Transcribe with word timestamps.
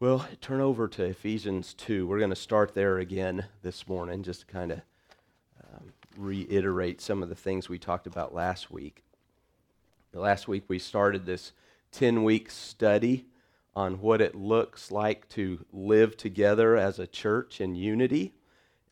Well, 0.00 0.26
turn 0.40 0.60
over 0.60 0.88
to 0.88 1.04
Ephesians 1.04 1.72
2. 1.72 2.08
We're 2.08 2.18
going 2.18 2.30
to 2.30 2.36
start 2.36 2.74
there 2.74 2.98
again 2.98 3.44
this 3.62 3.86
morning, 3.86 4.24
just 4.24 4.40
to 4.40 4.46
kind 4.46 4.72
of 4.72 4.80
um, 5.62 5.92
reiterate 6.16 7.00
some 7.00 7.22
of 7.22 7.28
the 7.28 7.36
things 7.36 7.68
we 7.68 7.78
talked 7.78 8.08
about 8.08 8.34
last 8.34 8.72
week. 8.72 9.04
Last 10.12 10.48
week, 10.48 10.64
we 10.66 10.80
started 10.80 11.26
this 11.26 11.52
10 11.92 12.24
week 12.24 12.50
study 12.50 13.26
on 13.76 14.00
what 14.00 14.20
it 14.20 14.34
looks 14.34 14.90
like 14.90 15.28
to 15.30 15.64
live 15.72 16.16
together 16.16 16.76
as 16.76 16.98
a 16.98 17.06
church 17.06 17.60
in 17.60 17.76
unity. 17.76 18.34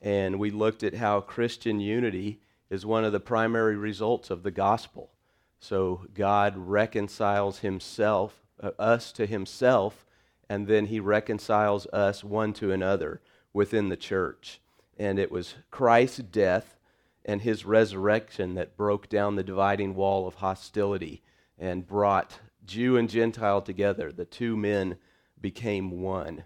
And 0.01 0.39
we 0.39 0.53
looked 0.53 0.85
at 0.85 0.95
how 0.95 1.21
Christian 1.21 1.81
unity 1.81 2.39
is 2.71 2.87
one 2.87 3.05
of 3.05 3.11
the 3.11 3.19
primary 3.19 3.75
results 3.75 4.31
of 4.31 4.45
the 4.45 4.53
gospel. 4.53 5.11
So 5.59 6.07
God 6.15 6.57
reconciles 6.57 7.59
himself, 7.59 8.41
uh, 8.63 8.71
us 8.79 9.11
to 9.13 9.27
himself 9.27 10.07
and 10.49 10.67
then 10.67 10.87
he 10.87 11.01
reconciles 11.01 11.87
us 11.89 12.23
one 12.23 12.53
to 12.55 12.73
another 12.73 13.21
within 13.53 13.89
the 13.89 13.97
church. 13.97 14.61
And 14.99 15.19
it 15.19 15.31
was 15.31 15.55
Christ's 15.71 16.19
death 16.19 16.79
and 17.25 17.43
his 17.43 17.65
resurrection 17.65 18.55
that 18.55 18.77
broke 18.77 19.09
down 19.09 19.37
the 19.37 19.43
dividing 19.43 19.95
wall 19.95 20.27
of 20.27 20.37
hostility 20.37 21.23
and 21.59 21.87
brought 21.87 22.39
Jew 22.65 22.97
and 22.97 23.09
Gentile 23.09 23.63
together. 23.63 24.13
The 24.13 24.25
two 24.25 24.57
men 24.57 24.97
became 25.41 26.03
one. 26.03 26.45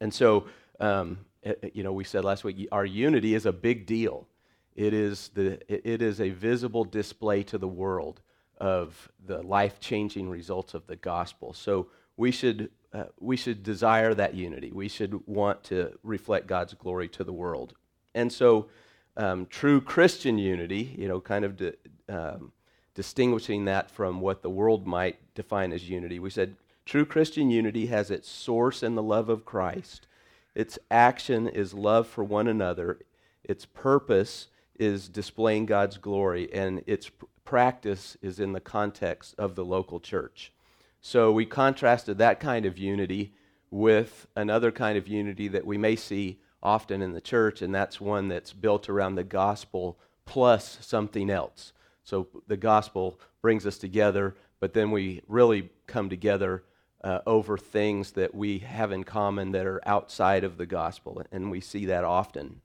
And 0.00 0.12
so, 0.12 0.46
um, 0.80 1.18
eh, 1.42 1.54
eh, 1.62 1.70
you 1.74 1.82
know, 1.82 1.92
we 1.92 2.04
said 2.04 2.24
last 2.24 2.44
week, 2.44 2.68
our 2.72 2.84
unity 2.84 3.34
is 3.34 3.46
a 3.46 3.52
big 3.52 3.86
deal. 3.86 4.26
It 4.74 4.94
is, 4.94 5.30
the, 5.34 5.60
it 5.68 6.02
is 6.02 6.20
a 6.20 6.30
visible 6.30 6.84
display 6.84 7.42
to 7.44 7.58
the 7.58 7.68
world 7.68 8.20
of 8.58 9.10
the 9.24 9.42
life 9.42 9.80
changing 9.80 10.28
results 10.28 10.74
of 10.74 10.86
the 10.86 10.96
gospel. 10.96 11.52
So 11.52 11.88
we 12.16 12.30
should 12.30 12.70
uh, 12.92 13.04
we 13.20 13.36
should 13.36 13.62
desire 13.62 14.14
that 14.14 14.34
unity. 14.34 14.72
We 14.72 14.88
should 14.88 15.26
want 15.26 15.62
to 15.64 15.98
reflect 16.02 16.46
God's 16.46 16.74
glory 16.74 17.08
to 17.08 17.24
the 17.24 17.32
world. 17.32 17.74
And 18.14 18.32
so, 18.32 18.68
um, 19.16 19.46
true 19.46 19.80
Christian 19.80 20.38
unity, 20.38 20.94
you 20.96 21.08
know, 21.08 21.20
kind 21.20 21.44
of 21.44 21.56
di- 21.56 21.72
um, 22.08 22.52
distinguishing 22.94 23.66
that 23.66 23.90
from 23.90 24.20
what 24.20 24.42
the 24.42 24.50
world 24.50 24.86
might 24.86 25.18
define 25.34 25.72
as 25.72 25.88
unity, 25.88 26.18
we 26.18 26.30
said 26.30 26.56
true 26.86 27.04
Christian 27.04 27.50
unity 27.50 27.86
has 27.86 28.10
its 28.10 28.28
source 28.28 28.82
in 28.82 28.94
the 28.94 29.02
love 29.02 29.28
of 29.28 29.44
Christ. 29.44 30.06
Its 30.54 30.78
action 30.90 31.46
is 31.46 31.74
love 31.74 32.06
for 32.06 32.24
one 32.24 32.48
another. 32.48 33.00
Its 33.44 33.66
purpose 33.66 34.48
is 34.78 35.08
displaying 35.08 35.66
God's 35.66 35.98
glory, 35.98 36.52
and 36.52 36.82
its 36.86 37.08
pr- 37.10 37.26
practice 37.44 38.16
is 38.22 38.40
in 38.40 38.52
the 38.52 38.60
context 38.60 39.34
of 39.38 39.54
the 39.54 39.64
local 39.64 40.00
church. 40.00 40.52
So 41.00 41.32
we 41.32 41.46
contrasted 41.46 42.18
that 42.18 42.40
kind 42.40 42.66
of 42.66 42.78
unity 42.78 43.34
with 43.70 44.26
another 44.34 44.70
kind 44.70 44.98
of 44.98 45.08
unity 45.08 45.48
that 45.48 45.66
we 45.66 45.78
may 45.78 45.96
see 45.96 46.40
often 46.62 47.02
in 47.02 47.12
the 47.12 47.20
church, 47.20 47.62
and 47.62 47.74
that's 47.74 48.00
one 48.00 48.28
that's 48.28 48.52
built 48.52 48.88
around 48.88 49.14
the 49.14 49.24
gospel 49.24 49.98
plus 50.24 50.78
something 50.80 51.30
else. 51.30 51.72
So 52.04 52.28
the 52.46 52.56
gospel 52.56 53.20
brings 53.42 53.66
us 53.66 53.78
together, 53.78 54.34
but 54.60 54.72
then 54.72 54.90
we 54.90 55.22
really 55.28 55.70
come 55.86 56.08
together 56.08 56.64
uh, 57.04 57.20
over 57.26 57.56
things 57.56 58.12
that 58.12 58.34
we 58.34 58.58
have 58.58 58.90
in 58.90 59.04
common 59.04 59.52
that 59.52 59.66
are 59.66 59.80
outside 59.86 60.42
of 60.42 60.56
the 60.56 60.66
gospel, 60.66 61.22
and 61.30 61.50
we 61.50 61.60
see 61.60 61.86
that 61.86 62.04
often. 62.04 62.60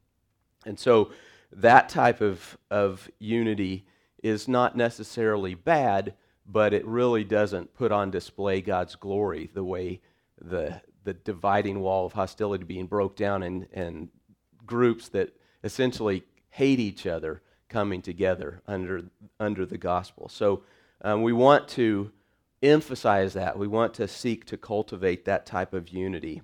And 0.66 0.80
so 0.80 1.12
that 1.52 1.90
type 1.90 2.22
of, 2.22 2.58
of 2.72 3.10
unity 3.20 3.86
is 4.24 4.48
not 4.48 4.76
necessarily 4.76 5.54
bad, 5.54 6.16
but 6.46 6.74
it 6.74 6.86
really 6.86 7.24
doesn't 7.24 7.74
put 7.74 7.92
on 7.92 8.12
display 8.12 8.62
God's 8.62 8.96
glory 8.96 9.50
the 9.54 9.64
way 9.64 10.02
the, 10.42 10.82
the 11.04 11.14
dividing 11.14 11.80
wall 11.80 12.06
of 12.06 12.14
hostility 12.14 12.64
being 12.64 12.88
broke 12.88 13.16
down 13.16 13.44
and, 13.44 13.68
and 13.74 14.10
groups 14.66 15.10
that 15.10 15.36
essentially 15.64 16.24
hate 16.50 16.80
each 16.80 17.06
other 17.06 17.42
coming 17.70 18.02
together 18.02 18.62
under, 18.68 19.04
under 19.40 19.66
the 19.66 19.78
gospel. 19.78 20.30
So 20.30 20.64
um, 21.02 21.24
we 21.24 21.34
want 21.34 21.68
to 21.70 22.12
emphasize 22.62 23.34
that. 23.34 23.58
We 23.58 23.68
want 23.68 23.94
to 23.96 24.08
seek 24.08 24.46
to 24.46 24.58
cultivate 24.58 25.26
that 25.26 25.46
type 25.46 25.74
of 25.74 25.90
unity. 25.90 26.42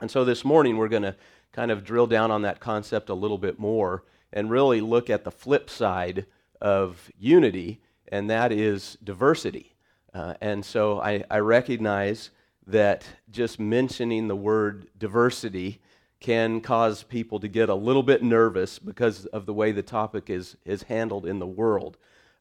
And 0.00 0.10
so 0.10 0.24
this 0.24 0.44
morning 0.44 0.76
we're 0.76 0.88
going 0.88 1.02
to 1.02 1.16
kind 1.52 1.70
of 1.70 1.84
drill 1.84 2.06
down 2.06 2.30
on 2.30 2.42
that 2.42 2.60
concept 2.60 3.08
a 3.08 3.14
little 3.14 3.38
bit 3.38 3.58
more 3.58 4.04
and 4.32 4.50
really 4.50 4.80
look 4.80 5.08
at 5.08 5.24
the 5.24 5.30
flip 5.30 5.70
side 5.70 6.26
of 6.60 7.10
unity 7.18 7.80
and 8.12 8.30
that 8.30 8.52
is 8.52 8.96
diversity. 9.02 9.74
Uh, 10.14 10.34
and 10.40 10.64
so 10.64 11.00
I, 11.00 11.24
I 11.30 11.38
recognize 11.38 12.30
that 12.66 13.04
just 13.30 13.58
mentioning 13.58 14.28
the 14.28 14.36
word 14.36 14.88
diversity 14.98 15.80
can 16.20 16.60
cause 16.60 17.02
people 17.02 17.38
to 17.40 17.48
get 17.48 17.68
a 17.68 17.74
little 17.74 18.02
bit 18.02 18.22
nervous 18.22 18.78
because 18.78 19.26
of 19.26 19.46
the 19.46 19.54
way 19.54 19.72
the 19.72 19.82
topic 19.82 20.28
is, 20.28 20.56
is 20.64 20.82
handled 20.84 21.24
in 21.24 21.38
the 21.38 21.46
world. 21.46 21.96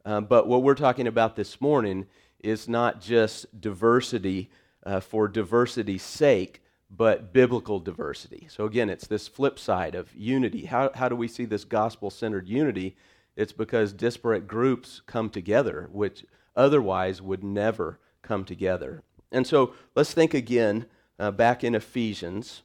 Um, 0.06 0.26
but 0.26 0.48
what 0.48 0.64
we're 0.64 0.76
talking 0.76 1.08
about 1.08 1.36
this 1.36 1.62
morning 1.62 2.08
is 2.40 2.68
not 2.68 3.02
just 3.02 3.60
diversity 3.60 4.50
uh, 4.86 5.00
for 5.00 5.28
diversity's 5.28 6.04
sake, 6.04 6.62
but 6.90 7.34
biblical 7.34 7.80
diversity. 7.80 8.48
So, 8.50 8.66
again, 8.66 8.90
it's 8.90 9.08
this 9.08 9.28
flip 9.28 9.60
side 9.60 9.96
of 9.96 10.16
unity. 10.16 10.66
How, 10.66 10.90
how 10.96 11.10
do 11.10 11.16
we 11.16 11.28
see 11.28 11.46
this 11.46 11.66
gospel 11.66 12.10
centered 12.10 12.48
unity? 12.48 12.96
It's 13.38 13.54
because 13.54 13.94
disparate 13.94 14.48
groups 14.48 15.02
come 15.06 15.30
together, 15.30 15.88
which 15.92 16.26
otherwise 16.56 17.22
would 17.22 17.44
never 17.44 18.00
come 18.24 18.44
together. 18.44 19.04
And 19.32 19.46
so 19.46 19.76
let's 19.96 20.12
think 20.12 20.34
again 20.34 20.88
uh, 21.20 21.30
back 21.30 21.64
in 21.64 21.76
Ephesians. 21.76 22.64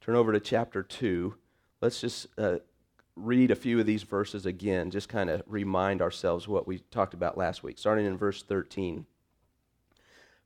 Turn 0.00 0.14
over 0.14 0.32
to 0.32 0.38
chapter 0.38 0.84
2. 0.84 1.34
Let's 1.80 2.00
just 2.00 2.28
uh, 2.38 2.58
read 3.16 3.50
a 3.50 3.56
few 3.56 3.80
of 3.80 3.86
these 3.86 4.04
verses 4.04 4.46
again, 4.46 4.92
just 4.92 5.08
kind 5.08 5.28
of 5.28 5.42
remind 5.46 6.00
ourselves 6.00 6.46
what 6.46 6.68
we 6.68 6.78
talked 6.78 7.14
about 7.14 7.36
last 7.36 7.64
week, 7.64 7.76
starting 7.76 8.06
in 8.06 8.16
verse 8.16 8.44
13. 8.44 9.06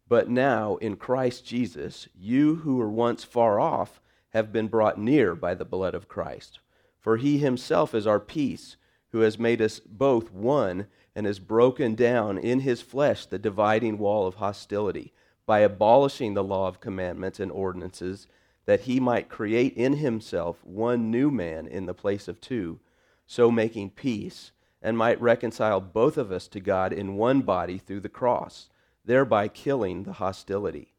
But 0.08 0.30
now, 0.30 0.76
in 0.76 0.96
Christ 0.96 1.44
Jesus, 1.44 2.08
you 2.18 2.56
who 2.56 2.76
were 2.76 2.88
once 2.88 3.24
far 3.24 3.60
off 3.60 4.00
have 4.30 4.52
been 4.52 4.68
brought 4.68 4.98
near 4.98 5.34
by 5.34 5.54
the 5.54 5.66
blood 5.66 5.94
of 5.94 6.08
Christ. 6.08 6.60
For 6.98 7.18
he 7.18 7.38
himself 7.38 7.94
is 7.94 8.06
our 8.06 8.20
peace 8.20 8.76
who 9.16 9.22
has 9.22 9.38
made 9.38 9.62
us 9.62 9.80
both 9.80 10.30
one 10.30 10.86
and 11.14 11.24
has 11.24 11.38
broken 11.38 11.94
down 11.94 12.36
in 12.36 12.60
his 12.60 12.82
flesh 12.82 13.24
the 13.24 13.38
dividing 13.38 13.96
wall 13.96 14.26
of 14.26 14.34
hostility 14.34 15.10
by 15.46 15.60
abolishing 15.60 16.34
the 16.34 16.44
law 16.44 16.68
of 16.68 16.80
commandments 16.80 17.40
and 17.40 17.50
ordinances, 17.50 18.26
that 18.66 18.80
he 18.80 19.00
might 19.00 19.30
create 19.30 19.72
in 19.72 19.94
himself 19.94 20.62
one 20.62 21.10
new 21.10 21.30
man 21.30 21.66
in 21.66 21.86
the 21.86 21.94
place 21.94 22.28
of 22.28 22.38
two, 22.42 22.78
so 23.26 23.50
making 23.50 23.88
peace, 23.88 24.52
and 24.82 24.98
might 24.98 25.18
reconcile 25.18 25.80
both 25.80 26.18
of 26.18 26.30
us 26.30 26.46
to 26.46 26.60
God 26.60 26.92
in 26.92 27.16
one 27.16 27.40
body 27.40 27.78
through 27.78 28.00
the 28.00 28.10
cross, 28.10 28.68
thereby 29.02 29.48
killing 29.48 30.02
the 30.02 30.12
hostility. 30.12 30.92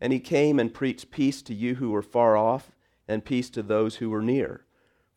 And 0.00 0.12
he 0.12 0.18
came 0.18 0.58
and 0.58 0.74
preached 0.74 1.12
peace 1.12 1.40
to 1.42 1.54
you 1.54 1.76
who 1.76 1.92
were 1.92 2.02
far 2.02 2.36
off, 2.36 2.72
and 3.06 3.24
peace 3.24 3.48
to 3.50 3.62
those 3.62 3.96
who 3.96 4.10
were 4.10 4.22
near. 4.22 4.64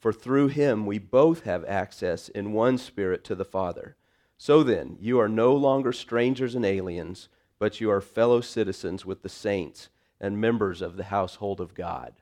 For 0.04 0.12
through 0.12 0.50
him 0.50 0.86
we 0.86 1.00
both 1.00 1.46
have 1.46 1.64
access 1.64 2.28
in 2.28 2.52
one 2.52 2.78
spirit 2.78 3.24
to 3.24 3.36
the 3.36 3.46
Father. 3.46 3.96
So 4.38 4.62
then, 4.62 4.98
you 5.00 5.18
are 5.18 5.30
no 5.30 5.56
longer 5.56 5.94
strangers 5.94 6.56
and 6.56 6.66
aliens, 6.66 7.30
but 7.58 7.80
you 7.80 7.90
are 7.90 8.02
fellow 8.02 8.42
citizens 8.42 9.06
with 9.06 9.22
the 9.22 9.30
saints 9.30 9.88
and 10.20 10.42
members 10.42 10.82
of 10.82 10.98
the 10.98 11.06
household 11.06 11.62
of 11.62 11.74
God. 11.74 12.16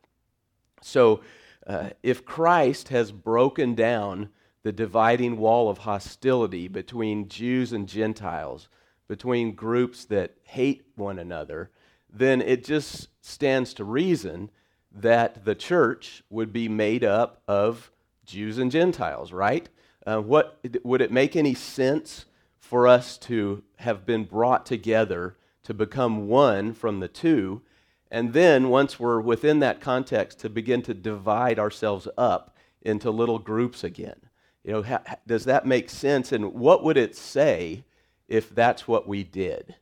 So, 0.83 1.21
uh, 1.65 1.89
if 2.03 2.23
Christ 2.23 2.89
has 2.89 3.11
broken 3.11 3.73
down 3.73 4.29
the 4.61 4.71
dividing 4.71 5.37
wall 5.37 5.67
of 5.67 5.79
hostility 5.79 6.67
between 6.67 7.29
Jews 7.29 7.73
and 7.73 7.89
Gentiles, 7.89 8.69
between 9.07 9.55
groups 9.55 10.05
that 10.05 10.35
hate 10.43 10.83
one 10.93 11.17
another, 11.17 11.71
then 12.13 12.43
it 12.43 12.63
just 12.63 13.07
stands 13.21 13.73
to 13.73 13.83
reason 13.83 14.51
that 14.93 15.45
the 15.45 15.55
church 15.55 16.23
would 16.29 16.51
be 16.51 16.67
made 16.67 17.03
up 17.03 17.41
of 17.47 17.91
Jews 18.25 18.57
and 18.57 18.71
Gentiles, 18.71 19.31
right? 19.31 19.69
Uh, 20.05 20.19
what 20.19 20.59
would 20.83 21.01
it 21.01 21.11
make 21.11 21.35
any 21.35 21.53
sense 21.53 22.25
for 22.59 22.87
us 22.87 23.17
to 23.17 23.63
have 23.77 24.05
been 24.05 24.23
brought 24.23 24.65
together 24.65 25.35
to 25.63 25.73
become 25.73 26.27
one 26.27 26.73
from 26.73 26.99
the 26.99 27.07
two, 27.07 27.61
and 28.09 28.33
then 28.33 28.69
once 28.69 28.99
we're 28.99 29.21
within 29.21 29.59
that 29.59 29.79
context, 29.79 30.39
to 30.39 30.49
begin 30.49 30.81
to 30.81 30.93
divide 30.93 31.59
ourselves 31.59 32.07
up 32.17 32.55
into 32.81 33.11
little 33.11 33.39
groups 33.39 33.83
again? 33.83 34.19
You 34.63 34.73
know, 34.73 34.83
ha- 34.83 35.17
does 35.25 35.45
that 35.45 35.65
make 35.65 35.89
sense? 35.89 36.31
And 36.31 36.53
what 36.53 36.83
would 36.83 36.97
it 36.97 37.15
say 37.15 37.83
if 38.27 38.53
that's 38.53 38.87
what 38.87 39.07
we 39.07 39.23
did? 39.23 39.75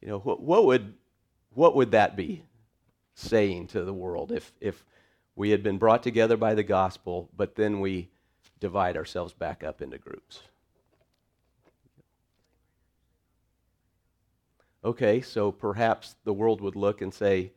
You 0.00 0.08
know, 0.08 0.18
what, 0.18 0.40
what 0.40 0.64
would 0.66 0.94
what 1.54 1.74
would 1.74 1.90
that 1.92 2.16
be? 2.16 2.44
Saying 3.18 3.66
to 3.66 3.84
the 3.84 3.92
world 3.92 4.30
if, 4.30 4.52
if 4.60 4.84
we 5.34 5.50
had 5.50 5.62
been 5.62 5.78
brought 5.78 6.02
together 6.02 6.36
by 6.36 6.54
the 6.54 6.62
gospel, 6.62 7.28
but 7.36 7.56
then 7.56 7.80
we 7.80 8.08
divide 8.60 8.96
ourselves 8.96 9.32
back 9.32 9.64
up 9.64 9.82
into 9.82 9.98
groups. 9.98 10.40
Okay, 14.84 15.20
so 15.20 15.50
perhaps 15.50 16.14
the 16.24 16.32
world 16.32 16.60
would 16.60 16.76
look 16.76 17.02
and 17.02 17.12
say, 17.12 17.52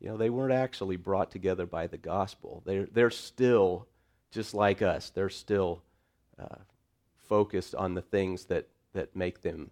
you 0.00 0.08
know, 0.08 0.16
they 0.16 0.30
weren't 0.30 0.52
actually 0.52 0.96
brought 0.96 1.30
together 1.30 1.66
by 1.66 1.86
the 1.86 1.98
gospel. 1.98 2.62
They're, 2.64 2.86
they're 2.90 3.10
still 3.10 3.86
just 4.30 4.54
like 4.54 4.82
us. 4.82 5.10
They're 5.10 5.28
still 5.28 5.82
uh, 6.38 6.56
focused 7.28 7.74
on 7.74 7.94
the 7.94 8.02
things 8.02 8.46
that, 8.46 8.68
that 8.94 9.14
make 9.14 9.42
them, 9.42 9.70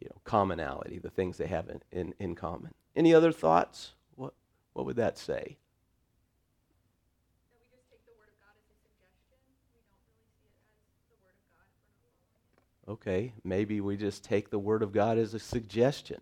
you 0.00 0.08
know, 0.08 0.20
commonality, 0.24 0.98
the 0.98 1.10
things 1.10 1.36
they 1.36 1.48
have 1.48 1.68
in, 1.68 1.82
in, 1.92 2.14
in 2.20 2.34
common. 2.34 2.72
Any 2.96 3.12
other 3.12 3.32
thoughts? 3.32 3.94
What, 4.74 4.86
would 4.86 4.96
that 4.96 5.16
say? 5.16 5.56
Okay, 12.86 13.32
maybe 13.44 13.80
we 13.80 13.96
just 13.96 14.22
take 14.22 14.50
the 14.50 14.58
Word 14.58 14.82
of 14.82 14.92
God 14.92 15.16
as 15.16 15.32
a 15.32 15.38
suggestion, 15.38 16.20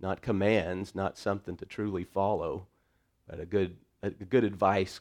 not 0.00 0.22
commands, 0.22 0.94
not 0.94 1.18
something 1.18 1.56
to 1.58 1.66
truly 1.66 2.04
follow, 2.04 2.66
but 3.28 3.38
a 3.38 3.44
good, 3.44 3.76
a 4.02 4.10
good 4.10 4.44
advice 4.44 5.00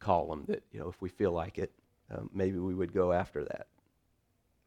column 0.00 0.44
that, 0.48 0.62
you 0.70 0.80
know, 0.80 0.88
if 0.88 1.00
we 1.00 1.08
feel 1.08 1.32
like 1.32 1.56
it, 1.56 1.72
um, 2.10 2.28
maybe 2.34 2.58
we 2.58 2.74
would 2.74 2.92
go 2.92 3.12
after 3.12 3.42
that. 3.44 3.68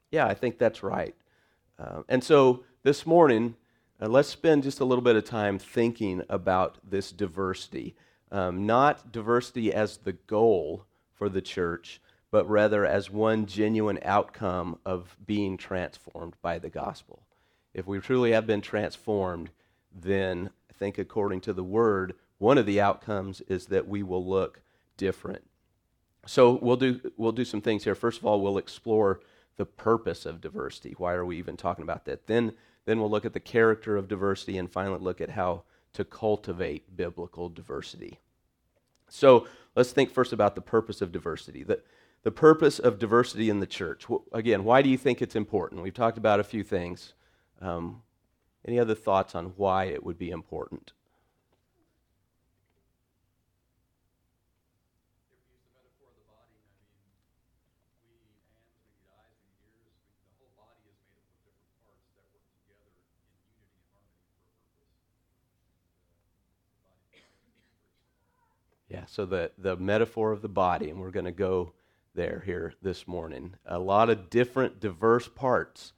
Yeah, 0.10 0.26
I 0.26 0.34
think 0.34 0.58
that's 0.58 0.82
right. 0.82 1.16
Uh, 1.78 2.04
and 2.10 2.24
so 2.24 2.64
this 2.84 3.06
morning, 3.06 3.56
uh, 4.02 4.08
let's 4.08 4.30
spend 4.30 4.64
just 4.64 4.80
a 4.80 4.86
little 4.86 5.04
bit 5.04 5.16
of 5.16 5.24
time 5.24 5.60
thinking 5.60 6.24
about 6.30 6.78
this 6.84 7.12
diversity. 7.12 7.96
Um, 8.32 8.66
not 8.66 9.12
diversity 9.12 9.74
as 9.74 9.98
the 9.98 10.14
goal 10.14 10.86
for 11.14 11.30
the 11.30 11.42
church, 11.42 12.02
but 12.32 12.50
rather 12.50 12.86
as 12.86 13.12
one 13.12 13.46
genuine 13.46 14.00
outcome 14.04 14.80
of 14.86 15.18
being 15.26 15.58
transformed 15.58 16.36
by 16.42 16.58
the 16.58 16.70
gospel. 16.70 17.24
If 17.74 17.86
we 17.86 18.00
truly 18.00 18.32
have 18.32 18.48
been 18.48 18.62
transformed, 18.62 19.52
then 19.94 20.50
I 20.70 20.74
think 20.74 20.98
according 20.98 21.42
to 21.42 21.54
the 21.54 21.64
word, 21.64 22.16
one 22.38 22.58
of 22.58 22.66
the 22.66 22.82
outcomes 22.82 23.42
is 23.42 23.68
that 23.68 23.88
we 23.88 24.02
will 24.02 24.26
look 24.26 24.62
different. 24.98 25.44
So 26.26 26.58
we'll 26.62 26.78
do 26.78 27.12
we'll 27.18 27.32
do 27.32 27.46
some 27.46 27.62
things 27.62 27.84
here. 27.84 27.96
First 27.96 28.20
of 28.20 28.26
all, 28.26 28.42
we'll 28.42 28.58
explore 28.58 29.22
the 29.58 29.66
purpose 29.66 30.26
of 30.26 30.42
diversity. 30.42 30.96
Why 30.98 31.14
are 31.14 31.26
we 31.26 31.38
even 31.38 31.58
talking 31.58 31.84
about 31.84 32.06
that? 32.06 32.28
Then 32.28 32.54
then 32.86 33.00
we'll 33.00 33.10
look 33.10 33.26
at 33.26 33.34
the 33.34 33.40
character 33.40 33.98
of 33.98 34.08
diversity 34.08 34.58
and 34.58 34.72
finally 34.72 35.00
look 35.00 35.22
at 35.22 35.32
how 35.32 35.64
to 35.94 36.04
cultivate 36.04 36.96
biblical 36.96 37.50
diversity. 37.50 38.20
So 39.10 39.48
let's 39.76 39.92
think 39.92 40.10
first 40.10 40.34
about 40.34 40.56
the 40.56 40.62
purpose 40.62 41.02
of 41.02 41.12
diversity. 41.12 41.64
The, 41.64 41.82
the 42.24 42.32
purpose 42.32 42.80
of 42.80 43.00
diversity 43.00 43.50
in 43.50 43.60
the 43.60 43.68
church. 43.68 44.06
Again, 44.32 44.64
why 44.64 44.82
do 44.82 44.90
you 44.90 44.98
think 44.98 45.22
it's 45.22 45.36
important? 45.36 45.84
We've 45.84 45.94
talked 45.94 46.18
about 46.18 46.40
a 46.40 46.46
few 46.46 46.64
things. 46.64 47.14
Um, 47.60 48.04
any 48.66 48.80
other 48.80 48.96
thoughts 48.96 49.36
on 49.36 49.54
why 49.58 49.86
it 49.86 50.04
would 50.04 50.18
be 50.18 50.30
important? 50.30 50.94
Yeah, 68.92 69.06
so 69.08 69.26
the, 69.26 69.52
the 69.58 69.78
metaphor 69.78 70.34
of 70.34 70.42
the 70.42 70.50
body, 70.50 70.90
and 70.90 71.00
we're 71.00 71.12
going 71.12 71.24
to 71.24 71.32
go 71.32 71.72
there 72.14 72.44
here 72.46 72.74
this 72.82 73.08
morning. 73.08 73.54
A 73.66 73.80
lot 73.80 74.10
of 74.10 74.30
different, 74.30 74.82
diverse 74.82 75.30
parts 75.30 75.94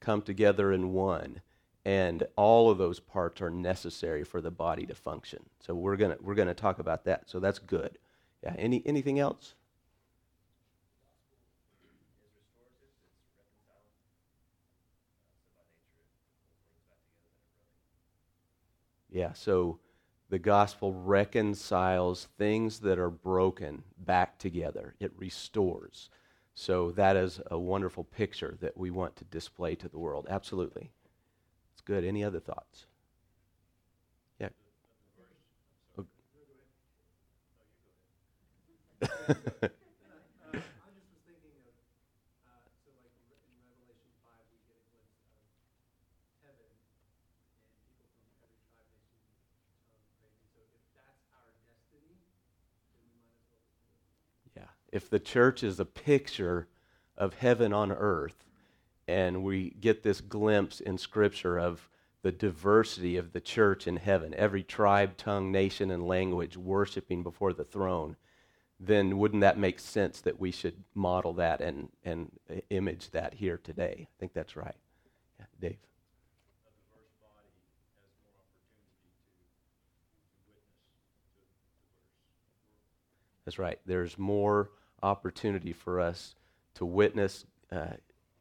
come 0.00 0.22
together 0.22 0.72
in 0.72 0.94
one, 0.94 1.42
and 1.84 2.26
all 2.36 2.70
of 2.70 2.78
those 2.78 3.00
parts 3.00 3.42
are 3.42 3.50
necessary 3.50 4.24
for 4.24 4.40
the 4.40 4.50
body 4.50 4.86
to 4.86 4.94
function. 4.94 5.44
So 5.60 5.74
we're 5.74 5.96
going 5.96 6.16
to 6.16 6.22
we're 6.22 6.34
to 6.36 6.54
talk 6.54 6.78
about 6.78 7.04
that. 7.04 7.28
So 7.28 7.38
that's 7.38 7.58
good. 7.58 7.98
Yeah, 8.42 8.54
any 8.56 8.82
anything 8.86 9.18
else? 9.18 9.54
Yeah, 19.10 19.34
so 19.34 19.80
the 20.30 20.38
gospel 20.38 20.92
reconciles 20.94 22.26
things 22.38 22.80
that 22.80 22.98
are 22.98 23.10
broken 23.10 23.82
back 23.98 24.38
together, 24.38 24.94
it 25.00 25.12
restores. 25.16 26.10
So, 26.54 26.90
that 26.92 27.16
is 27.16 27.40
a 27.50 27.58
wonderful 27.58 28.04
picture 28.04 28.56
that 28.60 28.76
we 28.76 28.90
want 28.90 29.16
to 29.16 29.24
display 29.24 29.74
to 29.76 29.88
the 29.88 29.98
world. 29.98 30.26
Absolutely. 30.28 30.90
It's 31.72 31.82
good. 31.82 32.04
Any 32.04 32.24
other 32.24 32.40
thoughts? 32.40 32.86
Yeah. 34.40 34.48
if 54.92 55.08
the 55.08 55.20
church 55.20 55.62
is 55.62 55.78
a 55.78 55.84
picture 55.84 56.68
of 57.16 57.34
heaven 57.34 57.72
on 57.72 57.92
earth, 57.92 58.44
and 59.06 59.42
we 59.42 59.70
get 59.80 60.02
this 60.02 60.20
glimpse 60.20 60.80
in 60.80 60.98
Scripture 60.98 61.58
of 61.58 61.88
the 62.22 62.32
diversity 62.32 63.16
of 63.16 63.32
the 63.32 63.40
church 63.40 63.86
in 63.86 63.96
heaven, 63.96 64.34
every 64.34 64.62
tribe, 64.62 65.16
tongue, 65.16 65.50
nation, 65.52 65.90
and 65.90 66.06
language 66.06 66.56
worshiping 66.56 67.22
before 67.22 67.52
the 67.52 67.64
throne, 67.64 68.16
then 68.80 69.18
wouldn't 69.18 69.40
that 69.40 69.58
make 69.58 69.78
sense 69.80 70.20
that 70.20 70.38
we 70.38 70.50
should 70.50 70.84
model 70.94 71.32
that 71.34 71.60
and, 71.60 71.88
and 72.04 72.30
image 72.70 73.10
that 73.10 73.34
here 73.34 73.58
today? 73.62 74.08
I 74.08 74.14
think 74.20 74.32
that's 74.32 74.56
right. 74.56 74.76
Yeah, 75.38 75.46
Dave. 75.60 75.78
That's 83.44 83.58
right. 83.58 83.78
There's 83.86 84.18
more 84.18 84.68
opportunity 85.02 85.72
for 85.72 86.00
us 86.00 86.34
to 86.74 86.84
witness, 86.84 87.44
uh, 87.72 87.94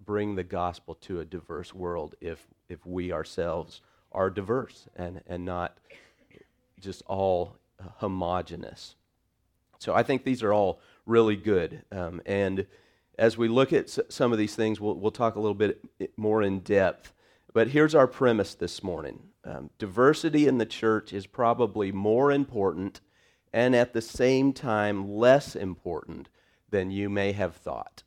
bring 0.04 0.36
the 0.36 0.44
gospel 0.44 0.96
to 0.96 1.20
a 1.20 1.26
diverse 1.26 1.74
world 1.74 2.16
if, 2.22 2.48
if 2.70 2.86
we 2.86 3.12
ourselves 3.12 3.82
are 4.12 4.30
diverse 4.30 4.88
and, 4.96 5.22
and 5.28 5.44
not 5.46 5.78
just 6.80 7.04
all 7.08 7.58
homogenous. 7.98 8.96
So 9.80 9.94
I 9.94 10.04
think 10.04 10.24
these 10.24 10.44
are 10.44 10.54
all 10.54 10.80
really 11.06 11.36
good. 11.36 11.84
Um, 11.92 12.22
and 12.26 12.66
as 13.18 13.38
we 13.38 13.48
look 13.48 13.74
at 13.74 13.90
some 14.10 14.32
of 14.32 14.38
these 14.38 14.56
things, 14.56 14.80
we'll, 14.80 14.96
we'll 14.96 15.12
talk 15.12 15.36
a 15.36 15.40
little 15.40 15.56
bit 15.56 15.84
more 16.18 16.42
in 16.42 16.60
depth. 16.60 17.14
But 17.54 17.70
here's 17.70 17.96
our 17.96 18.08
premise 18.08 18.54
this 18.54 18.84
morning 18.84 19.20
um, 19.44 19.70
diversity 19.78 20.48
in 20.48 20.58
the 20.58 20.66
church 20.66 21.14
is 21.14 21.26
probably 21.26 21.92
more 21.92 22.32
important 22.32 23.02
and 23.54 23.76
at 23.76 23.94
the 23.94 24.02
same 24.02 24.52
time 24.52 25.10
less 25.10 25.56
important 25.56 26.30
than 26.70 26.92
you 26.92 27.10
may 27.10 27.32
have 27.32 27.56
thought. 27.56 28.04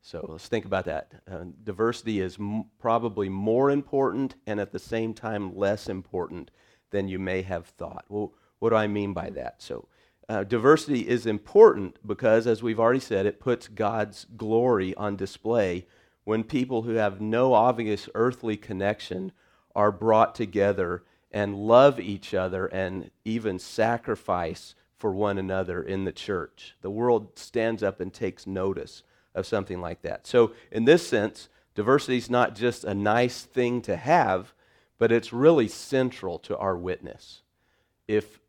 So 0.00 0.24
let's 0.28 0.46
think 0.46 0.64
about 0.64 0.84
that. 0.84 1.10
Uh, 1.30 1.46
diversity 1.64 2.20
is 2.20 2.36
m- 2.38 2.66
probably 2.78 3.28
more 3.28 3.70
important 3.70 4.36
and 4.46 4.60
at 4.60 4.70
the 4.70 4.78
same 4.78 5.14
time 5.14 5.56
less 5.56 5.88
important 5.88 6.50
than 6.90 7.08
you 7.08 7.18
may 7.18 7.42
have 7.42 7.66
thought. 7.66 8.04
Well, 8.08 8.32
what 8.60 8.70
do 8.70 8.76
I 8.76 8.86
mean 8.86 9.12
by 9.12 9.30
that? 9.30 9.60
So, 9.60 9.88
uh, 10.28 10.44
diversity 10.44 11.08
is 11.08 11.26
important 11.26 11.98
because, 12.06 12.46
as 12.46 12.62
we've 12.62 12.80
already 12.80 13.00
said, 13.00 13.26
it 13.26 13.40
puts 13.40 13.68
God's 13.68 14.26
glory 14.36 14.94
on 14.94 15.16
display 15.16 15.86
when 16.24 16.42
people 16.42 16.82
who 16.82 16.94
have 16.94 17.20
no 17.20 17.54
obvious 17.54 18.08
earthly 18.14 18.56
connection 18.56 19.30
are 19.74 19.92
brought 19.92 20.34
together 20.34 21.04
and 21.30 21.54
love 21.54 22.00
each 22.00 22.34
other 22.34 22.66
and 22.66 23.10
even 23.24 23.58
sacrifice 23.58 24.74
for 25.06 25.12
one 25.12 25.38
another 25.38 25.80
in 25.80 26.02
the 26.02 26.10
church. 26.10 26.74
The 26.80 26.90
world 26.90 27.38
stands 27.38 27.80
up 27.84 28.00
and 28.00 28.12
takes 28.12 28.44
notice 28.44 29.04
of 29.36 29.46
something 29.46 29.80
like 29.80 30.02
that. 30.02 30.26
So, 30.26 30.50
in 30.72 30.84
this 30.84 31.06
sense, 31.06 31.48
diversity 31.76 32.16
is 32.16 32.28
not 32.28 32.56
just 32.56 32.82
a 32.82 32.92
nice 32.92 33.42
thing 33.42 33.82
to 33.82 33.94
have, 33.94 34.52
but 34.98 35.12
it's 35.12 35.32
really 35.32 35.68
central 35.68 36.40
to 36.40 36.58
our 36.58 36.76
witness. 36.76 37.42
If, 38.08 38.40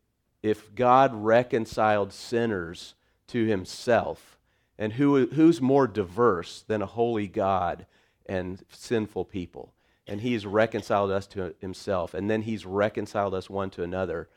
if 0.42 0.74
God 0.74 1.14
reconciled 1.14 2.12
sinners 2.12 2.96
to 3.28 3.46
himself, 3.46 4.36
and 4.80 4.94
who, 4.94 5.26
who's 5.26 5.60
more 5.60 5.86
diverse 5.86 6.64
than 6.66 6.82
a 6.82 6.86
holy 6.86 7.28
God 7.28 7.86
and 8.26 8.64
sinful 8.68 9.26
people? 9.26 9.74
And 10.08 10.22
he's 10.22 10.44
reconciled 10.44 11.12
us 11.12 11.28
to 11.28 11.54
himself, 11.60 12.14
and 12.14 12.28
then 12.28 12.42
he's 12.42 12.66
reconciled 12.66 13.32
us 13.32 13.48
one 13.48 13.70
to 13.70 13.84
another 13.84 14.28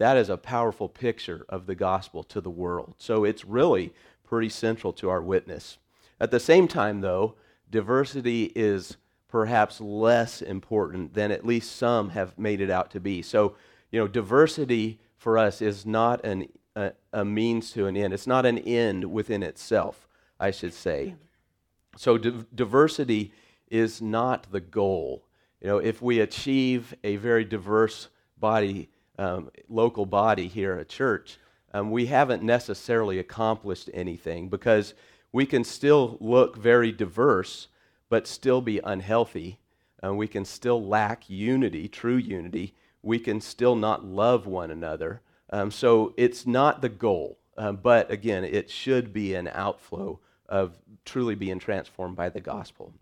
that 0.00 0.16
is 0.16 0.30
a 0.30 0.38
powerful 0.38 0.88
picture 0.88 1.44
of 1.50 1.66
the 1.66 1.74
gospel 1.74 2.24
to 2.24 2.40
the 2.40 2.48
world. 2.48 2.94
So 2.96 3.24
it's 3.24 3.44
really 3.44 3.92
pretty 4.24 4.48
central 4.48 4.94
to 4.94 5.10
our 5.10 5.20
witness. 5.20 5.76
At 6.18 6.30
the 6.30 6.40
same 6.40 6.68
time, 6.68 7.02
though, 7.02 7.34
diversity 7.70 8.50
is 8.56 8.96
perhaps 9.28 9.78
less 9.78 10.40
important 10.40 11.12
than 11.12 11.30
at 11.30 11.44
least 11.44 11.76
some 11.76 12.10
have 12.10 12.38
made 12.38 12.62
it 12.62 12.70
out 12.70 12.90
to 12.92 12.98
be. 12.98 13.20
So, 13.20 13.56
you 13.92 14.00
know, 14.00 14.08
diversity 14.08 15.00
for 15.18 15.36
us 15.36 15.60
is 15.60 15.84
not 15.84 16.24
an, 16.24 16.48
a, 16.74 16.92
a 17.12 17.26
means 17.26 17.70
to 17.72 17.84
an 17.84 17.94
end. 17.94 18.14
It's 18.14 18.26
not 18.26 18.46
an 18.46 18.56
end 18.56 19.12
within 19.12 19.42
itself, 19.42 20.08
I 20.40 20.50
should 20.50 20.72
say. 20.72 21.14
So 21.98 22.16
di- 22.16 22.46
diversity 22.54 23.32
is 23.70 24.00
not 24.00 24.50
the 24.50 24.60
goal. 24.60 25.26
You 25.60 25.68
know, 25.68 25.78
if 25.78 26.00
we 26.00 26.20
achieve 26.20 26.94
a 27.04 27.16
very 27.16 27.44
diverse 27.44 28.08
body, 28.38 28.88
um, 29.20 29.50
local 29.68 30.06
body 30.06 30.48
here 30.48 30.74
at 30.74 30.88
church, 30.88 31.38
um, 31.72 31.90
we 31.90 32.06
haven't 32.06 32.42
necessarily 32.42 33.18
accomplished 33.18 33.90
anything 33.92 34.48
because 34.48 34.94
we 35.32 35.46
can 35.46 35.62
still 35.62 36.16
look 36.20 36.56
very 36.56 36.90
diverse 36.90 37.68
but 38.08 38.26
still 38.26 38.60
be 38.60 38.80
unhealthy. 38.82 39.58
Uh, 40.04 40.12
we 40.12 40.26
can 40.26 40.44
still 40.44 40.84
lack 40.84 41.30
unity, 41.30 41.88
true 41.88 42.16
unity. 42.16 42.74
We 43.02 43.18
can 43.18 43.40
still 43.40 43.76
not 43.76 44.04
love 44.04 44.46
one 44.46 44.70
another. 44.70 45.22
Um, 45.50 45.70
so 45.70 46.12
it's 46.16 46.46
not 46.46 46.82
the 46.82 46.88
goal, 46.88 47.38
um, 47.56 47.76
but 47.76 48.10
again, 48.10 48.44
it 48.44 48.68
should 48.68 49.12
be 49.12 49.34
an 49.34 49.48
outflow 49.52 50.18
of 50.48 50.76
truly 51.04 51.34
being 51.34 51.58
transformed 51.58 52.16
by 52.16 52.28
the 52.28 52.40
gospel. 52.40 52.92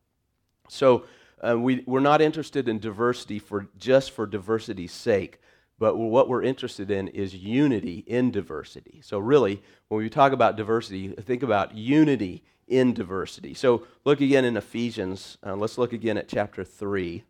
So 0.69 1.05
uh, 1.47 1.59
we, 1.59 1.83
we're 1.87 2.01
not 2.01 2.21
interested 2.21 2.69
in 2.69 2.79
diversity 2.79 3.39
for 3.39 3.69
just 3.79 4.11
for 4.11 4.27
diversity's 4.27 4.93
sake, 4.93 5.41
but 5.79 5.97
what 5.97 6.29
we're 6.29 6.43
interested 6.43 6.91
in 6.91 7.09
is 7.09 7.35
unity 7.35 8.05
in 8.07 8.31
diversity. 8.31 9.01
So, 9.03 9.19
really, 9.19 9.63
when 9.89 10.03
we 10.03 10.11
talk 10.11 10.33
about 10.33 10.57
diversity, 10.57 11.09
think 11.09 11.43
about 11.43 11.77
unity 11.77 12.43
in 12.67 12.95
diversity. 12.95 13.55
So, 13.55 13.87
look 14.05 14.21
again 14.21 14.45
in 14.45 14.57
Ephesians. 14.57 15.39
Uh, 15.47 15.55
let's 15.55 15.79
look 15.79 15.93
again 15.93 16.19
at 16.19 16.29
chapter 16.29 16.65
3. 16.65 17.23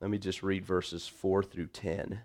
Let 0.00 0.10
me 0.10 0.18
just 0.18 0.42
read 0.42 0.64
verses 0.64 1.08
4 1.08 1.42
through 1.42 1.68
10. 1.68 2.20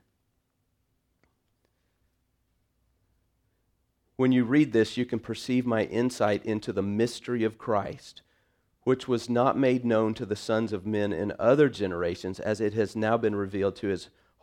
When 4.16 4.32
you 4.32 4.46
read 4.46 4.74
this, 4.74 4.98
you 4.98 5.06
can 5.06 5.20
perceive 5.20 5.66
my 5.66 5.84
insight 5.84 6.44
into 6.44 6.74
the 6.74 6.82
mystery 6.82 7.44
of 7.44 7.60
Christ, 7.60 8.24
which 8.84 9.08
was 9.08 9.30
not 9.30 9.58
made 9.58 9.86
known 9.86 10.16
to 10.16 10.26
the 10.26 10.36
sons 10.36 10.74
of 10.74 10.88
men 10.88 11.14
in 11.14 11.34
other 11.38 11.70
generations, 11.70 12.40
as 12.40 12.60
it 12.60 12.74
has 12.74 12.96
now 12.96 13.16
been 13.18 13.36
revealed 13.36 13.76
to 13.78 13.88
his 13.88 14.10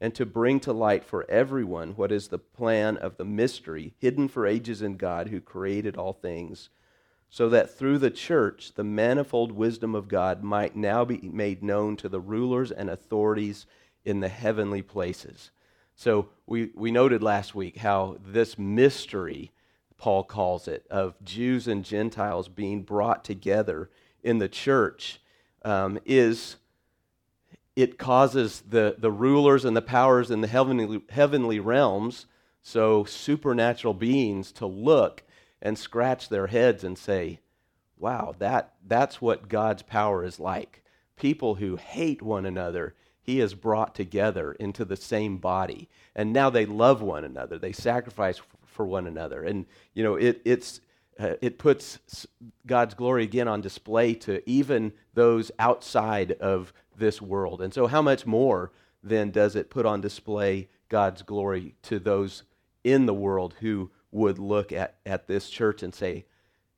and 0.00 0.14
to 0.14 0.24
bring 0.24 0.60
to 0.60 0.72
light 0.72 1.04
for 1.04 1.28
everyone 1.28 1.90
what 1.90 2.12
is 2.12 2.28
the 2.28 2.38
plan 2.38 2.96
of 2.96 3.16
the 3.16 3.24
mystery 3.24 3.94
hidden 3.98 4.28
for 4.28 4.46
ages 4.46 4.82
in 4.82 4.96
God 4.96 5.28
who 5.28 5.40
created 5.40 5.96
all 5.96 6.12
things, 6.12 6.68
so 7.30 7.48
that 7.48 7.76
through 7.76 7.98
the 7.98 8.10
church 8.10 8.72
the 8.74 8.84
manifold 8.84 9.52
wisdom 9.52 9.94
of 9.94 10.08
God 10.08 10.42
might 10.42 10.76
now 10.76 11.04
be 11.04 11.18
made 11.22 11.62
known 11.62 11.96
to 11.96 12.08
the 12.08 12.20
rulers 12.20 12.70
and 12.70 12.88
authorities 12.88 13.66
in 14.04 14.20
the 14.20 14.28
heavenly 14.28 14.82
places. 14.82 15.50
So 15.94 16.28
we, 16.46 16.70
we 16.74 16.92
noted 16.92 17.22
last 17.22 17.54
week 17.54 17.78
how 17.78 18.18
this 18.24 18.56
mystery, 18.56 19.50
Paul 19.96 20.22
calls 20.22 20.68
it, 20.68 20.86
of 20.90 21.16
Jews 21.24 21.66
and 21.66 21.84
Gentiles 21.84 22.48
being 22.48 22.82
brought 22.82 23.24
together 23.24 23.90
in 24.22 24.38
the 24.38 24.48
church 24.48 25.20
um, 25.64 25.98
is 26.06 26.56
it 27.78 27.96
causes 27.96 28.64
the, 28.68 28.96
the 28.98 29.12
rulers 29.12 29.64
and 29.64 29.76
the 29.76 29.80
powers 29.80 30.32
in 30.32 30.40
the 30.40 30.48
heavenly, 30.48 31.00
heavenly 31.10 31.60
realms, 31.60 32.26
so 32.60 33.04
supernatural 33.04 33.94
beings, 33.94 34.50
to 34.50 34.66
look 34.66 35.22
and 35.62 35.78
scratch 35.78 36.28
their 36.28 36.48
heads 36.48 36.82
and 36.82 36.98
say, 36.98 37.38
wow, 37.96 38.34
that, 38.40 38.74
that's 38.84 39.22
what 39.22 39.48
God's 39.48 39.82
power 39.82 40.24
is 40.24 40.40
like. 40.40 40.82
People 41.14 41.54
who 41.54 41.76
hate 41.76 42.20
one 42.20 42.46
another, 42.46 42.96
He 43.22 43.38
has 43.38 43.54
brought 43.54 43.94
together 43.94 44.54
into 44.54 44.84
the 44.84 44.96
same 44.96 45.36
body. 45.36 45.88
And 46.16 46.32
now 46.32 46.50
they 46.50 46.66
love 46.66 47.00
one 47.00 47.22
another, 47.22 47.60
they 47.60 47.70
sacrifice 47.70 48.40
for 48.64 48.86
one 48.86 49.06
another. 49.06 49.44
And, 49.44 49.66
you 49.94 50.02
know, 50.02 50.16
it, 50.16 50.42
it's, 50.44 50.80
uh, 51.16 51.34
it 51.40 51.58
puts 51.58 52.26
God's 52.66 52.94
glory 52.94 53.22
again 53.22 53.46
on 53.46 53.60
display 53.60 54.14
to 54.14 54.42
even 54.50 54.92
those 55.14 55.52
outside 55.60 56.32
of 56.32 56.72
this 56.98 57.22
world. 57.22 57.60
And 57.62 57.72
so, 57.72 57.86
how 57.86 58.02
much 58.02 58.26
more 58.26 58.72
then 59.02 59.30
does 59.30 59.56
it 59.56 59.70
put 59.70 59.86
on 59.86 60.00
display 60.00 60.68
God's 60.88 61.22
glory 61.22 61.74
to 61.82 61.98
those 61.98 62.42
in 62.84 63.06
the 63.06 63.14
world 63.14 63.54
who 63.60 63.90
would 64.10 64.38
look 64.38 64.72
at, 64.72 64.96
at 65.04 65.26
this 65.26 65.50
church 65.50 65.82
and 65.82 65.94
say, 65.94 66.24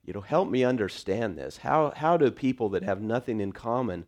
you 0.03 0.13
know, 0.13 0.21
help 0.21 0.49
me 0.49 0.63
understand 0.63 1.37
this. 1.37 1.57
How, 1.57 1.93
how 1.95 2.17
do 2.17 2.31
people 2.31 2.69
that 2.69 2.83
have 2.83 3.01
nothing 3.01 3.39
in 3.39 3.51
common 3.51 4.05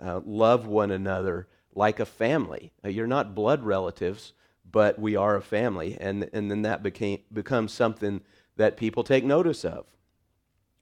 uh, 0.00 0.20
love 0.24 0.66
one 0.66 0.90
another 0.90 1.46
like 1.74 2.00
a 2.00 2.06
family? 2.06 2.72
Uh, 2.84 2.88
you're 2.88 3.06
not 3.06 3.34
blood 3.34 3.62
relatives, 3.62 4.32
but 4.70 4.98
we 4.98 5.16
are 5.16 5.36
a 5.36 5.42
family. 5.42 5.96
And, 6.00 6.28
and 6.32 6.50
then 6.50 6.62
that 6.62 6.82
became, 6.82 7.20
becomes 7.32 7.72
something 7.72 8.22
that 8.56 8.76
people 8.76 9.04
take 9.04 9.24
notice 9.24 9.64
of. 9.64 9.86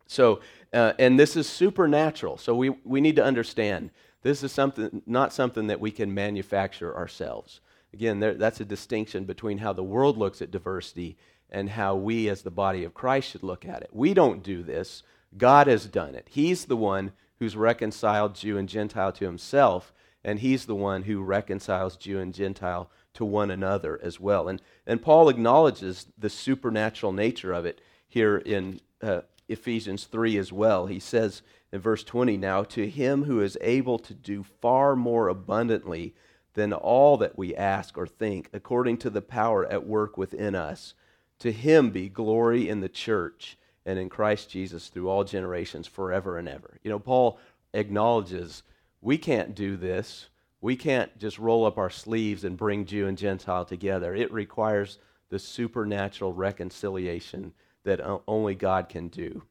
So, 0.07 0.41
uh, 0.73 0.95
and 0.99 1.19
this 1.19 1.37
is 1.37 1.49
supernatural. 1.49 2.39
So 2.39 2.55
we, 2.55 2.71
we 2.85 3.01
need 3.01 3.17
to 3.17 3.25
understand 3.25 3.91
this 4.25 4.43
is 4.43 4.51
something, 4.51 5.03
not 5.07 5.33
something 5.33 5.69
that 5.69 5.81
we 5.81 5.93
can 5.93 6.13
manufacture 6.13 6.97
ourselves. 6.97 7.61
Again, 7.93 8.19
there, 8.19 8.35
that's 8.35 8.59
a 8.59 8.65
distinction 8.65 9.25
between 9.25 9.59
how 9.59 9.73
the 9.73 9.85
world 9.85 10.19
looks 10.19 10.43
at 10.43 10.51
diversity 10.51 11.17
and 11.51 11.69
how 11.71 11.95
we, 11.95 12.29
as 12.29 12.43
the 12.43 12.51
body 12.51 12.83
of 12.83 12.95
Christ, 12.95 13.31
should 13.31 13.43
look 13.43 13.65
at 13.65 13.83
it. 13.83 13.91
We 13.93 14.15
don't 14.15 14.43
do 14.43 14.63
this, 14.63 15.03
God 15.37 15.67
has 15.67 15.87
done 15.87 16.15
it. 16.15 16.27
He's 16.31 16.65
the 16.65 16.77
one 16.77 17.13
who's 17.39 17.55
reconciled 17.55 18.35
Jew 18.35 18.57
and 18.57 18.69
Gentile 18.69 19.13
to 19.13 19.27
himself, 19.27 19.93
and 20.25 20.39
He's 20.39 20.65
the 20.65 20.75
one 20.75 21.03
who 21.03 21.23
reconciles 21.23 21.97
Jew 21.97 22.19
and 22.19 22.33
Gentile 22.33 22.91
to 23.13 23.25
one 23.25 23.51
another 23.51 24.01
as 24.03 24.19
well. 24.19 24.49
And, 24.49 24.63
and 24.87 25.03
Paul 25.03 25.29
acknowledges 25.29 26.07
the 26.17 26.31
supernatural 26.31 27.13
nature 27.13 27.53
of 27.53 27.67
it 27.67 27.81
here 28.09 28.39
in 28.39 28.81
uh, 29.03 29.21
Ephesians 29.49 30.05
3 30.05 30.39
as 30.39 30.53
well. 30.53 30.87
He 30.87 30.99
says, 30.99 31.43
in 31.73 31.81
verse 31.81 32.05
20 32.05 32.37
now, 32.37 32.63
to 32.65 32.89
him 32.89 33.25
who 33.25 33.41
is 33.41 33.59
able 33.61 33.99
to 33.99 34.15
do 34.15 34.43
far 34.43 34.97
more 34.97 35.29
abundantly 35.29 36.15
than 36.55 36.73
all 36.73 37.17
that 37.19 37.37
we 37.37 37.55
ask 37.55 37.99
or 37.99 38.07
think, 38.07 38.49
according 38.53 38.97
to 38.99 39.11
the 39.11 39.21
power 39.21 39.67
at 39.67 39.87
work 39.87 40.17
within 40.17 40.55
us. 40.55 40.95
To 41.41 41.53
him 41.53 41.91
be 41.91 42.09
glory 42.09 42.69
in 42.69 42.81
the 42.81 42.89
church 42.89 43.59
and 43.85 43.99
in 43.99 44.09
Christ 44.09 44.51
Jesus 44.51 44.89
through 44.89 45.09
all 45.09 45.25
generations, 45.25 45.87
forever 45.87 46.39
and 46.39 46.49
ever. 46.49 46.79
You 46.83 46.91
know, 46.91 46.99
Paul 46.99 47.39
acknowledges 47.75 48.63
we 49.03 49.19
can't 49.19 49.55
do 49.55 49.77
this. 49.77 50.29
We 50.61 50.77
can't 50.77 51.19
just 51.19 51.39
roll 51.39 51.67
up 51.67 51.77
our 51.77 51.91
sleeves 51.91 52.45
and 52.45 52.57
bring 52.57 52.87
Jew 52.87 53.07
and 53.07 53.19
Gentile 53.19 53.67
together. 53.67 54.15
It 54.15 54.33
requires 54.33 54.99
the 55.29 55.39
supernatural 55.39 56.33
reconciliation 56.33 57.53
that 57.85 58.01
only 58.27 58.55
God 58.55 58.89
can 58.89 59.09
do. 59.09 59.43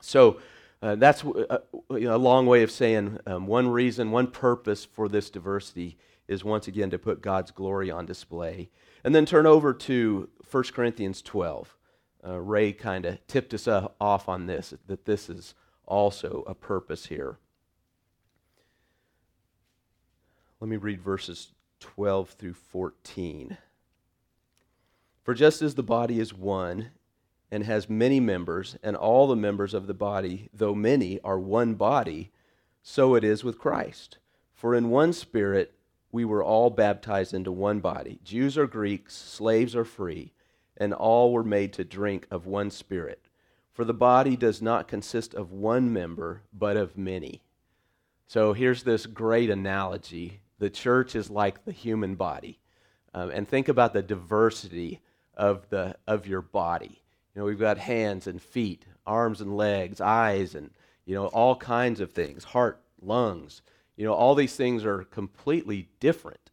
So, 0.00 0.40
uh, 0.82 0.94
that's 0.94 1.22
a, 1.22 1.60
a, 1.90 2.16
long 2.16 2.46
way 2.46 2.62
of 2.62 2.70
saying 2.70 3.18
um, 3.26 3.46
one 3.46 3.68
reason, 3.68 4.10
one 4.10 4.28
purpose 4.28 4.84
for 4.84 5.08
this 5.08 5.28
diversity 5.28 5.98
is 6.26 6.42
once 6.42 6.68
again 6.68 6.88
to 6.90 6.98
put 6.98 7.20
God's 7.20 7.50
glory 7.50 7.90
on 7.90 8.06
display. 8.06 8.70
And 9.04 9.14
then 9.14 9.26
turn 9.26 9.46
over 9.46 9.74
to 9.74 10.28
1 10.50 10.62
Corinthians 10.72 11.20
12. 11.20 11.76
Uh, 12.26 12.38
Ray 12.38 12.72
kind 12.72 13.04
of 13.04 13.26
tipped 13.26 13.52
us 13.52 13.68
uh, 13.68 13.88
off 14.00 14.28
on 14.28 14.46
this, 14.46 14.72
that 14.86 15.04
this 15.04 15.28
is 15.28 15.54
also 15.86 16.44
a 16.46 16.54
purpose 16.54 17.06
here. 17.06 17.38
Let 20.60 20.68
me 20.68 20.76
read 20.76 21.00
verses 21.00 21.52
12 21.80 22.30
through 22.30 22.54
14. 22.54 23.58
For 25.24 25.34
just 25.34 25.62
as 25.62 25.74
the 25.74 25.82
body 25.82 26.20
is 26.20 26.32
one 26.32 26.90
and 27.50 27.64
has 27.64 27.90
many 27.90 28.20
members, 28.20 28.76
and 28.82 28.96
all 28.96 29.26
the 29.26 29.36
members 29.36 29.74
of 29.74 29.86
the 29.86 29.94
body, 29.94 30.48
though 30.54 30.74
many, 30.74 31.20
are 31.22 31.38
one 31.38 31.74
body, 31.74 32.30
so 32.82 33.14
it 33.14 33.24
is 33.24 33.42
with 33.42 33.58
Christ. 33.58 34.18
For 34.54 34.74
in 34.74 34.90
one 34.90 35.12
spirit 35.12 35.74
we 36.12 36.24
were 36.24 36.44
all 36.44 36.70
baptized 36.70 37.34
into 37.34 37.52
one 37.52 37.80
body 37.80 38.20
Jews 38.24 38.56
or 38.56 38.66
Greeks, 38.66 39.16
slaves 39.16 39.74
or 39.74 39.84
free, 39.84 40.32
and 40.76 40.94
all 40.94 41.32
were 41.32 41.44
made 41.44 41.72
to 41.74 41.84
drink 41.84 42.26
of 42.30 42.46
one 42.46 42.70
spirit. 42.70 43.20
For 43.72 43.84
the 43.84 43.94
body 43.94 44.36
does 44.36 44.60
not 44.60 44.88
consist 44.88 45.34
of 45.34 45.52
one 45.52 45.92
member, 45.92 46.42
but 46.52 46.76
of 46.76 46.98
many. 46.98 47.42
So 48.26 48.52
here's 48.52 48.82
this 48.82 49.06
great 49.06 49.50
analogy 49.50 50.40
the 50.58 50.70
church 50.70 51.16
is 51.16 51.30
like 51.30 51.64
the 51.64 51.72
human 51.72 52.16
body. 52.16 52.58
Um, 53.14 53.30
and 53.30 53.48
think 53.48 53.68
about 53.68 53.92
the 53.94 54.02
diversity 54.02 55.00
of, 55.34 55.68
the, 55.70 55.96
of 56.06 56.26
your 56.26 56.42
body 56.42 56.99
You 57.34 57.40
know, 57.40 57.46
we've 57.46 57.58
got 57.58 57.78
hands 57.78 58.26
and 58.26 58.40
feet, 58.40 58.84
arms 59.06 59.40
and 59.40 59.56
legs, 59.56 60.00
eyes, 60.00 60.54
and, 60.54 60.70
you 61.04 61.14
know, 61.14 61.26
all 61.26 61.56
kinds 61.56 62.00
of 62.00 62.12
things, 62.12 62.44
heart, 62.44 62.80
lungs. 63.00 63.62
You 63.96 64.04
know, 64.04 64.14
all 64.14 64.34
these 64.34 64.56
things 64.56 64.84
are 64.84 65.04
completely 65.04 65.88
different. 66.00 66.50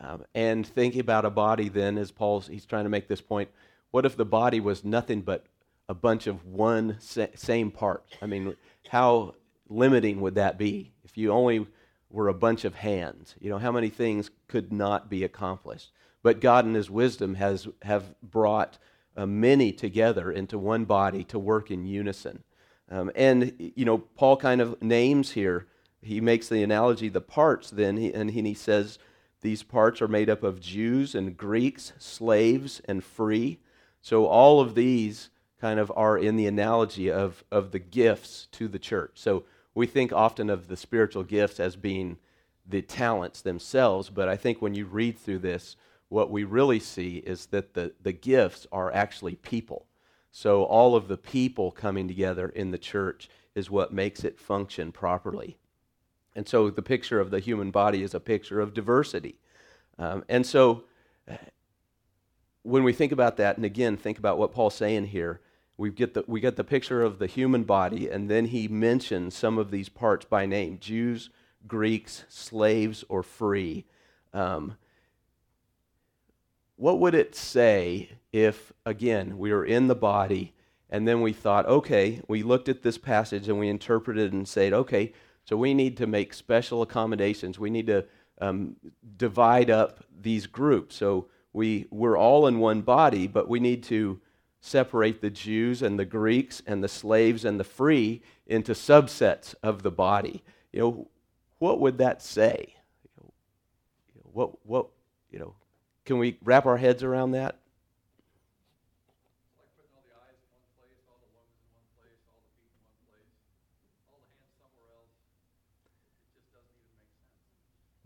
Um, 0.00 0.24
and 0.34 0.66
thinking 0.66 1.00
about 1.00 1.24
a 1.24 1.30
body 1.30 1.68
then, 1.68 1.98
as 1.98 2.10
Paul's, 2.10 2.46
he's 2.46 2.66
trying 2.66 2.84
to 2.84 2.90
make 2.90 3.08
this 3.08 3.20
point, 3.20 3.50
what 3.90 4.04
if 4.04 4.16
the 4.16 4.24
body 4.24 4.60
was 4.60 4.84
nothing 4.84 5.22
but 5.22 5.46
a 5.88 5.94
bunch 5.94 6.26
of 6.26 6.44
one 6.46 6.96
sa- 6.98 7.26
same 7.34 7.70
part? 7.70 8.04
I 8.20 8.26
mean, 8.26 8.56
how 8.88 9.34
limiting 9.68 10.20
would 10.20 10.34
that 10.34 10.58
be 10.58 10.92
if 11.04 11.16
you 11.16 11.30
only 11.32 11.66
were 12.10 12.28
a 12.28 12.34
bunch 12.34 12.64
of 12.64 12.74
hands? 12.74 13.34
You 13.40 13.50
know, 13.50 13.58
how 13.58 13.72
many 13.72 13.88
things 13.88 14.30
could 14.48 14.72
not 14.72 15.08
be 15.08 15.24
accomplished? 15.24 15.92
But 16.22 16.40
God, 16.40 16.64
in 16.64 16.74
His 16.74 16.90
wisdom, 16.90 17.34
has 17.34 17.68
have 17.82 18.14
brought 18.22 18.78
uh, 19.16 19.26
many 19.26 19.72
together 19.72 20.30
into 20.30 20.58
one 20.58 20.84
body 20.84 21.24
to 21.24 21.38
work 21.38 21.70
in 21.70 21.86
unison. 21.86 22.42
Um, 22.90 23.10
and 23.14 23.54
you 23.58 23.84
know, 23.84 23.98
Paul 23.98 24.36
kind 24.36 24.60
of 24.60 24.80
names 24.82 25.32
here. 25.32 25.66
He 26.02 26.20
makes 26.20 26.48
the 26.48 26.62
analogy 26.62 27.08
the 27.08 27.20
parts. 27.20 27.70
Then, 27.70 27.96
he, 27.96 28.12
and 28.12 28.30
he 28.30 28.54
says 28.54 28.98
these 29.40 29.62
parts 29.62 30.02
are 30.02 30.08
made 30.08 30.28
up 30.28 30.42
of 30.42 30.60
Jews 30.60 31.14
and 31.14 31.36
Greeks, 31.36 31.92
slaves 31.98 32.80
and 32.86 33.02
free. 33.02 33.60
So 34.00 34.26
all 34.26 34.60
of 34.60 34.74
these 34.74 35.30
kind 35.60 35.80
of 35.80 35.90
are 35.96 36.18
in 36.18 36.36
the 36.36 36.46
analogy 36.46 37.10
of, 37.10 37.42
of 37.50 37.70
the 37.70 37.78
gifts 37.78 38.48
to 38.52 38.68
the 38.68 38.78
church. 38.78 39.12
So 39.14 39.44
we 39.74 39.86
think 39.86 40.12
often 40.12 40.50
of 40.50 40.68
the 40.68 40.76
spiritual 40.76 41.24
gifts 41.24 41.58
as 41.58 41.76
being 41.76 42.18
the 42.66 42.82
talents 42.82 43.40
themselves, 43.40 44.10
but 44.10 44.28
I 44.28 44.36
think 44.36 44.60
when 44.60 44.74
you 44.74 44.86
read 44.86 45.18
through 45.18 45.40
this, 45.40 45.76
what 46.08 46.30
we 46.30 46.44
really 46.44 46.80
see 46.80 47.16
is 47.18 47.46
that 47.46 47.74
the, 47.74 47.92
the 48.02 48.12
gifts 48.12 48.66
are 48.70 48.92
actually 48.92 49.36
people. 49.36 49.86
So 50.30 50.64
all 50.64 50.96
of 50.96 51.08
the 51.08 51.16
people 51.16 51.70
coming 51.70 52.08
together 52.08 52.48
in 52.48 52.70
the 52.70 52.78
church 52.78 53.28
is 53.54 53.70
what 53.70 53.92
makes 53.92 54.24
it 54.24 54.38
function 54.38 54.92
properly. 54.92 55.56
And 56.34 56.48
so 56.48 56.70
the 56.70 56.82
picture 56.82 57.20
of 57.20 57.30
the 57.30 57.38
human 57.40 57.70
body 57.70 58.02
is 58.02 58.14
a 58.14 58.20
picture 58.20 58.60
of 58.60 58.74
diversity. 58.74 59.38
Um, 59.98 60.24
and 60.28 60.44
so 60.44 60.84
when 62.62 62.82
we 62.82 62.92
think 62.92 63.12
about 63.12 63.36
that, 63.36 63.56
and 63.56 63.64
again, 63.64 63.96
think 63.96 64.18
about 64.18 64.38
what 64.38 64.52
Paul's 64.52 64.74
saying 64.74 65.06
here, 65.06 65.40
we 65.76 65.90
get, 65.90 66.14
the, 66.14 66.24
we 66.26 66.40
get 66.40 66.56
the 66.56 66.64
picture 66.64 67.02
of 67.02 67.18
the 67.18 67.26
human 67.26 67.64
body, 67.64 68.08
and 68.08 68.30
then 68.30 68.46
he 68.46 68.68
mentions 68.68 69.34
some 69.34 69.58
of 69.58 69.70
these 69.70 69.88
parts 69.88 70.24
by 70.24 70.46
name 70.46 70.78
Jews, 70.80 71.30
Greeks, 71.66 72.24
slaves, 72.28 73.04
or 73.08 73.22
free. 73.22 73.84
Um, 74.32 74.76
what 76.84 77.00
would 77.00 77.14
it 77.14 77.34
say 77.34 78.10
if, 78.30 78.70
again, 78.84 79.38
we 79.38 79.50
were 79.50 79.64
in 79.64 79.86
the 79.86 79.94
body 79.94 80.52
and 80.90 81.08
then 81.08 81.22
we 81.22 81.32
thought, 81.32 81.64
okay, 81.64 82.20
we 82.28 82.42
looked 82.42 82.68
at 82.68 82.82
this 82.82 82.98
passage 82.98 83.48
and 83.48 83.58
we 83.58 83.70
interpreted 83.70 84.34
and 84.34 84.46
said, 84.46 84.74
okay, 84.74 85.14
so 85.46 85.56
we 85.56 85.72
need 85.72 85.96
to 85.96 86.06
make 86.06 86.34
special 86.34 86.82
accommodations. 86.82 87.58
We 87.58 87.70
need 87.70 87.86
to 87.86 88.04
um, 88.38 88.76
divide 89.16 89.70
up 89.70 90.04
these 90.20 90.46
groups. 90.46 90.94
So 90.96 91.28
we, 91.54 91.86
we're 91.90 92.18
all 92.18 92.46
in 92.46 92.58
one 92.58 92.82
body, 92.82 93.28
but 93.28 93.48
we 93.48 93.60
need 93.60 93.82
to 93.84 94.20
separate 94.60 95.22
the 95.22 95.30
Jews 95.30 95.80
and 95.80 95.98
the 95.98 96.04
Greeks 96.04 96.60
and 96.66 96.84
the 96.84 96.88
slaves 96.88 97.46
and 97.46 97.58
the 97.58 97.64
free 97.64 98.20
into 98.46 98.72
subsets 98.72 99.54
of 99.62 99.82
the 99.82 99.90
body. 99.90 100.44
You 100.70 100.80
know, 100.80 101.08
what 101.60 101.80
would 101.80 101.96
that 101.96 102.20
say? 102.20 102.74
What, 104.34 104.66
what, 104.66 104.88
you 105.30 105.38
know, 105.38 105.54
can 106.04 106.18
we 106.18 106.38
wrap 106.42 106.66
our 106.66 106.76
heads 106.76 107.02
around 107.02 107.32
that? 107.32 107.56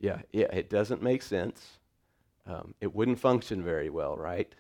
Yeah, 0.01 0.20
yeah, 0.33 0.46
it 0.53 0.70
doesn't 0.70 1.03
make 1.03 1.23
sense. 1.23 1.79
Um, 2.46 2.75
it 2.81 2.94
wouldn't 2.94 3.18
function 3.18 3.62
very 3.62 3.90
well, 3.90 4.16
right? 4.16 4.55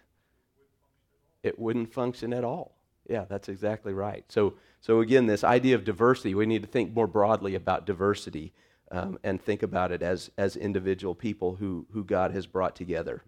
It 1.42 1.58
wouldn't 1.58 1.92
function 1.92 2.32
at 2.32 2.44
all. 2.44 2.74
Yeah, 3.08 3.24
that's 3.28 3.48
exactly 3.48 3.94
right. 3.94 4.24
So, 4.28 4.54
so 4.80 5.00
again, 5.00 5.26
this 5.26 5.44
idea 5.44 5.76
of 5.76 5.84
diversity, 5.84 6.34
we 6.34 6.44
need 6.44 6.62
to 6.62 6.68
think 6.68 6.92
more 6.92 7.06
broadly 7.06 7.54
about 7.54 7.86
diversity 7.86 8.52
um, 8.90 9.18
and 9.22 9.40
think 9.40 9.62
about 9.62 9.92
it 9.92 10.02
as, 10.02 10.30
as 10.38 10.56
individual 10.56 11.14
people 11.14 11.56
who, 11.56 11.86
who 11.92 12.04
God 12.04 12.32
has 12.32 12.46
brought 12.46 12.74
together. 12.74 13.22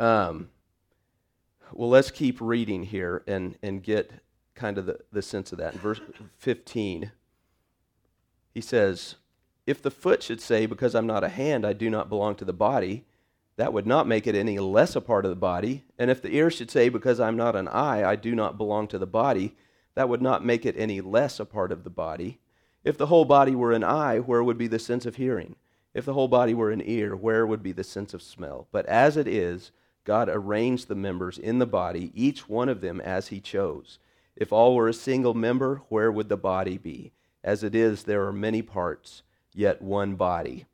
Um, 0.00 0.50
well, 1.72 1.88
let's 1.88 2.10
keep 2.10 2.40
reading 2.40 2.84
here 2.84 3.22
and, 3.26 3.56
and 3.62 3.82
get 3.82 4.10
kind 4.54 4.78
of 4.78 4.86
the, 4.86 4.98
the 5.12 5.22
sense 5.22 5.52
of 5.52 5.58
that. 5.58 5.74
In 5.74 5.80
verse 5.80 6.00
15, 6.38 7.12
he 8.52 8.60
says, 8.60 9.16
if 9.66 9.80
the 9.80 9.90
foot 9.90 10.22
should 10.22 10.40
say, 10.40 10.66
Because 10.66 10.94
I'm 10.94 11.06
not 11.06 11.24
a 11.24 11.28
hand, 11.28 11.64
I 11.64 11.72
do 11.72 11.88
not 11.88 12.08
belong 12.08 12.34
to 12.36 12.44
the 12.44 12.52
body, 12.52 13.04
that 13.56 13.72
would 13.72 13.86
not 13.86 14.06
make 14.06 14.26
it 14.26 14.34
any 14.34 14.58
less 14.58 14.96
a 14.96 15.00
part 15.00 15.24
of 15.24 15.30
the 15.30 15.36
body. 15.36 15.84
And 15.98 16.10
if 16.10 16.20
the 16.20 16.34
ear 16.34 16.50
should 16.50 16.70
say, 16.70 16.88
Because 16.88 17.20
I'm 17.20 17.36
not 17.36 17.56
an 17.56 17.68
eye, 17.68 18.04
I 18.04 18.16
do 18.16 18.34
not 18.34 18.58
belong 18.58 18.88
to 18.88 18.98
the 18.98 19.06
body, 19.06 19.54
that 19.94 20.08
would 20.08 20.22
not 20.22 20.44
make 20.44 20.66
it 20.66 20.76
any 20.76 21.00
less 21.00 21.38
a 21.38 21.44
part 21.44 21.70
of 21.70 21.84
the 21.84 21.90
body. 21.90 22.40
If 22.84 22.98
the 22.98 23.06
whole 23.06 23.24
body 23.24 23.54
were 23.54 23.72
an 23.72 23.84
eye, 23.84 24.18
where 24.18 24.42
would 24.42 24.58
be 24.58 24.66
the 24.66 24.78
sense 24.78 25.06
of 25.06 25.16
hearing? 25.16 25.56
If 25.94 26.04
the 26.04 26.14
whole 26.14 26.28
body 26.28 26.54
were 26.54 26.70
an 26.70 26.82
ear, 26.84 27.14
where 27.14 27.46
would 27.46 27.62
be 27.62 27.72
the 27.72 27.84
sense 27.84 28.14
of 28.14 28.22
smell? 28.22 28.66
But 28.72 28.86
as 28.86 29.16
it 29.16 29.28
is, 29.28 29.70
God 30.04 30.28
arranged 30.28 30.88
the 30.88 30.94
members 30.94 31.38
in 31.38 31.58
the 31.58 31.66
body, 31.66 32.10
each 32.14 32.48
one 32.48 32.68
of 32.68 32.80
them 32.80 33.00
as 33.00 33.28
he 33.28 33.40
chose. 33.40 33.98
If 34.34 34.52
all 34.52 34.74
were 34.74 34.88
a 34.88 34.94
single 34.94 35.34
member, 35.34 35.82
where 35.88 36.10
would 36.10 36.28
the 36.28 36.36
body 36.36 36.78
be? 36.78 37.12
As 37.44 37.62
it 37.62 37.74
is, 37.74 38.04
there 38.04 38.26
are 38.26 38.32
many 38.32 38.62
parts 38.62 39.22
yet 39.54 39.82
one 39.82 40.14
body. 40.16 40.66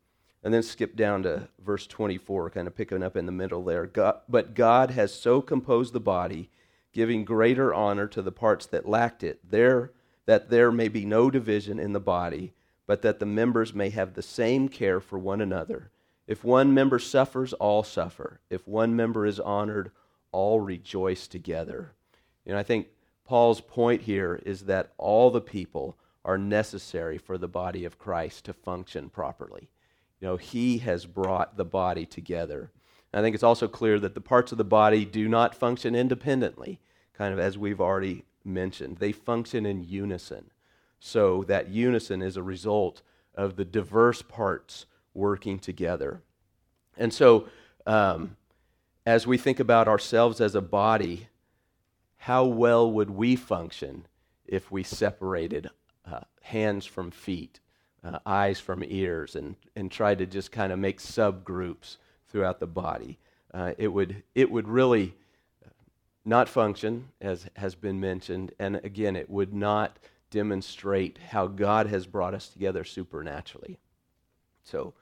And 0.42 0.54
then 0.54 0.62
skip 0.62 0.96
down 0.96 1.24
to 1.24 1.48
verse 1.62 1.86
24, 1.86 2.50
kind 2.50 2.68
of 2.68 2.76
picking 2.76 3.02
up 3.02 3.16
in 3.16 3.26
the 3.26 3.32
middle 3.32 3.64
there. 3.64 3.86
God, 3.86 4.20
but 4.28 4.54
God 4.54 4.92
has 4.92 5.12
so 5.12 5.42
composed 5.42 5.92
the 5.92 6.00
body, 6.00 6.48
giving 6.92 7.24
greater 7.24 7.74
honor 7.74 8.06
to 8.06 8.22
the 8.22 8.32
parts 8.32 8.64
that 8.66 8.88
lacked 8.88 9.24
it, 9.24 9.40
there 9.48 9.90
that 10.28 10.50
there 10.50 10.70
may 10.70 10.88
be 10.88 11.06
no 11.06 11.30
division 11.30 11.78
in 11.78 11.94
the 11.94 11.98
body, 11.98 12.52
but 12.86 13.00
that 13.00 13.18
the 13.18 13.24
members 13.24 13.72
may 13.72 13.88
have 13.88 14.12
the 14.12 14.20
same 14.20 14.68
care 14.68 15.00
for 15.00 15.18
one 15.18 15.40
another. 15.40 15.90
If 16.26 16.44
one 16.44 16.74
member 16.74 16.98
suffers, 16.98 17.54
all 17.54 17.82
suffer. 17.82 18.38
If 18.50 18.68
one 18.68 18.94
member 18.94 19.24
is 19.24 19.40
honored, 19.40 19.90
all 20.30 20.60
rejoice 20.60 21.28
together. 21.28 21.92
You 22.44 22.52
know, 22.52 22.58
I 22.58 22.62
think 22.62 22.88
Paul's 23.24 23.62
point 23.62 24.02
here 24.02 24.38
is 24.44 24.66
that 24.66 24.92
all 24.98 25.30
the 25.30 25.40
people 25.40 25.96
are 26.26 26.36
necessary 26.36 27.16
for 27.16 27.38
the 27.38 27.48
body 27.48 27.86
of 27.86 27.98
Christ 27.98 28.44
to 28.44 28.52
function 28.52 29.08
properly. 29.08 29.70
You 30.20 30.28
know, 30.28 30.36
he 30.36 30.76
has 30.78 31.06
brought 31.06 31.56
the 31.56 31.64
body 31.64 32.04
together. 32.04 32.70
I 33.14 33.22
think 33.22 33.32
it's 33.32 33.42
also 33.42 33.66
clear 33.66 33.98
that 34.00 34.14
the 34.14 34.20
parts 34.20 34.52
of 34.52 34.58
the 34.58 34.64
body 34.64 35.06
do 35.06 35.26
not 35.26 35.54
function 35.54 35.94
independently, 35.94 36.80
kind 37.14 37.32
of 37.32 37.40
as 37.40 37.56
we've 37.56 37.80
already 37.80 38.24
mentioned. 38.48 38.98
They 38.98 39.12
function 39.12 39.66
in 39.66 39.84
unison. 39.84 40.50
So 41.00 41.44
that 41.44 41.68
unison 41.68 42.22
is 42.22 42.36
a 42.36 42.42
result 42.42 43.02
of 43.34 43.56
the 43.56 43.64
diverse 43.64 44.22
parts 44.22 44.86
working 45.14 45.58
together. 45.58 46.22
And 46.96 47.14
so, 47.14 47.48
um, 47.86 48.36
as 49.06 49.26
we 49.26 49.38
think 49.38 49.60
about 49.60 49.88
ourselves 49.88 50.40
as 50.40 50.54
a 50.54 50.60
body, 50.60 51.28
how 52.16 52.44
well 52.44 52.90
would 52.90 53.10
we 53.10 53.36
function 53.36 54.06
if 54.44 54.70
we 54.70 54.82
separated 54.82 55.70
uh, 56.04 56.20
hands 56.42 56.84
from 56.84 57.10
feet, 57.10 57.60
uh, 58.02 58.18
eyes 58.26 58.58
from 58.58 58.82
ears, 58.86 59.36
and, 59.36 59.56
and 59.76 59.90
try 59.90 60.14
to 60.14 60.26
just 60.26 60.50
kind 60.50 60.72
of 60.72 60.78
make 60.78 61.00
subgroups 61.00 61.96
throughout 62.28 62.60
the 62.60 62.66
body. 62.66 63.18
Uh, 63.52 63.72
it, 63.78 63.88
would, 63.88 64.22
it 64.34 64.50
would 64.50 64.68
really 64.68 65.14
not 66.24 66.48
function, 66.48 67.08
as 67.20 67.48
has 67.56 67.74
been 67.74 68.00
mentioned, 68.00 68.52
and 68.58 68.76
again, 68.84 69.16
it 69.16 69.30
would 69.30 69.54
not 69.54 69.98
demonstrate 70.30 71.18
how 71.30 71.46
God 71.46 71.86
has 71.86 72.06
brought 72.06 72.34
us 72.34 72.48
together 72.48 72.84
supernaturally. 72.84 73.78
So 74.62 74.94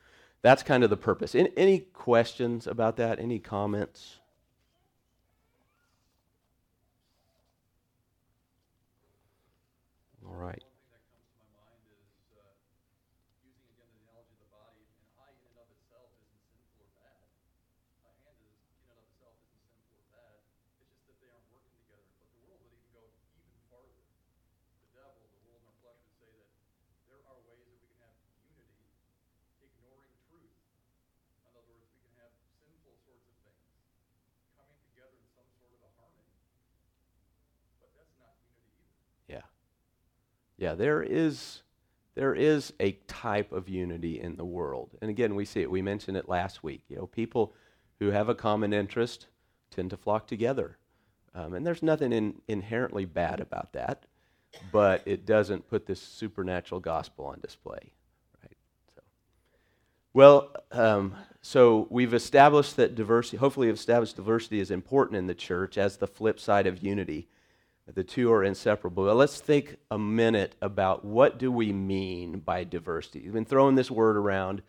that's 0.43 0.63
kind 0.63 0.85
of 0.85 0.91
the 0.91 0.97
purpose. 0.97 1.35
Any, 1.35 1.81
questions 1.81 2.67
about 2.67 2.97
that? 2.99 3.19
Any 3.19 3.41
comments? 3.41 4.19
All 10.25 10.35
right. 10.35 10.63
Yeah, 40.59 40.75
there 40.75 41.03
is 41.03 41.63
there 42.17 42.35
is 42.35 42.73
a 42.81 42.93
type 43.07 43.53
of 43.53 43.69
unity 43.69 44.21
in 44.21 44.37
the 44.37 44.45
world. 44.45 44.97
And 45.03 45.11
again, 45.11 45.35
we 45.35 45.45
see 45.45 45.61
it. 45.61 45.71
We 45.71 45.83
mentioned 45.83 46.17
it 46.17 46.31
last 46.31 46.65
week. 46.65 46.83
You 46.89 46.97
know, 46.97 47.07
people 47.07 47.53
who 48.01 48.11
have 48.11 48.31
a 48.31 48.35
common 48.35 48.73
interest 48.73 49.27
tend 49.71 49.91
to 49.91 49.99
flock 49.99 50.27
together. 50.27 50.79
Um, 51.35 51.53
and 51.53 51.67
there's 51.67 51.83
nothing 51.83 52.13
in, 52.13 52.41
inherently 52.49 53.05
bad 53.05 53.41
about 53.41 53.75
that, 53.75 54.07
but 54.73 55.03
it 55.05 55.27
doesn't 55.27 55.69
put 55.69 55.85
this 55.85 56.01
supernatural 56.01 56.81
gospel 56.81 57.27
on 57.27 57.41
display. 57.41 57.93
Right? 58.43 58.57
So, 58.95 59.03
well, 60.15 60.55
um, 60.73 61.15
so 61.43 61.87
we've 61.91 62.15
established 62.15 62.77
that 62.77 62.95
diversity, 62.95 63.37
hopefully, 63.37 63.69
established 63.69 64.17
diversity 64.17 64.61
is 64.61 64.71
important 64.71 65.19
in 65.19 65.27
the 65.27 65.35
church 65.35 65.77
as 65.77 65.99
the 65.99 66.07
flip 66.07 66.41
side 66.41 66.67
of 66.67 66.83
unity. 66.83 67.29
The 67.95 68.05
two 68.05 68.33
are 68.33 68.43
inseparable. 68.43 69.05
But 69.05 69.17
let's 69.17 69.41
think 69.41 69.77
a 69.91 69.99
minute 69.99 70.55
about 70.61 71.05
what 71.05 71.39
do 71.39 71.53
we 71.53 71.73
mean 71.73 72.41
by 72.41 72.65
diversity. 72.65 73.21
We've 73.21 73.33
been 73.33 73.45
throwing 73.45 73.77
this 73.77 73.91
word 73.91 74.17
around. 74.17 74.63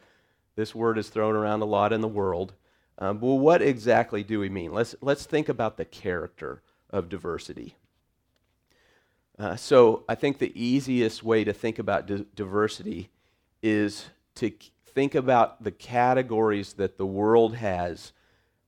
This 0.56 0.76
word 0.76 0.98
is 0.98 1.10
thrown 1.10 1.36
around 1.36 1.62
a 1.62 1.66
lot 1.66 1.94
in 1.94 2.02
the 2.02 2.08
world. 2.08 2.54
Um, 3.00 3.20
well, 3.20 3.38
what 3.38 3.62
exactly 3.62 4.24
do 4.24 4.40
we 4.40 4.50
mean? 4.50 4.72
Let's, 4.72 4.96
let's 5.02 5.26
think 5.26 5.50
about 5.50 5.78
the 5.78 5.86
character 5.86 6.62
of 6.90 7.10
diversity. 7.10 7.76
Uh, 9.38 9.56
so, 9.56 10.04
I 10.10 10.16
think 10.16 10.40
the 10.40 10.52
easiest 10.56 11.24
way 11.24 11.44
to 11.44 11.54
think 11.54 11.78
about 11.78 12.08
di- 12.08 12.26
diversity 12.36 13.10
is 13.62 14.08
to 14.36 14.52
think 14.88 15.14
about 15.14 15.64
the 15.64 15.72
categories 15.72 16.74
that 16.74 16.98
the 16.98 17.06
world 17.06 17.56
has 17.56 18.14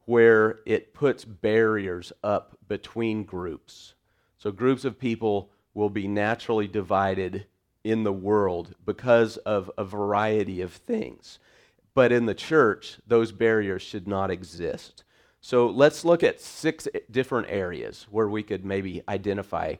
where 0.05 0.59
it 0.65 0.93
puts 0.93 1.25
barriers 1.25 2.13
up 2.23 2.55
between 2.67 3.23
groups. 3.23 3.95
So, 4.39 4.51
groups 4.51 4.85
of 4.85 4.97
people 4.97 5.51
will 5.73 5.89
be 5.89 6.07
naturally 6.07 6.67
divided 6.67 7.45
in 7.83 8.03
the 8.03 8.13
world 8.13 8.73
because 8.85 9.37
of 9.37 9.71
a 9.77 9.83
variety 9.83 10.61
of 10.61 10.73
things. 10.73 11.39
But 11.93 12.11
in 12.11 12.25
the 12.25 12.33
church, 12.33 12.97
those 13.07 13.31
barriers 13.31 13.81
should 13.81 14.07
not 14.07 14.31
exist. 14.31 15.03
So 15.41 15.67
let's 15.67 16.03
look 16.03 16.23
at 16.23 16.41
six 16.41 16.87
different 17.09 17.47
areas 17.49 18.07
where 18.09 18.27
we 18.27 18.43
could 18.43 18.65
maybe 18.65 19.01
identify 19.07 19.75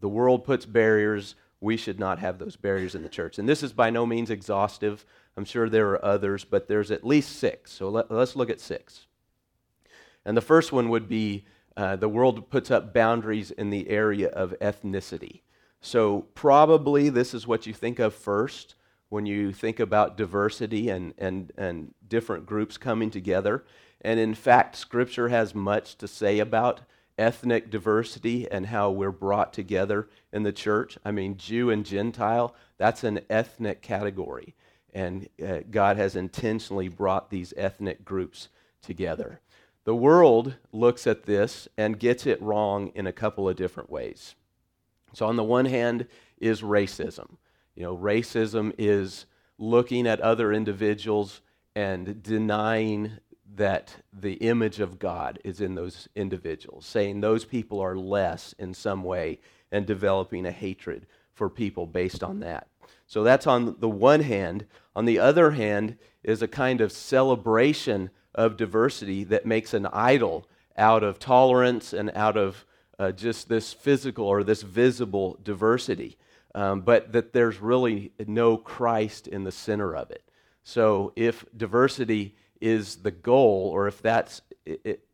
the 0.00 0.08
world 0.08 0.44
puts 0.44 0.64
barriers. 0.64 1.34
We 1.60 1.76
should 1.76 1.98
not 1.98 2.18
have 2.18 2.38
those 2.38 2.56
barriers 2.56 2.94
in 2.94 3.02
the 3.02 3.08
church. 3.08 3.38
And 3.38 3.48
this 3.48 3.62
is 3.62 3.72
by 3.72 3.90
no 3.90 4.06
means 4.06 4.30
exhaustive. 4.30 5.04
I'm 5.36 5.44
sure 5.44 5.68
there 5.68 5.90
are 5.90 6.04
others, 6.04 6.44
but 6.44 6.68
there's 6.68 6.90
at 6.90 7.06
least 7.06 7.38
six. 7.38 7.72
So 7.72 7.90
let, 7.90 8.10
us 8.10 8.36
look 8.36 8.50
at 8.50 8.60
six. 8.60 9.06
And 10.24 10.36
the 10.36 10.42
first 10.42 10.72
one 10.72 10.88
would 10.88 11.08
be 11.08 11.44
uh, 11.76 11.96
the 11.96 12.08
world 12.08 12.50
puts 12.50 12.70
up 12.70 12.94
boundaries 12.94 13.50
in 13.50 13.70
the 13.70 13.88
area 13.88 14.28
of 14.28 14.54
ethnicity. 14.60 15.40
So 15.80 16.22
probably 16.34 17.08
this 17.10 17.34
is 17.34 17.46
what 17.46 17.66
you 17.66 17.74
think 17.74 17.98
of 17.98 18.14
first 18.14 18.74
when 19.08 19.26
you 19.26 19.52
think 19.52 19.78
about 19.78 20.16
diversity 20.16 20.88
and, 20.88 21.14
and, 21.18 21.52
and 21.56 21.94
different 22.08 22.46
groups 22.46 22.76
coming 22.76 23.10
together. 23.10 23.64
And 24.00 24.18
in 24.18 24.34
fact, 24.34 24.76
Scripture 24.76 25.28
has 25.28 25.54
much 25.54 25.96
to 25.98 26.08
say 26.08 26.38
about 26.38 26.80
ethnic 27.18 27.70
diversity 27.70 28.50
and 28.50 28.66
how 28.66 28.90
we're 28.90 29.10
brought 29.10 29.52
together 29.52 30.08
in 30.32 30.42
the 30.42 30.52
church. 30.52 30.98
I 31.04 31.12
mean, 31.12 31.36
Jew 31.36 31.70
and 31.70 31.84
Gentile, 31.84 32.54
that's 32.78 33.04
an 33.04 33.20
ethnic 33.30 33.80
category. 33.80 34.54
And 34.92 35.28
uh, 35.46 35.60
God 35.70 35.96
has 35.96 36.16
intentionally 36.16 36.88
brought 36.88 37.30
these 37.30 37.54
ethnic 37.56 38.04
groups 38.04 38.48
together. 38.82 39.40
The 39.86 39.94
world 39.94 40.56
looks 40.72 41.06
at 41.06 41.26
this 41.26 41.68
and 41.78 41.98
gets 41.98 42.26
it 42.26 42.42
wrong 42.42 42.90
in 42.96 43.06
a 43.06 43.12
couple 43.12 43.48
of 43.48 43.54
different 43.54 43.88
ways. 43.88 44.34
So, 45.12 45.26
on 45.26 45.36
the 45.36 45.44
one 45.44 45.66
hand, 45.66 46.08
is 46.38 46.60
racism. 46.60 47.36
You 47.76 47.84
know, 47.84 47.96
racism 47.96 48.74
is 48.78 49.26
looking 49.58 50.08
at 50.08 50.20
other 50.20 50.52
individuals 50.52 51.40
and 51.76 52.20
denying 52.20 53.12
that 53.54 53.94
the 54.12 54.34
image 54.34 54.80
of 54.80 54.98
God 54.98 55.38
is 55.44 55.60
in 55.60 55.76
those 55.76 56.08
individuals, 56.16 56.84
saying 56.84 57.20
those 57.20 57.44
people 57.44 57.78
are 57.78 57.96
less 57.96 58.56
in 58.58 58.74
some 58.74 59.04
way 59.04 59.38
and 59.70 59.86
developing 59.86 60.46
a 60.46 60.50
hatred 60.50 61.06
for 61.32 61.48
people 61.48 61.86
based 61.86 62.24
on 62.24 62.40
that. 62.40 62.66
So 63.06 63.22
that's 63.22 63.46
on 63.46 63.76
the 63.78 63.88
one 63.88 64.22
hand. 64.22 64.66
On 64.96 65.04
the 65.04 65.20
other 65.20 65.52
hand, 65.52 65.96
is 66.26 66.42
a 66.42 66.48
kind 66.48 66.82
of 66.82 66.92
celebration 66.92 68.10
of 68.34 68.58
diversity 68.58 69.24
that 69.24 69.46
makes 69.46 69.72
an 69.72 69.86
idol 69.86 70.46
out 70.76 71.02
of 71.02 71.18
tolerance 71.18 71.94
and 71.94 72.10
out 72.14 72.36
of 72.36 72.66
uh, 72.98 73.12
just 73.12 73.48
this 73.48 73.72
physical 73.72 74.26
or 74.26 74.44
this 74.44 74.60
visible 74.60 75.38
diversity 75.42 76.18
um, 76.56 76.80
but 76.80 77.12
that 77.12 77.34
there's 77.34 77.60
really 77.60 78.12
no 78.26 78.56
Christ 78.56 79.28
in 79.28 79.44
the 79.44 79.52
center 79.52 79.94
of 79.94 80.10
it. 80.10 80.22
So 80.64 81.12
if 81.14 81.44
diversity 81.54 82.34
is 82.62 82.96
the 82.96 83.10
goal, 83.10 83.70
or 83.72 83.86
if 83.86 84.00
that's 84.00 84.40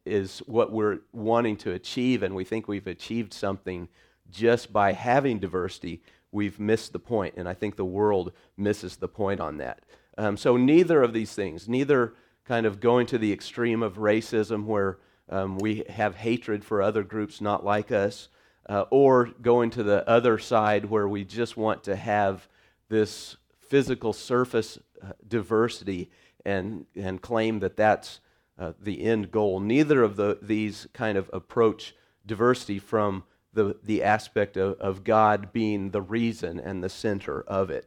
is 0.06 0.38
what 0.46 0.72
we're 0.72 1.00
wanting 1.12 1.56
to 1.58 1.72
achieve, 1.72 2.22
and 2.22 2.34
we 2.34 2.44
think 2.44 2.68
we've 2.68 2.86
achieved 2.86 3.34
something 3.34 3.88
just 4.30 4.72
by 4.72 4.92
having 4.92 5.40
diversity, 5.40 6.00
we've 6.30 6.60
missed 6.60 6.92
the 6.92 6.98
point, 7.00 7.34
and 7.36 7.48
I 7.48 7.54
think 7.54 7.74
the 7.74 7.84
world 7.84 8.32
misses 8.56 8.96
the 8.96 9.08
point 9.08 9.40
on 9.40 9.58
that. 9.58 9.80
Um, 10.18 10.36
so 10.36 10.56
neither 10.56 11.02
of 11.02 11.12
these 11.12 11.34
things, 11.34 11.68
neither 11.68 12.14
kind 12.44 12.66
of 12.66 12.80
going 12.80 13.06
to 13.06 13.18
the 13.18 13.32
extreme 13.32 13.82
of 13.82 13.96
racism 13.96 14.64
where 14.64 14.98
um, 15.28 15.58
we 15.58 15.84
have 15.88 16.16
hatred 16.16 16.64
for 16.64 16.82
other 16.82 17.02
groups 17.02 17.40
not 17.40 17.64
like 17.64 17.90
us, 17.90 18.28
uh, 18.68 18.84
or 18.90 19.26
going 19.40 19.70
to 19.70 19.82
the 19.82 20.08
other 20.08 20.38
side 20.38 20.84
where 20.86 21.08
we 21.08 21.24
just 21.24 21.56
want 21.56 21.84
to 21.84 21.96
have 21.96 22.48
this 22.88 23.36
physical 23.60 24.12
surface 24.12 24.78
uh, 25.02 25.12
diversity 25.26 26.10
and, 26.44 26.86
and 26.94 27.22
claim 27.22 27.60
that 27.60 27.76
that's 27.76 28.20
uh, 28.58 28.72
the 28.80 29.02
end 29.02 29.30
goal. 29.30 29.60
Neither 29.60 30.02
of 30.02 30.16
the, 30.16 30.38
these 30.42 30.86
kind 30.92 31.16
of 31.16 31.30
approach 31.32 31.94
diversity 32.26 32.78
from 32.78 33.24
the, 33.54 33.76
the 33.82 34.02
aspect 34.02 34.56
of, 34.56 34.78
of 34.78 35.04
God 35.04 35.52
being 35.52 35.90
the 35.90 36.02
reason 36.02 36.60
and 36.60 36.82
the 36.82 36.88
center 36.88 37.42
of 37.42 37.70
it. 37.70 37.86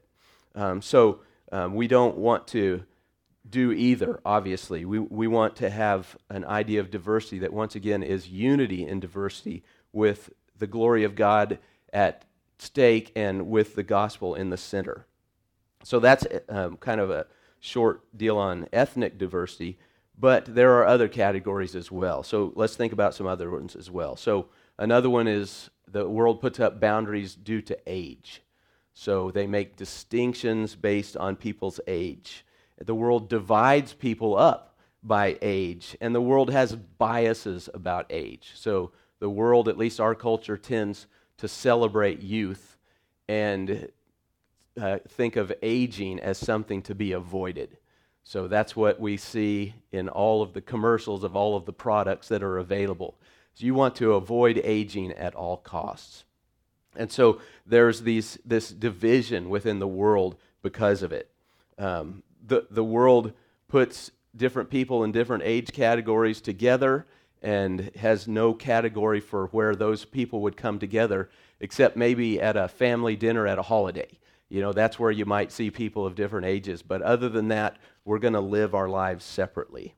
Um, 0.53 0.81
so 0.81 1.21
um, 1.55 1.73
we 1.73 1.87
don't 1.87 2.17
want 2.17 2.47
to 2.47 2.83
do 3.49 3.71
either, 3.71 4.19
obviously. 4.25 4.83
We, 4.83 4.99
we 4.99 5.25
want 5.27 5.55
to 5.57 5.69
have 5.69 6.17
an 6.29 6.43
idea 6.43 6.81
of 6.81 6.91
diversity 6.91 7.39
that, 7.39 7.53
once 7.53 7.75
again, 7.75 8.03
is 8.03 8.27
unity 8.27 8.85
in 8.85 8.99
diversity 8.99 9.63
with 9.93 10.31
the 10.57 10.67
glory 10.67 11.05
of 11.05 11.15
God 11.15 11.59
at 11.93 12.25
stake 12.57 13.13
and 13.15 13.47
with 13.47 13.75
the 13.75 13.83
gospel 13.83 14.35
in 14.35 14.49
the 14.49 14.57
center. 14.57 15.07
So 15.81 16.01
that's 16.01 16.27
um, 16.49 16.75
kind 16.75 16.99
of 16.99 17.09
a 17.09 17.25
short 17.61 18.03
deal 18.17 18.37
on 18.37 18.67
ethnic 18.73 19.17
diversity, 19.17 19.79
but 20.19 20.53
there 20.55 20.73
are 20.73 20.85
other 20.85 21.07
categories 21.07 21.73
as 21.73 21.89
well. 21.89 22.21
So 22.21 22.51
let's 22.55 22.75
think 22.75 22.91
about 22.91 23.15
some 23.15 23.27
other 23.27 23.49
ones 23.49 23.77
as 23.77 23.89
well. 23.89 24.17
So 24.17 24.47
another 24.77 25.09
one 25.09 25.29
is 25.29 25.69
the 25.87 26.05
world 26.09 26.41
puts 26.41 26.59
up 26.59 26.81
boundaries 26.81 27.33
due 27.33 27.61
to 27.61 27.77
age. 27.87 28.41
So 28.95 29.29
they 29.29 29.45
make 29.45 29.75
distinctions 29.75 30.73
based 30.73 31.17
on 31.17 31.35
people's 31.35 31.79
age. 31.85 32.45
The 32.83 32.95
world 32.95 33.29
divides 33.29 33.93
people 33.93 34.37
up 34.37 34.77
by 35.03 35.37
age, 35.41 35.95
and 36.01 36.15
the 36.15 36.21
world 36.21 36.49
has 36.49 36.75
biases 36.75 37.69
about 37.73 38.07
age. 38.09 38.53
So 38.55 38.91
the 39.19 39.29
world, 39.29 39.69
at 39.69 39.77
least 39.77 39.99
our 39.99 40.15
culture, 40.15 40.57
tends 40.57 41.07
to 41.37 41.47
celebrate 41.47 42.21
youth 42.21 42.77
and 43.27 43.89
uh, 44.79 44.99
think 45.09 45.35
of 45.35 45.53
aging 45.61 46.19
as 46.19 46.37
something 46.37 46.81
to 46.83 46.95
be 46.95 47.11
avoided. 47.11 47.77
So 48.23 48.47
that's 48.47 48.75
what 48.75 48.99
we 48.99 49.17
see 49.17 49.75
in 49.91 50.09
all 50.09 50.41
of 50.41 50.53
the 50.53 50.61
commercials 50.61 51.23
of 51.23 51.35
all 51.35 51.55
of 51.55 51.65
the 51.65 51.73
products 51.73 52.29
that 52.29 52.41
are 52.41 52.57
available. 52.57 53.19
So 53.53 53.65
you 53.65 53.73
want 53.73 53.95
to 53.97 54.13
avoid 54.13 54.59
aging 54.63 55.11
at 55.11 55.35
all 55.35 55.57
costs. 55.57 56.23
And 56.97 57.11
so 57.11 57.39
there's 57.65 58.01
these, 58.01 58.37
this 58.45 58.69
division 58.69 59.49
within 59.49 59.79
the 59.79 59.87
world 59.87 60.35
because 60.61 61.03
of 61.03 61.11
it. 61.11 61.29
Um, 61.77 62.23
the, 62.45 62.67
the 62.69 62.83
world 62.83 63.33
puts 63.67 64.11
different 64.35 64.69
people 64.69 65.03
in 65.03 65.11
different 65.11 65.43
age 65.45 65.71
categories 65.71 66.41
together 66.41 67.05
and 67.41 67.91
has 67.95 68.27
no 68.27 68.53
category 68.53 69.19
for 69.19 69.47
where 69.47 69.75
those 69.75 70.05
people 70.05 70.41
would 70.41 70.57
come 70.57 70.79
together 70.79 71.29
except 71.59 71.95
maybe 71.95 72.41
at 72.41 72.57
a 72.57 72.67
family 72.67 73.15
dinner 73.15 73.47
at 73.47 73.59
a 73.59 73.63
holiday. 73.63 74.07
You 74.49 74.61
know, 74.61 74.73
that's 74.73 74.99
where 74.99 75.11
you 75.11 75.25
might 75.25 75.51
see 75.51 75.71
people 75.71 76.05
of 76.05 76.15
different 76.15 76.45
ages. 76.45 76.81
But 76.81 77.01
other 77.01 77.29
than 77.29 77.47
that, 77.49 77.77
we're 78.03 78.19
going 78.19 78.33
to 78.33 78.39
live 78.39 78.75
our 78.75 78.89
lives 78.89 79.25
separately. 79.25 79.95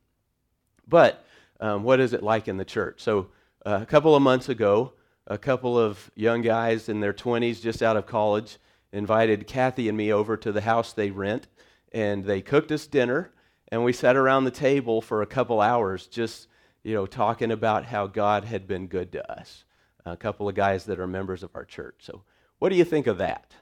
But 0.86 1.24
um, 1.60 1.82
what 1.82 2.00
is 2.00 2.12
it 2.12 2.22
like 2.22 2.48
in 2.48 2.56
the 2.56 2.64
church? 2.64 3.00
So, 3.00 3.28
uh, 3.66 3.80
a 3.82 3.86
couple 3.86 4.14
of 4.14 4.22
months 4.22 4.48
ago, 4.48 4.92
a 5.28 5.38
couple 5.38 5.78
of 5.78 6.10
young 6.16 6.42
guys 6.42 6.88
in 6.88 6.98
their 7.00 7.12
20s, 7.12 7.62
just 7.62 7.82
out 7.82 7.96
of 7.96 8.06
college, 8.06 8.58
invited 8.92 9.46
Kathy 9.46 9.88
and 9.88 9.96
me 9.96 10.12
over 10.12 10.36
to 10.36 10.50
the 10.50 10.62
house 10.62 10.92
they 10.92 11.10
rent, 11.10 11.46
and 11.92 12.24
they 12.24 12.42
cooked 12.42 12.72
us 12.72 12.86
dinner, 12.86 13.30
and 13.68 13.84
we 13.84 13.92
sat 13.92 14.16
around 14.16 14.44
the 14.44 14.50
table 14.50 15.00
for 15.00 15.22
a 15.22 15.26
couple 15.26 15.60
hours 15.60 16.06
just 16.06 16.48
you 16.82 16.94
know, 16.94 17.06
talking 17.06 17.50
about 17.50 17.84
how 17.84 18.06
God 18.06 18.44
had 18.44 18.66
been 18.66 18.86
good 18.86 19.12
to 19.12 19.30
us. 19.30 19.64
A 20.06 20.16
couple 20.16 20.48
of 20.48 20.54
guys 20.54 20.84
that 20.86 20.98
are 20.98 21.06
members 21.06 21.42
of 21.42 21.50
our 21.54 21.66
church. 21.66 21.96
So 22.00 22.22
What 22.58 22.70
do 22.70 22.76
you 22.76 22.84
think 22.84 23.06
of 23.06 23.18
that? 23.18 23.52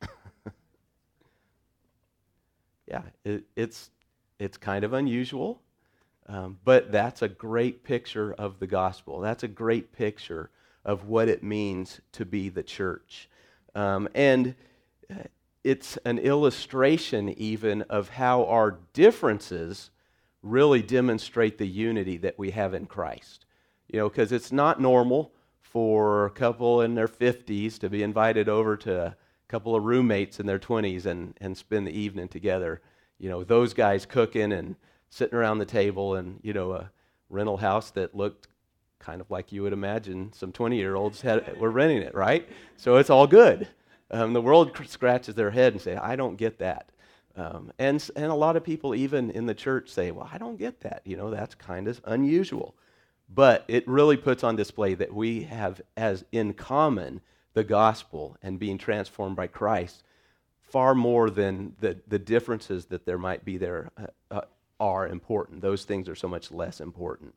yeah, 2.86 3.02
it, 3.24 3.44
it's, 3.56 3.90
it's 4.38 4.56
kind 4.56 4.84
of 4.84 4.94
unusual, 4.94 5.60
um, 6.26 6.58
but 6.64 6.90
that's 6.90 7.22
a 7.22 7.28
great 7.28 7.84
picture 7.84 8.32
of 8.34 8.58
the 8.58 8.66
gospel. 8.66 9.20
That's 9.20 9.42
a 9.42 9.48
great 9.48 9.92
picture 9.92 10.50
of 10.84 11.06
what 11.06 11.28
it 11.28 11.42
means 11.42 12.00
to 12.12 12.24
be 12.24 12.48
the 12.48 12.62
church. 12.62 13.28
Um, 13.74 14.08
and 14.14 14.54
uh, 15.10 15.24
it's 15.62 15.96
an 16.04 16.18
illustration, 16.18 17.30
even, 17.30 17.82
of 17.82 18.10
how 18.10 18.44
our 18.46 18.78
differences 18.92 19.90
really 20.42 20.82
demonstrate 20.82 21.58
the 21.58 21.66
unity 21.66 22.18
that 22.18 22.38
we 22.38 22.50
have 22.50 22.74
in 22.74 22.86
Christ. 22.86 23.46
You 23.88 24.00
know, 24.00 24.08
because 24.08 24.32
it's 24.32 24.52
not 24.52 24.80
normal 24.80 25.32
for 25.60 26.26
a 26.26 26.30
couple 26.30 26.82
in 26.82 26.94
their 26.94 27.08
50s 27.08 27.78
to 27.78 27.90
be 27.90 28.02
invited 28.02 28.48
over 28.48 28.76
to 28.78 29.06
a 29.06 29.16
couple 29.48 29.74
of 29.74 29.84
roommates 29.84 30.38
in 30.38 30.46
their 30.46 30.58
20s 30.58 31.06
and, 31.06 31.36
and 31.40 31.56
spend 31.56 31.86
the 31.86 31.98
evening 31.98 32.28
together. 32.28 32.80
You 33.18 33.30
know, 33.30 33.44
those 33.44 33.74
guys 33.74 34.06
cooking 34.06 34.52
and 34.52 34.76
sitting 35.14 35.38
around 35.38 35.58
the 35.58 35.64
table 35.64 36.16
in, 36.16 36.40
you 36.42 36.52
know, 36.52 36.72
a 36.72 36.90
rental 37.30 37.56
house 37.56 37.92
that 37.92 38.16
looked 38.16 38.48
kind 38.98 39.20
of 39.20 39.30
like 39.30 39.52
you 39.52 39.62
would 39.62 39.72
imagine 39.72 40.32
some 40.32 40.50
20 40.50 40.76
year 40.76 40.96
olds 40.96 41.22
were 41.56 41.70
renting 41.70 41.98
it, 41.98 42.16
right? 42.16 42.48
So 42.76 42.96
it's 42.96 43.10
all 43.10 43.28
good. 43.28 43.68
Um, 44.10 44.32
the 44.32 44.40
world 44.40 44.76
scratches 44.88 45.36
their 45.36 45.52
head 45.52 45.72
and 45.72 45.80
say, 45.80 45.94
I 45.94 46.16
don't 46.16 46.34
get 46.34 46.58
that. 46.58 46.90
Um, 47.36 47.72
and, 47.78 48.04
and 48.16 48.26
a 48.26 48.34
lot 48.34 48.56
of 48.56 48.64
people, 48.64 48.92
even 48.92 49.30
in 49.30 49.46
the 49.46 49.54
church, 49.54 49.88
say, 49.88 50.10
Well, 50.10 50.28
I 50.32 50.38
don't 50.38 50.56
get 50.56 50.80
that. 50.80 51.02
You 51.04 51.16
know, 51.16 51.30
that's 51.30 51.54
kind 51.54 51.86
of 51.86 52.00
unusual. 52.04 52.74
But 53.32 53.64
it 53.68 53.86
really 53.86 54.16
puts 54.16 54.42
on 54.42 54.56
display 54.56 54.94
that 54.94 55.14
we 55.14 55.44
have 55.44 55.80
as 55.96 56.24
in 56.32 56.54
common 56.54 57.20
the 57.52 57.64
gospel 57.64 58.36
and 58.42 58.58
being 58.58 58.78
transformed 58.78 59.36
by 59.36 59.46
Christ 59.46 60.02
far 60.60 60.94
more 60.94 61.30
than 61.30 61.76
the, 61.78 61.98
the 62.08 62.18
differences 62.18 62.86
that 62.86 63.06
there 63.06 63.18
might 63.18 63.44
be 63.44 63.56
there 63.56 63.90
uh, 63.96 64.06
uh, 64.30 64.40
are 64.84 65.08
important. 65.08 65.62
Those 65.62 65.84
things 65.84 66.10
are 66.10 66.14
so 66.14 66.28
much 66.28 66.52
less 66.52 66.78
important. 66.78 67.34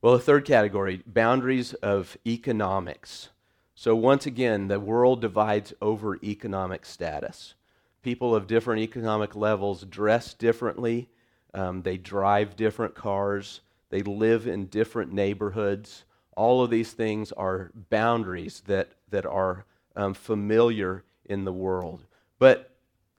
Well, 0.00 0.12
the 0.12 0.22
third 0.22 0.44
category 0.44 1.02
boundaries 1.04 1.74
of 1.74 2.16
economics. 2.24 3.30
So, 3.74 3.96
once 3.96 4.24
again, 4.24 4.68
the 4.68 4.78
world 4.78 5.20
divides 5.20 5.74
over 5.82 6.16
economic 6.22 6.86
status. 6.86 7.54
People 8.02 8.36
of 8.36 8.46
different 8.46 8.82
economic 8.82 9.34
levels 9.34 9.84
dress 9.84 10.32
differently, 10.32 11.08
um, 11.52 11.82
they 11.82 11.96
drive 11.96 12.54
different 12.54 12.94
cars, 12.94 13.62
they 13.90 14.02
live 14.02 14.46
in 14.46 14.66
different 14.66 15.12
neighborhoods. 15.12 16.04
All 16.36 16.62
of 16.62 16.70
these 16.70 16.92
things 16.92 17.32
are 17.32 17.72
boundaries 17.90 18.62
that, 18.66 18.92
that 19.10 19.26
are 19.26 19.64
um, 19.96 20.14
familiar 20.14 21.02
in 21.24 21.44
the 21.44 21.52
world. 21.52 22.04
But 22.38 22.75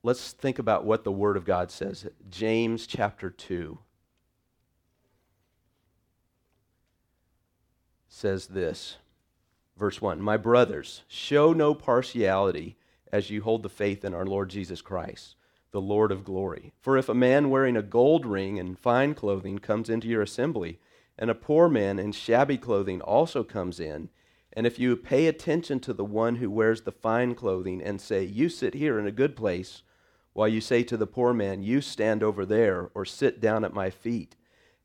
let's 0.07 0.31
think 0.31 0.57
about 0.57 0.85
what 0.85 1.03
the 1.03 1.11
Word 1.11 1.35
of 1.35 1.43
God 1.43 1.69
says. 1.69 2.07
James 2.29 2.87
chapter 2.87 3.29
2 3.29 3.77
says 8.07 8.47
this. 8.47 8.95
Verse 9.77 10.01
1 10.01 10.21
My 10.21 10.37
brothers, 10.37 11.03
show 11.09 11.51
no 11.51 11.75
partiality 11.75 12.77
as 13.11 13.29
you 13.29 13.41
hold 13.41 13.63
the 13.63 13.69
faith 13.69 14.05
in 14.05 14.13
our 14.13 14.25
Lord 14.25 14.49
Jesus 14.49 14.81
Christ 14.81 15.35
the 15.71 15.81
Lord 15.81 16.13
of 16.13 16.23
glory. 16.23 16.71
For 16.79 16.97
if 16.97 17.09
a 17.09 17.13
man 17.13 17.49
wearing 17.49 17.75
a 17.75 17.81
gold 17.81 18.25
ring 18.25 18.57
and 18.57 18.79
fine 18.79 19.13
clothing 19.13 19.59
comes 19.59 19.89
into 19.89 20.07
your 20.07 20.21
assembly, 20.21 20.79
and 21.19 21.29
a 21.29 21.35
poor 21.35 21.67
man 21.67 21.99
in 21.99 22.13
shabby 22.13 22.57
clothing 22.57 23.01
also 23.01 23.43
comes 23.43 23.77
in, 23.77 24.07
and 24.53 24.65
if 24.65 24.79
you 24.79 24.95
pay 24.95 25.27
attention 25.27 25.81
to 25.81 25.93
the 25.93 26.05
one 26.05 26.37
who 26.37 26.49
wears 26.49 26.83
the 26.83 26.93
fine 26.93 27.35
clothing 27.35 27.81
and 27.81 27.99
say, 27.99 28.23
You 28.23 28.47
sit 28.47 28.73
here 28.73 28.97
in 28.97 29.05
a 29.05 29.11
good 29.11 29.35
place, 29.35 29.83
while 30.37 30.47
you 30.47 30.61
say 30.61 30.83
to 30.83 30.95
the 30.95 31.07
poor 31.07 31.33
man, 31.33 31.63
You 31.63 31.81
stand 31.81 32.21
over 32.21 32.45
there, 32.45 32.91
or 32.93 33.05
sit 33.05 33.41
down 33.41 33.65
at 33.65 33.73
my 33.73 33.89
feet, 33.89 34.35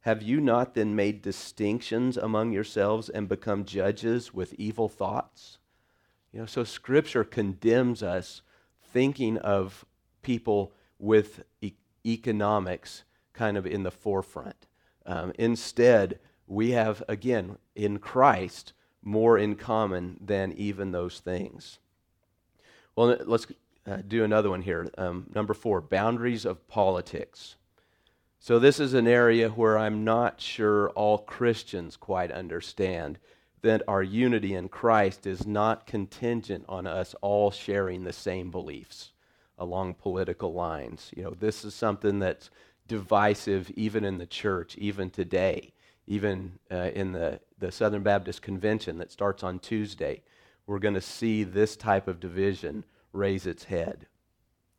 have 0.01 0.23
you 0.23 0.41
not 0.41 0.73
then 0.73 0.97
made 0.97 1.21
distinctions 1.21 2.17
among 2.17 2.53
yourselves 2.53 3.11
and 3.11 3.29
become 3.29 3.67
judges 3.67 4.33
with 4.33 4.55
evil 4.55 4.89
thoughts? 4.89 5.59
You 6.33 6.41
know, 6.41 6.47
so 6.47 6.65
Scripture 6.65 7.23
condemns 7.23 8.03
us 8.03 8.41
thinking 8.83 9.37
of 9.37 9.85
people 10.23 10.73
with 10.99 11.45
e- 11.61 11.75
economics 12.07 13.05
kind 13.35 13.59
of 13.59 13.67
in 13.67 13.83
the 13.83 13.91
forefront. 13.91 14.67
Um, 15.05 15.35
instead, 15.39 16.19
we 16.47 16.71
have, 16.71 17.03
again, 17.11 17.59
in 17.75 17.99
Christ, 17.99 18.73
more 19.03 19.37
in 19.37 19.57
common 19.57 20.17
than 20.19 20.55
even 20.55 20.93
those 20.93 21.21
things. 21.21 21.79
Well, 22.97 23.19
let's 23.27 23.47
uh, 23.87 23.99
do 24.07 24.25
another 24.25 24.51
one 24.51 24.63
here. 24.63 24.89
Um, 24.97 25.27
number 25.35 25.55
four 25.55 25.81
boundaries 25.81 26.45
of 26.45 26.67
politics. 26.69 27.57
So, 28.39 28.59
this 28.59 28.81
is 28.81 28.95
an 28.95 29.07
area 29.07 29.51
where 29.51 29.79
I'm 29.79 30.05
not 30.05 30.41
sure 30.41 30.91
all 30.91 31.19
Christians 31.19 31.97
quite 31.97 32.33
understand 32.33 33.19
that 33.63 33.83
our 33.87 34.03
unity 34.03 34.55
in 34.55 34.69
Christ 34.69 35.27
is 35.27 35.47
not 35.47 35.87
contingent 35.87 36.65
on 36.69 36.87
us 36.87 37.15
all 37.21 37.51
sharing 37.51 38.03
the 38.03 38.13
same 38.13 38.51
beliefs 38.51 39.13
along 39.59 39.95
political 39.95 40.53
lines. 40.53 41.11
You 41.17 41.23
know, 41.23 41.31
this 41.31 41.65
is 41.65 41.75
something 41.75 42.19
that's 42.19 42.51
divisive 42.89 43.71
even 43.71 44.05
in 44.05 44.19
the 44.19 44.27
church, 44.27 44.77
even 44.77 45.09
today, 45.09 45.73
even 46.09 46.59
uh, 46.71 46.91
in 46.95 47.13
the, 47.13 47.41
the 47.59 47.71
Southern 47.71 48.03
Baptist 48.03 48.43
Convention 48.43 48.99
that 48.99 49.13
starts 49.13 49.45
on 49.45 49.61
Tuesday. 49.61 50.23
We're 50.67 50.81
going 50.81 50.95
to 50.95 51.01
see 51.01 51.45
this 51.45 51.77
type 51.77 52.09
of 52.09 52.19
division 52.19 52.85
raise 53.13 53.47
its 53.47 53.65
head. 53.65 54.07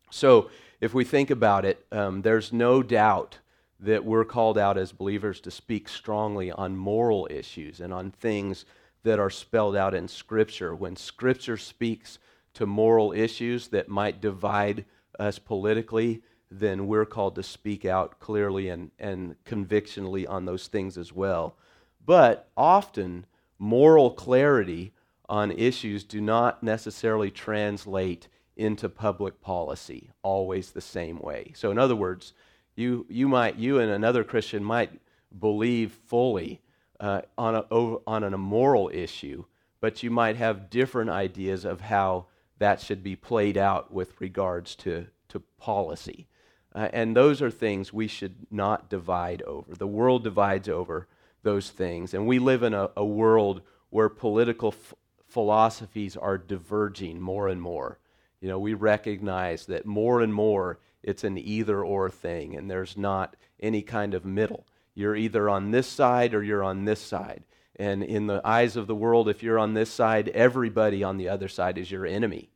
So, 0.10 0.50
if 0.80 0.94
we 0.94 1.06
think 1.06 1.30
about 1.30 1.66
it, 1.66 1.86
um, 1.92 2.22
there's 2.22 2.52
no 2.52 2.84
doubt 2.84 3.40
that 3.80 4.04
we're 4.04 4.26
called 4.26 4.58
out 4.58 4.78
as 4.78 4.92
believers 4.92 5.40
to 5.42 5.52
speak 5.52 5.88
strongly 5.88 6.52
on 6.52 6.76
moral 6.76 7.28
issues 7.32 7.80
and 7.80 7.94
on 7.94 8.12
things 8.12 8.66
that 9.04 9.20
are 9.20 9.30
spelled 9.30 9.76
out 9.76 9.94
in 9.94 10.08
Scripture. 10.08 10.76
When 10.76 10.96
Scripture 10.96 11.58
speaks 11.58 12.20
to 12.54 12.66
moral 12.66 13.12
issues 13.12 13.70
that 13.70 13.90
might 13.90 14.22
divide 14.22 14.86
us 15.20 15.40
politically, 15.40 16.22
then 16.50 16.88
we're 16.88 17.06
called 17.06 17.36
to 17.36 17.44
speak 17.44 17.84
out 17.84 18.20
clearly 18.20 18.70
and, 18.70 18.92
and 19.00 19.36
convictionally 19.44 20.28
on 20.28 20.46
those 20.46 20.68
things 20.68 20.98
as 20.98 21.12
well. 21.12 21.58
But 22.06 22.50
often, 22.56 23.26
moral 23.58 24.12
clarity 24.12 24.94
on 25.30 25.52
issues 25.52 26.04
do 26.04 26.22
not 26.22 26.64
necessarily 26.64 27.32
translate 27.32 28.28
into 28.56 28.88
public 28.90 29.42
policy 29.42 30.12
always 30.22 30.72
the 30.72 30.82
same 30.82 31.20
way. 31.20 31.52
So, 31.56 31.72
in 31.72 31.80
other 31.80 31.96
words, 31.96 32.34
you, 32.76 33.06
you 33.10 33.28
might 33.28 33.56
you 33.56 33.80
and 33.80 33.92
another 33.92 34.24
Christian 34.24 34.64
might 34.64 34.92
believe 35.40 35.92
fully 36.08 36.62
uh, 37.00 37.22
on, 37.38 37.56
a, 37.56 37.62
on 38.08 38.24
an 38.24 38.34
immoral 38.34 38.90
issue, 38.94 39.46
but 39.82 40.04
you 40.04 40.12
might 40.12 40.36
have 40.36 40.70
different 40.70 41.10
ideas 41.10 41.66
of 41.66 41.82
how 41.82 42.28
that 42.60 42.80
should 42.80 43.04
be 43.04 43.16
played 43.16 43.58
out 43.58 43.92
with 43.92 44.20
regards 44.22 44.76
to, 44.76 45.08
to 45.30 45.40
policy. 45.58 46.28
Uh, 46.74 46.90
and 46.94 47.16
those 47.16 47.42
are 47.42 47.52
things 47.52 47.94
we 47.94 48.08
should 48.08 48.48
not 48.50 48.90
divide 48.90 49.42
over. 49.44 49.76
The 49.76 49.88
world 49.88 50.24
divides 50.24 50.70
over 50.70 51.08
those 51.44 51.70
things. 51.70 52.14
And 52.14 52.26
we 52.26 52.40
live 52.40 52.64
in 52.64 52.74
a, 52.74 52.90
a 52.96 53.06
world 53.06 53.62
where 53.90 54.10
political 54.10 54.70
f- 54.70 54.94
philosophies 55.34 56.16
are 56.16 56.38
diverging 56.38 57.20
more 57.20 57.48
and 57.48 57.60
more. 57.60 57.98
You 58.40 58.50
know, 58.50 58.60
we 58.60 58.76
recognize 58.76 59.66
that 59.66 59.86
more 59.86 60.22
and 60.22 60.34
more 60.34 60.80
it's 61.02 61.24
an 61.24 61.38
either 61.38 61.84
or 61.84 62.10
thing, 62.10 62.56
and 62.56 62.70
there's 62.70 62.96
not 62.96 63.36
any 63.60 63.82
kind 63.82 64.14
of 64.14 64.26
middle. 64.26 64.66
You're 64.94 65.16
either 65.16 65.50
on 65.50 65.72
this 65.72 65.88
side 65.88 66.36
or 66.36 66.44
you're 66.44 66.64
on 66.64 66.86
this 66.86 67.02
side. 67.02 67.44
And 67.78 68.04
in 68.04 68.28
the 68.28 68.42
eyes 68.46 68.76
of 68.76 68.86
the 68.86 68.96
world, 68.96 69.28
if 69.28 69.42
you're 69.42 69.58
on 69.58 69.74
this 69.74 69.90
side, 69.90 70.30
everybody 70.30 71.04
on 71.04 71.18
the 71.18 71.30
other 71.30 71.48
side 71.48 71.80
is 71.80 71.90
your 71.90 72.06
enemy. 72.06 72.52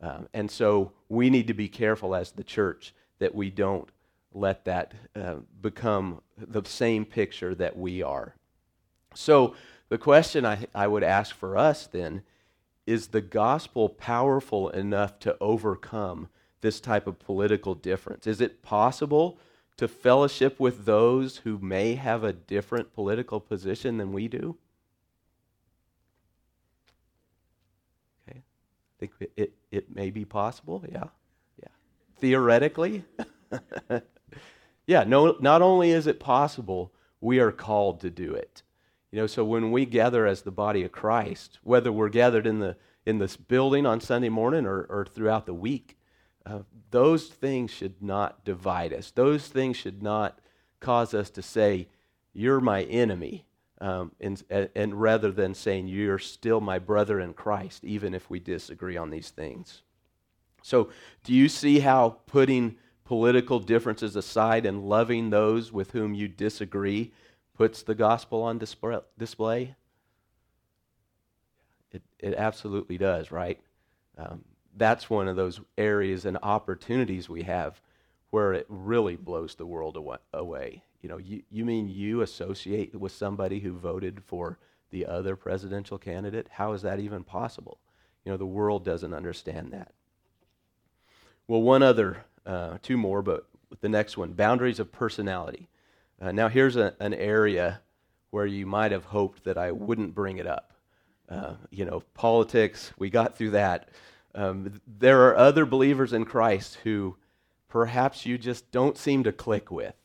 Um, 0.00 0.26
and 0.32 0.50
so 0.50 0.92
we 1.08 1.28
need 1.28 1.46
to 1.48 1.54
be 1.54 1.68
careful 1.68 2.14
as 2.14 2.32
the 2.32 2.44
church 2.44 2.94
that 3.18 3.34
we 3.34 3.50
don't 3.50 3.88
let 4.32 4.64
that 4.64 4.94
uh, 5.14 5.36
become 5.60 6.22
the 6.38 6.62
same 6.64 7.04
picture 7.04 7.54
that 7.54 7.76
we 7.76 8.02
are. 8.02 8.34
So 9.14 9.54
the 9.92 9.98
question 9.98 10.46
I, 10.46 10.68
I 10.74 10.86
would 10.86 11.02
ask 11.02 11.36
for 11.36 11.54
us 11.54 11.86
then 11.86 12.22
is 12.86 13.08
the 13.08 13.20
gospel 13.20 13.90
powerful 13.90 14.70
enough 14.70 15.18
to 15.18 15.36
overcome 15.38 16.30
this 16.62 16.80
type 16.80 17.06
of 17.06 17.18
political 17.18 17.74
difference? 17.74 18.26
Is 18.26 18.40
it 18.40 18.62
possible 18.62 19.38
to 19.76 19.86
fellowship 19.86 20.58
with 20.58 20.86
those 20.86 21.36
who 21.44 21.58
may 21.58 21.96
have 21.96 22.24
a 22.24 22.32
different 22.32 22.94
political 22.94 23.38
position 23.38 23.98
than 23.98 24.14
we 24.14 24.28
do? 24.28 24.56
Okay. 28.26 28.38
I 28.38 28.96
think 28.98 29.12
it, 29.36 29.52
it 29.70 29.94
may 29.94 30.08
be 30.08 30.24
possible. 30.24 30.82
Yeah. 30.90 31.08
Yeah. 31.62 31.68
Theoretically. 32.16 33.04
yeah, 34.86 35.04
no 35.04 35.36
not 35.38 35.60
only 35.60 35.90
is 35.90 36.06
it 36.06 36.18
possible, 36.18 36.94
we 37.20 37.40
are 37.40 37.52
called 37.52 38.00
to 38.00 38.08
do 38.08 38.32
it. 38.32 38.62
You 39.12 39.20
know, 39.20 39.26
so 39.28 39.44
when 39.44 39.70
we 39.70 39.86
gather 39.86 40.26
as 40.26 40.42
the 40.42 40.50
body 40.50 40.82
of 40.82 40.90
Christ, 40.90 41.58
whether 41.62 41.92
we're 41.92 42.08
gathered 42.08 42.46
in 42.46 42.58
the 42.58 42.76
in 43.04 43.18
this 43.18 43.36
building 43.36 43.86
on 43.86 44.00
Sunday 44.00 44.28
morning 44.28 44.66
or, 44.66 44.82
or 44.84 45.04
throughout 45.04 45.46
the 45.46 45.54
week. 45.54 45.98
Uh, 46.44 46.60
those 46.90 47.28
things 47.28 47.70
should 47.70 48.02
not 48.02 48.44
divide 48.44 48.92
us. 48.92 49.10
Those 49.10 49.48
things 49.48 49.76
should 49.76 50.02
not 50.02 50.38
cause 50.80 51.14
us 51.14 51.30
to 51.30 51.42
say, 51.42 51.88
You're 52.32 52.60
my 52.60 52.82
enemy, 52.84 53.46
um, 53.80 54.12
and, 54.20 54.42
and 54.74 55.00
rather 55.00 55.30
than 55.30 55.54
saying, 55.54 55.88
You're 55.88 56.18
still 56.18 56.60
my 56.60 56.78
brother 56.78 57.20
in 57.20 57.34
Christ, 57.34 57.84
even 57.84 58.14
if 58.14 58.28
we 58.28 58.40
disagree 58.40 58.96
on 58.96 59.10
these 59.10 59.30
things. 59.30 59.82
So, 60.62 60.90
do 61.24 61.32
you 61.32 61.48
see 61.48 61.80
how 61.80 62.18
putting 62.26 62.76
political 63.04 63.58
differences 63.58 64.14
aside 64.14 64.64
and 64.64 64.88
loving 64.88 65.30
those 65.30 65.72
with 65.72 65.90
whom 65.90 66.14
you 66.14 66.28
disagree 66.28 67.12
puts 67.54 67.82
the 67.82 67.94
gospel 67.94 68.42
on 68.42 68.58
display? 68.58 69.74
It, 71.92 72.02
it 72.18 72.34
absolutely 72.34 72.98
does, 72.98 73.30
right? 73.30 73.60
Um, 74.16 74.44
that's 74.76 75.10
one 75.10 75.28
of 75.28 75.36
those 75.36 75.60
areas 75.76 76.24
and 76.24 76.38
opportunities 76.42 77.28
we 77.28 77.42
have 77.42 77.80
where 78.30 78.54
it 78.54 78.66
really 78.68 79.16
blows 79.16 79.54
the 79.54 79.66
world 79.66 79.98
away. 80.32 80.82
You 81.02 81.08
know, 81.08 81.18
you, 81.18 81.42
you 81.50 81.64
mean 81.64 81.88
you 81.88 82.22
associate 82.22 82.94
with 82.94 83.12
somebody 83.12 83.60
who 83.60 83.72
voted 83.72 84.22
for 84.24 84.58
the 84.90 85.04
other 85.06 85.36
presidential 85.36 85.98
candidate? 85.98 86.46
How 86.52 86.72
is 86.72 86.82
that 86.82 87.00
even 87.00 87.24
possible? 87.24 87.78
You 88.24 88.32
know, 88.32 88.38
the 88.38 88.46
world 88.46 88.84
doesn't 88.84 89.12
understand 89.12 89.72
that. 89.72 89.92
Well, 91.48 91.60
one 91.60 91.82
other, 91.82 92.24
uh, 92.46 92.78
two 92.82 92.96
more, 92.96 93.20
but 93.20 93.48
the 93.80 93.88
next 93.88 94.16
one 94.16 94.32
boundaries 94.32 94.78
of 94.78 94.92
personality. 94.92 95.68
Uh, 96.22 96.30
now, 96.30 96.48
here's 96.48 96.76
a, 96.76 96.94
an 97.00 97.12
area 97.14 97.80
where 98.30 98.46
you 98.46 98.64
might 98.64 98.92
have 98.92 99.04
hoped 99.04 99.42
that 99.42 99.58
I 99.58 99.72
wouldn't 99.72 100.14
bring 100.14 100.38
it 100.38 100.46
up. 100.46 100.72
Uh, 101.28 101.54
you 101.70 101.84
know, 101.84 102.04
politics, 102.14 102.92
we 102.96 103.10
got 103.10 103.36
through 103.36 103.50
that. 103.50 103.88
Um, 104.32 104.80
there 104.86 105.26
are 105.26 105.36
other 105.36 105.66
believers 105.66 106.12
in 106.12 106.24
Christ 106.24 106.78
who 106.84 107.16
perhaps 107.68 108.24
you 108.24 108.38
just 108.38 108.70
don't 108.70 108.96
seem 108.96 109.24
to 109.24 109.32
click 109.32 109.72
with. 109.72 109.96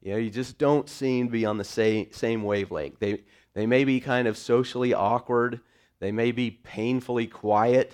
You 0.00 0.12
know, 0.12 0.18
you 0.18 0.30
just 0.30 0.58
don't 0.58 0.88
seem 0.88 1.26
to 1.26 1.32
be 1.32 1.44
on 1.44 1.58
the 1.58 1.64
same, 1.64 2.12
same 2.12 2.44
wavelength. 2.44 3.00
They, 3.00 3.24
they 3.54 3.66
may 3.66 3.82
be 3.82 3.98
kind 3.98 4.28
of 4.28 4.38
socially 4.38 4.94
awkward. 4.94 5.58
They 5.98 6.12
may 6.12 6.30
be 6.30 6.52
painfully 6.52 7.26
quiet. 7.26 7.92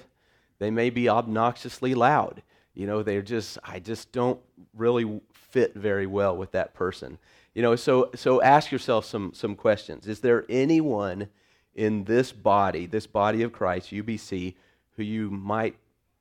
They 0.59 0.71
may 0.71 0.91
be 0.91 1.09
obnoxiously 1.09 1.95
loud. 1.95 2.43
You 2.75 2.87
know, 2.87 3.03
they're 3.03 3.23
just, 3.23 3.57
I 3.65 3.79
just 3.79 4.13
don't 4.13 4.39
really 4.77 5.23
fit 5.33 5.75
very 5.75 6.07
well 6.07 6.37
with 6.37 6.53
that 6.53 6.75
person. 6.75 7.19
You 7.55 7.63
know, 7.63 7.75
so, 7.77 8.11
so 8.15 8.41
ask 8.43 8.71
yourself 8.71 9.05
some, 9.05 9.33
some 9.35 9.57
questions. 9.57 10.07
Is 10.07 10.21
there 10.21 10.45
anyone 10.49 11.29
in 11.75 12.05
this 12.05 12.33
body, 12.33 12.87
this 12.87 13.07
body 13.07 13.43
of 13.43 13.53
Christ, 13.53 13.91
UBC, 13.91 14.55
who 14.97 15.03
you 15.03 15.31
might 15.31 15.77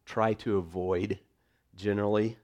try 0.05 0.33
to 0.35 0.57
avoid 0.57 1.19
generally? 1.75 2.37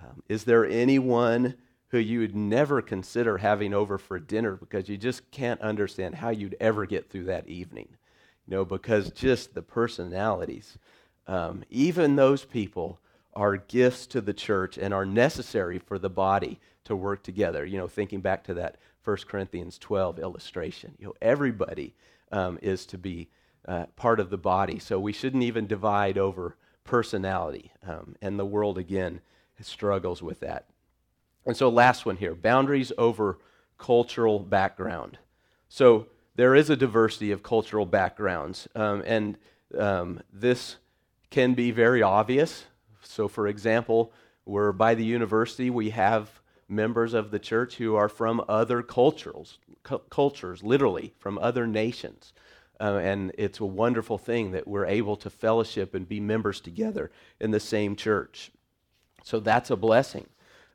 Um, 0.00 0.22
is 0.28 0.44
there 0.44 0.64
anyone 0.64 1.54
who 1.88 1.98
you 1.98 2.20
would 2.20 2.36
never 2.36 2.80
consider 2.80 3.38
having 3.38 3.74
over 3.74 3.98
for 3.98 4.18
dinner 4.18 4.56
because 4.56 4.88
you 4.88 4.96
just 4.96 5.30
can't 5.30 5.60
understand 5.60 6.14
how 6.14 6.30
you'd 6.30 6.56
ever 6.60 6.86
get 6.86 7.10
through 7.10 7.24
that 7.24 7.48
evening? 7.48 7.88
You 8.46 8.56
know, 8.56 8.64
because 8.64 9.10
just 9.10 9.54
the 9.54 9.62
personalities, 9.62 10.78
um, 11.26 11.62
even 11.68 12.16
those 12.16 12.44
people 12.44 13.00
are 13.34 13.56
gifts 13.56 14.06
to 14.06 14.20
the 14.20 14.32
church 14.32 14.78
and 14.78 14.94
are 14.94 15.04
necessary 15.04 15.78
for 15.78 15.98
the 15.98 16.10
body 16.10 16.58
to 16.88 16.96
work 16.96 17.22
together. 17.22 17.64
You 17.64 17.78
know, 17.78 17.88
thinking 17.88 18.20
back 18.20 18.44
to 18.44 18.54
that 18.54 18.76
1 19.04 19.16
Corinthians 19.28 19.78
12 19.78 20.18
illustration, 20.18 20.94
you 20.98 21.06
know, 21.06 21.14
everybody 21.22 21.94
um, 22.32 22.58
is 22.60 22.84
to 22.86 22.98
be 22.98 23.28
uh, 23.66 23.86
part 23.96 24.20
of 24.20 24.30
the 24.30 24.36
body. 24.36 24.78
So 24.78 24.98
we 24.98 25.12
shouldn't 25.12 25.42
even 25.42 25.66
divide 25.66 26.18
over 26.18 26.56
personality. 26.84 27.72
Um, 27.86 28.16
and 28.20 28.38
the 28.38 28.46
world, 28.46 28.78
again, 28.78 29.20
struggles 29.60 30.22
with 30.22 30.40
that. 30.40 30.66
And 31.46 31.56
so, 31.56 31.68
last 31.68 32.06
one 32.06 32.16
here 32.16 32.34
boundaries 32.34 32.92
over 32.98 33.38
cultural 33.78 34.38
background. 34.38 35.18
So, 35.68 36.06
there 36.36 36.54
is 36.54 36.70
a 36.70 36.76
diversity 36.76 37.32
of 37.32 37.42
cultural 37.42 37.86
backgrounds, 37.86 38.68
um, 38.74 39.02
and 39.06 39.38
um, 39.76 40.20
this 40.32 40.76
can 41.30 41.54
be 41.54 41.70
very 41.70 42.02
obvious. 42.02 42.64
So, 43.02 43.28
for 43.28 43.48
example, 43.48 44.12
we're 44.44 44.72
by 44.72 44.94
the 44.94 45.04
university, 45.04 45.68
we 45.68 45.90
have 45.90 46.40
members 46.68 47.14
of 47.14 47.30
the 47.30 47.38
church 47.38 47.76
who 47.76 47.94
are 47.94 48.08
from 48.08 48.44
other 48.48 48.82
cultures, 48.82 49.58
cu- 49.82 50.00
cultures, 50.10 50.62
literally 50.62 51.14
from 51.18 51.38
other 51.38 51.66
nations. 51.66 52.32
Uh, 52.80 53.00
and 53.02 53.32
it's 53.36 53.58
a 53.58 53.64
wonderful 53.64 54.18
thing 54.18 54.52
that 54.52 54.68
we're 54.68 54.86
able 54.86 55.16
to 55.16 55.30
fellowship 55.30 55.94
and 55.94 56.08
be 56.08 56.20
members 56.20 56.60
together 56.60 57.10
in 57.40 57.50
the 57.50 57.60
same 57.60 57.96
church. 57.96 58.52
So 59.24 59.40
that's 59.40 59.70
a 59.70 59.76
blessing. 59.76 60.26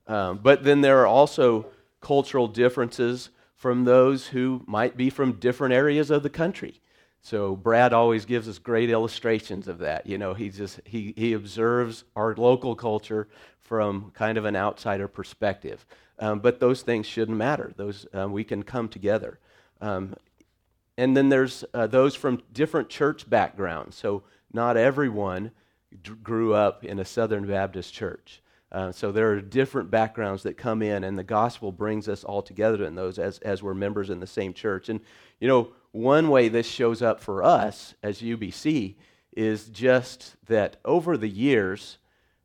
Um, 0.08 0.40
but 0.44 0.64
then 0.64 0.82
there 0.82 1.00
are 1.00 1.08
also 1.08 1.68
cultural 2.02 2.48
differences 2.48 3.30
from 3.56 3.86
those 3.86 4.28
who 4.28 4.64
might 4.68 4.98
be 4.98 5.10
from 5.10 5.34
different 5.34 5.74
areas 5.74 6.12
of 6.12 6.24
the 6.24 6.30
country. 6.30 6.82
So 7.24 7.56
Brad 7.56 7.94
always 7.94 8.26
gives 8.26 8.50
us 8.50 8.60
great 8.60 8.90
illustrations 8.90 9.70
of 9.70 9.80
that. 9.80 10.06
You 10.06 10.18
know, 10.18 10.34
he 10.34 10.50
just 10.50 10.82
he 10.84 11.14
he 11.16 11.34
observes 11.34 12.04
our 12.16 12.36
local 12.36 12.76
culture 12.76 13.30
from 13.62 14.12
kind 14.14 14.38
of 14.38 14.44
an 14.44 14.58
outsider 14.58 15.08
perspective. 15.08 15.86
Um, 16.20 16.40
but 16.40 16.60
those 16.60 16.82
things 16.82 17.08
shouldn't 17.08 17.38
matter. 17.38 17.74
Those 17.78 18.06
um, 18.14 18.34
we 18.34 18.44
can 18.44 18.62
come 18.62 18.90
together. 18.90 19.40
Um, 19.80 20.16
and 20.98 21.16
then 21.16 21.30
there's 21.30 21.64
uh, 21.74 21.88
those 21.88 22.14
from 22.14 22.44
different 22.52 22.90
church 22.90 23.30
backgrounds. 23.30 23.96
So 23.96 24.24
not 24.52 24.76
everyone 24.76 25.52
d- 26.04 26.12
grew 26.22 26.54
up 26.54 26.84
in 26.84 27.00
a 27.00 27.06
Southern 27.06 27.48
Baptist 27.48 27.94
church. 27.94 28.42
Uh, 28.72 28.92
so 28.92 29.12
there 29.12 29.32
are 29.32 29.40
different 29.40 29.92
backgrounds 29.92 30.44
that 30.44 30.58
come 30.58 30.82
in, 30.82 31.04
and 31.04 31.18
the 31.18 31.24
gospel 31.24 31.72
brings 31.72 32.10
us 32.10 32.24
all 32.24 32.42
together 32.42 32.84
in 32.84 32.96
those 32.96 33.20
as, 33.20 33.38
as 33.40 33.62
we're 33.62 33.74
members 33.74 34.10
in 34.10 34.20
the 34.20 34.28
same 34.28 34.52
church. 34.52 34.90
And, 34.90 35.00
you 35.44 35.50
know, 35.50 35.68
one 35.92 36.30
way 36.30 36.48
this 36.48 36.66
shows 36.66 37.02
up 37.02 37.20
for 37.20 37.44
us 37.44 37.96
as 38.02 38.22
UBC 38.22 38.96
is 39.36 39.66
just 39.66 40.38
that 40.48 40.78
over 40.86 41.18
the 41.18 41.28
years, 41.28 41.98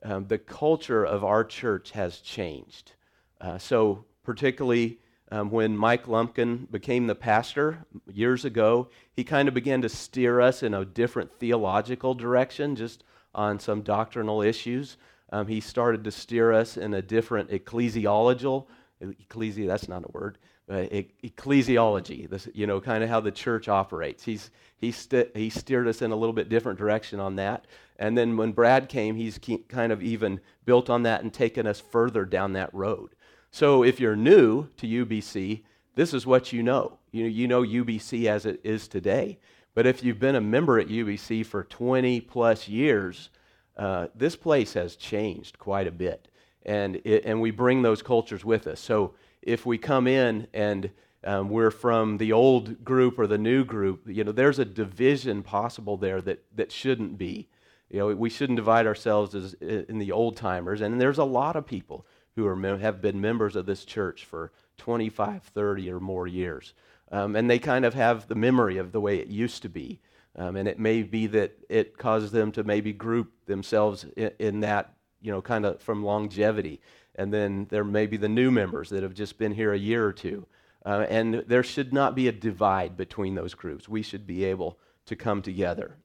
um, 0.03 0.27
the 0.27 0.37
culture 0.37 1.05
of 1.05 1.23
our 1.23 1.45
church 1.45 1.93
has 1.93 2.19
changed. 2.19 2.95
Uh, 3.41 3.57
so, 3.57 4.05
particularly 4.25 4.99
um, 5.31 5.49
when 5.49 5.77
Mike 5.77 6.09
Lumpkin 6.09 6.67
became 6.73 7.07
the 7.07 7.15
pastor 7.15 7.87
years 8.13 8.45
ago, 8.45 8.89
he 9.13 9.23
kind 9.23 9.47
of 9.47 9.55
began 9.55 9.81
to 9.83 9.89
steer 9.89 10.41
us 10.41 10.65
in 10.65 10.75
a 10.75 10.85
different 10.85 11.31
theological 11.39 12.15
direction, 12.15 12.75
just 12.75 13.05
on 13.33 13.61
some 13.61 13.83
doctrinal 13.83 14.43
issues. 14.43 14.97
Um, 15.31 15.47
he 15.47 15.61
started 15.61 16.03
to 16.03 16.11
steer 16.11 16.53
us 16.53 16.77
in 16.77 16.95
a 16.95 17.03
different 17.03 17.51
ecclesiological, 17.51 18.67
ecclesi, 19.01 19.69
that's 19.69 19.89
not 19.89 20.05
a 20.05 20.11
word, 20.11 20.39
uh, 20.71 20.87
ecclesiology, 21.25 22.29
this, 22.29 22.49
you 22.55 22.67
know, 22.67 22.81
kind 22.81 23.03
of 23.03 23.11
how 23.11 23.21
the 23.21 23.31
church 23.31 23.69
operates. 23.69 24.25
He's, 24.25 24.51
he, 24.77 24.93
st- 24.93 25.37
he 25.37 25.51
steered 25.51 25.89
us 25.89 26.03
in 26.03 26.11
a 26.11 26.17
little 26.17 26.33
bit 26.33 26.49
different 26.49 26.79
direction 26.79 27.21
on 27.21 27.37
that. 27.37 27.65
And 27.99 28.17
then 28.17 28.37
when 28.37 28.53
Brad 28.53 28.89
came, 28.89 29.17
he's 29.17 29.41
kind 29.69 29.93
of 29.93 30.03
even 30.03 30.41
built 30.65 30.89
on 30.89 31.03
that 31.03 31.23
and 31.23 31.33
taken 31.33 31.67
us 31.67 31.81
further 31.81 32.25
down 32.25 32.53
that 32.53 32.73
road. 32.73 33.15
So 33.51 33.83
if 33.83 33.99
you're 33.99 34.17
new 34.17 34.69
to 34.77 34.87
UBC, 34.87 35.63
this 35.95 36.15
is 36.15 36.27
what 36.27 36.53
you 36.53 36.63
know. 36.63 36.99
You, 37.11 37.25
you 37.25 37.49
know 37.49 37.63
UBC 37.63 38.27
as 38.27 38.47
it 38.47 38.61
is 38.63 38.87
today. 38.87 39.39
But 39.75 39.87
if 39.87 40.03
you've 40.03 40.21
been 40.21 40.37
a 40.37 40.41
member 40.41 40.79
at 40.79 40.89
UBC 40.89 41.47
for 41.47 41.65
20 41.65 42.21
plus 42.23 42.69
years, 42.69 43.31
uh, 43.77 44.09
this 44.15 44.37
place 44.37 44.75
has 44.75 44.97
changed 44.97 45.59
quite 45.59 45.87
a 45.87 45.93
bit. 45.93 46.29
And, 46.67 46.97
it, 47.05 47.25
and 47.25 47.41
we 47.41 47.51
bring 47.51 47.83
those 47.83 48.03
cultures 48.03 48.45
with 48.45 48.67
us. 48.67 48.81
So 48.81 49.15
if 49.43 49.65
we 49.65 49.79
come 49.79 50.07
in 50.07 50.47
and 50.53 50.91
um, 51.25 51.49
we're 51.49 51.71
from 51.71 52.19
the 52.19 52.33
old 52.33 52.85
group 52.85 53.19
or 53.19 53.27
the 53.27 53.39
new 53.39 53.65
group, 53.65 54.03
you 54.07 54.25
know, 54.25 54.33
there's 54.33 54.59
a 54.59 54.65
division 54.65 55.43
possible 55.43 55.97
there 55.97 56.21
that, 56.23 56.45
that 56.55 56.73
shouldn't 56.73 57.19
be. 57.19 57.49
You 57.91 57.99
know, 58.01 58.15
we 58.15 58.31
shouldn't 58.31 58.57
divide 58.57 58.87
ourselves 58.87 59.35
as 59.35 59.55
in 59.55 59.99
the 59.99 60.13
old 60.13 60.37
timers. 60.37 60.81
And 60.81 61.01
there's 61.01 61.19
a 61.19 61.25
lot 61.25 61.57
of 61.57 61.67
people 61.67 62.07
who 62.37 62.47
are, 62.47 62.79
have 62.79 63.01
been 63.01 63.21
members 63.21 63.57
of 63.57 63.67
this 63.67 63.85
church 63.85 64.25
for 64.25 64.53
25, 64.77 65.43
30, 65.43 65.91
or 65.91 65.99
more 65.99 66.27
years. 66.27 66.75
Um, 67.11 67.35
and 67.35 67.51
they 67.51 67.59
kind 67.59 67.85
of 67.85 67.95
have 67.95 68.29
the 68.29 68.35
memory 68.35 68.77
of 68.77 68.93
the 68.93 69.01
way 69.01 69.19
it 69.19 69.29
used 69.29 69.63
to 69.63 69.69
be. 69.69 70.01
Um, 70.37 70.55
and 70.55 70.69
it 70.69 70.79
may 70.79 71.03
be 71.03 71.27
that 71.29 71.59
it 71.69 71.99
causes 71.99 72.31
them 72.31 72.53
to 72.53 72.63
maybe 72.63 72.93
group 72.93 73.33
themselves 73.47 74.07
in, 74.17 74.31
in 74.39 74.61
that, 74.61 74.95
you 75.21 75.33
know, 75.33 75.43
kind 75.43 75.67
of 75.67 75.81
from 75.81 76.05
longevity. 76.05 76.81
And 77.19 77.33
then 77.33 77.67
there 77.69 77.85
may 77.85 78.07
be 78.07 78.17
the 78.17 78.29
new 78.29 78.51
members 78.51 78.89
that 78.91 79.03
have 79.03 79.13
just 79.13 79.37
been 79.37 79.53
here 79.53 79.73
a 79.73 79.79
year 79.79 80.07
or 80.07 80.13
two. 80.13 80.47
Uh, 80.87 81.05
and 81.11 81.45
there 81.47 81.63
should 81.63 81.93
not 81.93 82.15
be 82.15 82.29
a 82.29 82.33
divide 82.33 82.97
between 82.97 83.35
those 83.35 83.53
groups. 83.53 83.89
We 83.89 84.01
should 84.01 84.27
be 84.27 84.45
able 84.45 84.79
to 85.07 85.17
come 85.17 85.43
together. 85.43 85.97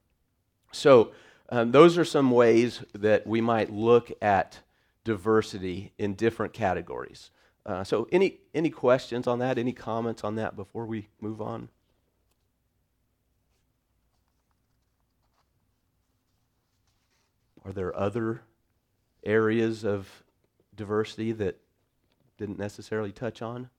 So, 0.72 1.12
um, 1.50 1.72
those 1.72 1.98
are 1.98 2.06
some 2.06 2.32
ways 2.32 2.84
that 2.94 3.28
we 3.28 3.40
might 3.40 3.72
look 3.72 4.12
at 4.22 4.60
diversity 5.04 5.94
in 5.98 6.16
different 6.16 6.52
categories. 6.52 7.30
Uh, 7.66 7.84
so, 7.84 8.08
any, 8.12 8.40
any 8.54 8.70
questions 8.72 9.28
on 9.28 9.40
that? 9.40 9.58
Any 9.58 9.72
comments 9.72 10.24
on 10.24 10.36
that 10.36 10.56
before 10.56 10.86
we 10.86 11.08
move 11.22 11.42
on? 11.42 11.70
are 17.66 17.72
there 17.72 17.98
other 17.98 18.42
areas 19.24 19.86
of 19.86 20.23
diversity 20.76 21.32
that 21.34 21.60
didn't 22.38 22.60
necessarily 22.60 23.12
touch 23.12 23.42
on? 23.42 23.70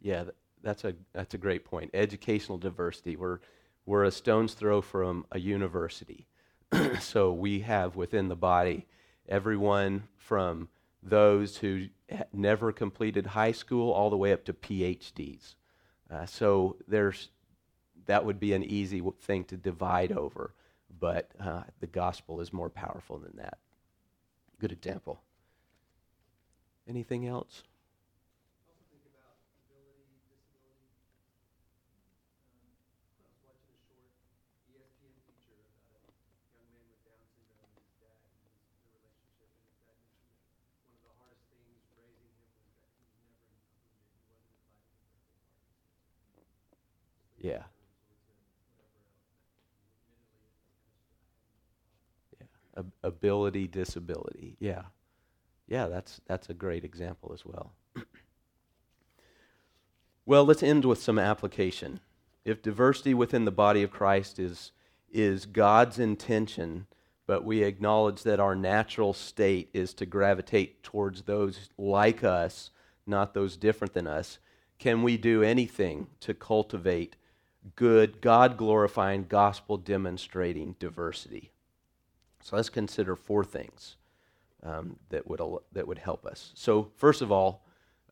Yeah, 0.00 0.24
that's 0.62 0.84
a 0.84 0.94
that's 1.12 1.34
a 1.34 1.38
great 1.38 1.64
point. 1.64 1.90
Educational 1.94 2.58
diversity. 2.58 3.16
We're 3.16 3.40
we're 3.86 4.04
a 4.04 4.10
stone's 4.10 4.54
throw 4.54 4.80
from 4.80 5.26
a 5.32 5.38
university, 5.38 6.26
so 7.00 7.32
we 7.32 7.60
have 7.60 7.96
within 7.96 8.28
the 8.28 8.36
body 8.36 8.86
everyone 9.28 10.04
from 10.16 10.68
those 11.02 11.58
who 11.58 11.86
never 12.32 12.72
completed 12.72 13.26
high 13.26 13.52
school 13.52 13.92
all 13.92 14.10
the 14.10 14.16
way 14.16 14.32
up 14.32 14.44
to 14.44 14.52
PhDs. 14.52 15.54
Uh, 16.10 16.26
so 16.26 16.76
there's 16.88 17.30
that 18.06 18.24
would 18.24 18.40
be 18.40 18.52
an 18.54 18.64
easy 18.64 19.02
thing 19.22 19.44
to 19.44 19.56
divide 19.56 20.12
over, 20.12 20.54
but 21.00 21.30
uh, 21.40 21.62
the 21.80 21.86
gospel 21.86 22.40
is 22.40 22.52
more 22.52 22.70
powerful 22.70 23.18
than 23.18 23.36
that. 23.36 23.58
Good 24.60 24.72
example. 24.72 25.22
Anything 26.86 27.26
else? 27.26 27.62
Yeah. 47.38 47.62
Yeah. 52.38 52.46
Ability, 53.02 53.66
disability. 53.66 54.56
Yeah. 54.58 54.82
Yeah, 55.68 55.86
that's 55.86 56.20
that's 56.26 56.50
a 56.50 56.54
great 56.54 56.84
example 56.84 57.32
as 57.32 57.44
well. 57.44 57.72
well, 60.26 60.44
let's 60.44 60.62
end 60.62 60.84
with 60.84 61.00
some 61.00 61.18
application. 61.18 62.00
If 62.44 62.62
diversity 62.62 63.14
within 63.14 63.44
the 63.44 63.52
body 63.52 63.82
of 63.82 63.90
Christ 63.90 64.38
is 64.38 64.72
is 65.12 65.46
God's 65.46 65.98
intention, 65.98 66.86
but 67.26 67.44
we 67.44 67.62
acknowledge 67.62 68.22
that 68.24 68.40
our 68.40 68.56
natural 68.56 69.12
state 69.12 69.70
is 69.72 69.94
to 69.94 70.06
gravitate 70.06 70.82
towards 70.82 71.22
those 71.22 71.70
like 71.78 72.24
us, 72.24 72.70
not 73.06 73.34
those 73.34 73.56
different 73.56 73.94
than 73.94 74.06
us, 74.06 74.38
can 74.78 75.02
we 75.02 75.16
do 75.16 75.42
anything 75.42 76.08
to 76.20 76.34
cultivate 76.34 77.16
good, 77.76 78.20
God 78.20 78.56
glorifying, 78.56 79.26
gospel 79.28 79.76
demonstrating 79.76 80.76
diversity. 80.78 81.52
So 82.42 82.56
let's 82.56 82.68
consider 82.68 83.16
four 83.16 83.44
things 83.44 83.96
um, 84.62 84.96
that, 85.10 85.26
would, 85.28 85.40
that 85.72 85.86
would 85.86 85.98
help 85.98 86.26
us. 86.26 86.52
So, 86.54 86.90
first 86.96 87.22
of 87.22 87.30
all, 87.30 87.64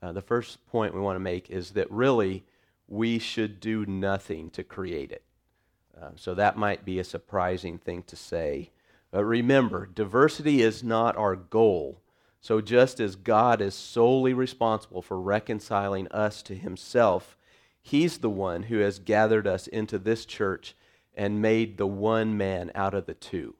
uh, 0.02 0.12
the 0.12 0.22
first 0.22 0.64
point 0.66 0.94
we 0.94 1.00
want 1.00 1.16
to 1.16 1.20
make 1.20 1.50
is 1.50 1.70
that 1.72 1.90
really 1.90 2.44
we 2.86 3.18
should 3.18 3.60
do 3.60 3.84
nothing 3.86 4.50
to 4.50 4.62
create 4.62 5.12
it. 5.12 5.22
Uh, 6.00 6.10
so, 6.16 6.34
that 6.34 6.56
might 6.56 6.84
be 6.84 6.98
a 6.98 7.04
surprising 7.04 7.78
thing 7.78 8.02
to 8.04 8.16
say. 8.16 8.70
But 9.10 9.24
remember, 9.24 9.86
diversity 9.86 10.62
is 10.62 10.84
not 10.84 11.16
our 11.16 11.34
goal. 11.34 12.00
So, 12.40 12.60
just 12.60 13.00
as 13.00 13.16
God 13.16 13.60
is 13.60 13.74
solely 13.74 14.32
responsible 14.32 15.02
for 15.02 15.20
reconciling 15.20 16.08
us 16.08 16.42
to 16.42 16.54
himself, 16.54 17.36
He's 17.80 18.18
the 18.18 18.30
one 18.30 18.64
who 18.64 18.78
has 18.80 18.98
gathered 18.98 19.46
us 19.46 19.66
into 19.66 19.98
this 19.98 20.26
church 20.26 20.76
and 21.14 21.40
made 21.40 21.78
the 21.78 21.86
one 21.86 22.36
man 22.36 22.70
out 22.74 22.92
of 22.92 23.06
the 23.06 23.14
two. 23.14 23.54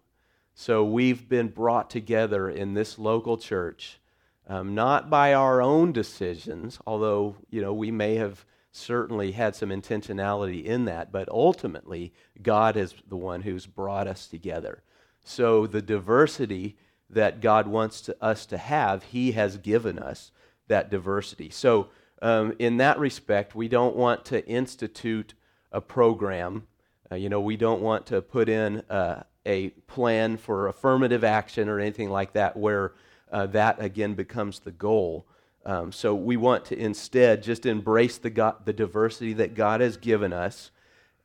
So 0.61 0.85
we've 0.85 1.29
been 1.29 1.51
brought 1.51 1.89
together 1.89 2.51
in 2.51 2.75
this 2.75 2.99
local 2.99 3.39
church, 3.39 4.01
um, 4.49 4.75
not 4.75 5.09
by 5.09 5.33
our 5.33 5.63
own 5.63 5.93
decisions, 5.93 6.81
although 6.85 7.37
you 7.49 7.63
know 7.63 7.73
we 7.73 7.93
may 7.93 8.17
have 8.17 8.45
certainly 8.73 9.31
had 9.31 9.55
some 9.55 9.69
intentionality 9.69 10.65
in 10.65 10.85
that, 10.87 11.13
but 11.13 11.29
ultimately 11.29 12.13
God 12.43 12.77
is 12.77 12.93
the 13.07 13.17
one 13.17 13.43
who's 13.43 13.67
brought 13.67 14.09
us 14.09 14.27
together. 14.27 14.83
So 15.23 15.69
the 15.69 15.81
diversity 15.81 16.77
that 17.09 17.41
God 17.41 17.69
wants 17.69 18.01
to, 18.01 18.17
us 18.21 18.45
to 18.47 18.59
have, 18.59 19.05
He 19.05 19.33
has 19.33 19.59
given 19.59 19.97
us 19.97 20.33
that 20.67 20.91
diversity. 20.91 21.51
So 21.51 21.91
um, 22.21 22.57
in 22.59 22.79
that 22.79 22.99
respect, 22.99 23.55
we 23.55 23.69
don't 23.69 23.95
want 23.95 24.25
to 24.25 24.45
institute 24.49 25.35
a 25.71 25.81
program. 25.81 26.67
Uh, 27.11 27.17
you 27.17 27.29
know, 27.29 27.41
we 27.41 27.57
don't 27.57 27.81
want 27.81 28.07
to 28.07 28.21
put 28.21 28.49
in 28.49 28.81
uh, 28.91 29.23
a 29.47 29.71
plan 29.87 30.37
for 30.37 30.69
affirmative 30.69 31.25
action 31.25 31.69
or 31.69 31.81
anything 31.81 32.11
like 32.11 32.33
that 32.33 32.57
where 32.57 32.93
uh, 33.33 33.47
that 33.47 33.81
again 33.83 34.15
becomes 34.15 34.61
the 34.61 34.71
goal. 34.71 35.27
Um, 35.65 35.93
so 35.93 36.15
we 36.15 36.37
want 36.37 36.65
to 36.67 36.79
instead 36.79 37.43
just 37.43 37.67
embrace 37.67 38.19
the, 38.19 38.31
God, 38.31 38.65
the 38.65 38.73
diversity 38.73 39.33
that 39.35 39.55
God 39.55 39.81
has 39.81 39.97
given 39.97 40.33
us. 40.33 40.71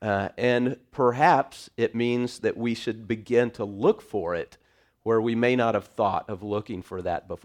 Uh, 0.01 0.29
and 0.37 0.77
perhaps 0.91 1.69
it 1.77 1.95
means 1.95 2.39
that 2.39 2.57
we 2.57 2.73
should 2.73 3.07
begin 3.07 3.51
to 3.51 3.63
look 3.63 4.01
for 4.01 4.35
it 4.35 4.57
where 5.03 5.21
we 5.21 5.35
may 5.35 5.55
not 5.55 5.75
have 5.75 5.85
thought 5.85 6.29
of 6.29 6.43
looking 6.43 6.81
for 6.81 7.01
that 7.01 7.27
bef- 7.27 7.43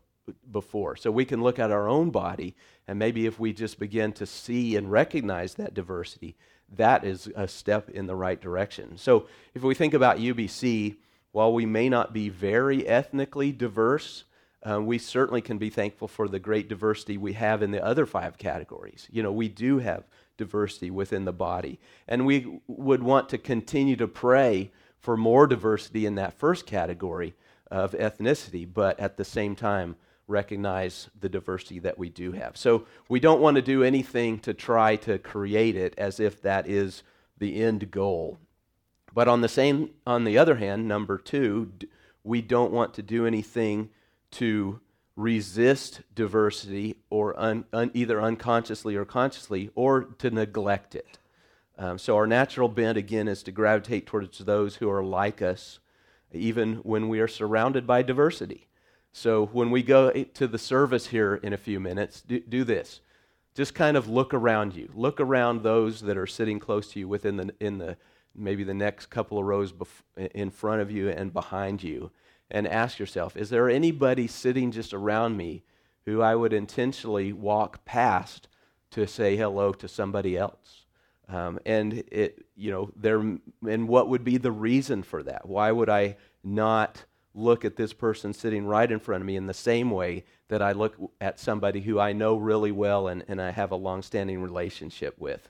before. 0.51 0.97
So 0.97 1.11
we 1.11 1.25
can 1.25 1.43
look 1.43 1.59
at 1.59 1.71
our 1.71 1.89
own 1.89 2.11
body, 2.11 2.55
and 2.87 2.99
maybe 2.99 3.27
if 3.27 3.39
we 3.39 3.53
just 3.53 3.79
begin 3.79 4.13
to 4.15 4.27
see 4.27 4.77
and 4.77 4.91
recognize 4.91 5.55
that 5.55 5.75
diversity, 5.75 6.37
that 6.77 7.05
is 7.05 7.31
a 7.35 7.49
step 7.49 7.89
in 7.91 8.07
the 8.07 8.17
right 8.17 8.41
direction. 8.41 8.97
So 8.97 9.27
if 9.55 9.63
we 9.63 9.75
think 9.75 9.95
about 9.95 10.19
UBC, 10.19 10.97
while 11.33 11.53
we 11.53 11.67
may 11.67 11.89
not 11.89 12.13
be 12.13 12.29
very 12.29 12.87
ethnically 12.87 13.53
diverse, 13.53 14.25
uh, 14.69 14.81
we 14.81 14.99
certainly 14.99 15.41
can 15.41 15.59
be 15.59 15.71
thankful 15.71 16.09
for 16.09 16.29
the 16.29 16.39
great 16.39 16.69
diversity 16.69 17.17
we 17.17 17.35
have 17.35 17.63
in 17.63 17.71
the 17.71 17.85
other 17.85 18.07
five 18.07 18.39
categories. 18.39 19.09
You 19.11 19.23
know, 19.23 19.33
we 19.33 19.49
do 19.49 19.79
have 19.79 20.05
diversity 20.37 20.91
within 20.91 21.25
the 21.25 21.33
body. 21.33 21.79
And 22.07 22.27
we 22.27 22.61
would 22.67 23.03
want 23.03 23.29
to 23.31 23.39
continue 23.39 23.97
to 23.97 24.09
pray 24.09 24.71
for 24.99 25.17
more 25.17 25.47
diversity 25.47 26.07
in 26.07 26.15
that 26.17 26.33
first 26.33 26.67
category 26.67 27.35
of 27.71 27.93
ethnicity, 27.93 28.67
but 28.73 28.99
at 28.99 29.17
the 29.17 29.25
same 29.25 29.55
time, 29.55 29.97
recognize 30.29 31.09
the 31.19 31.29
diversity 31.29 31.81
that 31.81 31.99
we 31.99 32.09
do 32.09 32.33
have. 32.33 32.57
So 32.57 32.87
we 33.09 33.19
don't 33.19 33.41
want 33.41 33.57
to 33.57 33.63
do 33.63 33.83
anything 33.83 34.39
to 34.41 34.55
try 34.55 34.97
to 34.97 35.19
create 35.19 35.75
it 35.75 35.95
as 35.99 36.21
if 36.21 36.41
that 36.43 36.69
is 36.69 37.03
the 37.39 37.61
end 37.63 37.91
goal. 37.91 38.39
But 39.13 39.27
on 39.27 39.41
the 39.41 39.49
same 39.49 39.91
on 40.07 40.25
the 40.25 40.39
other 40.39 40.57
hand, 40.57 40.87
number 40.87 41.19
2, 41.19 41.73
we 42.23 42.43
don't 42.43 42.73
want 42.73 42.95
to 42.95 43.03
do 43.03 43.27
anything 43.27 43.89
to 44.33 44.81
resist 45.17 46.03
diversity 46.15 46.97
or 47.11 47.39
un, 47.41 47.65
un, 47.73 47.91
either 47.95 48.23
unconsciously 48.23 48.95
or 48.95 49.05
consciously 49.05 49.71
or 49.75 50.05
to 50.19 50.31
neglect 50.31 50.95
it. 50.95 51.19
Um, 51.77 51.99
so 51.99 52.17
our 52.17 52.27
natural 52.27 52.69
bent 52.69 52.99
again 52.99 53.29
is 53.29 53.43
to 53.45 53.53
gravitate 53.53 54.07
towards 54.07 54.39
those 54.39 54.77
who 54.77 54.91
are 54.91 55.03
like 55.03 55.43
us 55.43 55.81
even 56.33 56.77
when 56.77 57.09
we 57.09 57.21
are 57.21 57.29
surrounded 57.29 57.87
by 57.87 58.03
diversity. 58.03 58.69
So 59.13 59.47
when 59.47 59.71
we 59.71 59.83
go 59.83 60.11
to 60.11 60.47
the 60.47 60.59
service 60.59 61.09
here 61.09 61.37
in 61.37 61.53
a 61.53 61.57
few 61.57 61.81
minutes, 61.81 62.23
do, 62.23 62.41
do 62.41 62.65
this. 62.65 63.01
Just 63.55 63.75
kind 63.75 63.97
of 63.97 64.09
look 64.09 64.33
around 64.33 64.75
you. 64.75 64.91
Look 64.95 65.21
around 65.21 65.63
those 65.63 66.03
that 66.03 66.17
are 66.17 66.27
sitting 66.27 66.61
close 66.61 66.93
to 66.93 67.01
you 67.01 67.09
within 67.09 67.37
the, 67.37 67.55
in 67.59 67.79
the 67.79 67.97
maybe 68.35 68.63
the 68.63 68.75
next 68.75 69.07
couple 69.07 69.39
of 69.39 69.45
rows 69.45 69.73
bef- 69.73 70.29
in 70.35 70.51
front 70.51 70.81
of 70.81 70.91
you 70.91 71.09
and 71.09 71.33
behind 71.33 71.83
you 71.83 72.11
and 72.51 72.67
ask 72.67 72.99
yourself, 72.99 73.37
is 73.37 73.51
there 73.51 73.69
anybody 73.69 74.27
sitting 74.27 74.71
just 74.71 74.95
around 74.95 75.37
me 75.37 75.65
who 76.07 76.23
I 76.23 76.35
would 76.35 76.53
intentionally 76.53 77.33
walk 77.33 77.85
past 77.85 78.49
to 78.93 79.07
say 79.07 79.37
hello 79.37 79.73
to 79.73 79.89
somebody 79.89 80.37
else? 80.37 80.87
Um, 81.29 81.59
and 81.67 82.05
it, 82.11 82.47
you 82.57 82.71
know, 82.71 82.91
there, 82.97 83.19
and 83.19 83.89
what 83.89 84.09
would 84.09 84.25
be 84.25 84.39
the 84.39 84.53
reason 84.53 85.03
for 85.03 85.23
that? 85.25 85.47
Why 85.47 85.71
would 85.71 85.91
I 85.91 86.17
not 86.43 87.05
look 87.39 87.65
at 87.65 87.77
this 87.77 87.93
person 87.93 88.33
sitting 88.33 88.67
right 88.67 88.91
in 88.91 88.99
front 88.99 89.23
of 89.23 89.27
me 89.27 89.37
in 89.37 89.47
the 89.47 89.55
same 89.55 89.91
way 89.91 90.25
that 90.49 90.61
I 90.61 90.73
look 90.73 90.97
at 91.21 91.39
somebody 91.39 91.81
who 91.81 91.99
I 91.99 92.13
know 92.13 92.37
really 92.37 92.73
well 92.73 93.09
and, 93.09 93.25
and 93.29 93.41
I 93.41 93.51
have 93.51 93.71
a 93.71 93.77
long-standing 93.77 94.43
relationship 94.43 95.17
with. 95.19 95.49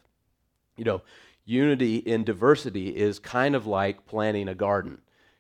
You 0.77 0.85
know, 0.85 1.03
unity 1.45 1.97
in 1.97 2.25
diversity 2.25 2.95
is 2.95 3.19
kind 3.19 3.55
of 3.55 3.67
like 3.67 4.07
planting 4.07 4.49
a 4.49 4.55
garden. 4.55 4.99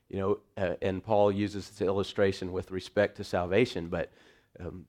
You 0.08 0.18
know, 0.18 0.38
uh, 0.56 0.74
and 0.80 1.04
Paul 1.04 1.30
uses 1.30 1.68
this 1.68 1.82
illustration 1.82 2.50
with 2.50 2.70
respect 2.70 3.18
to 3.18 3.24
salvation, 3.24 3.88
but 3.88 4.10
um, 4.58 4.86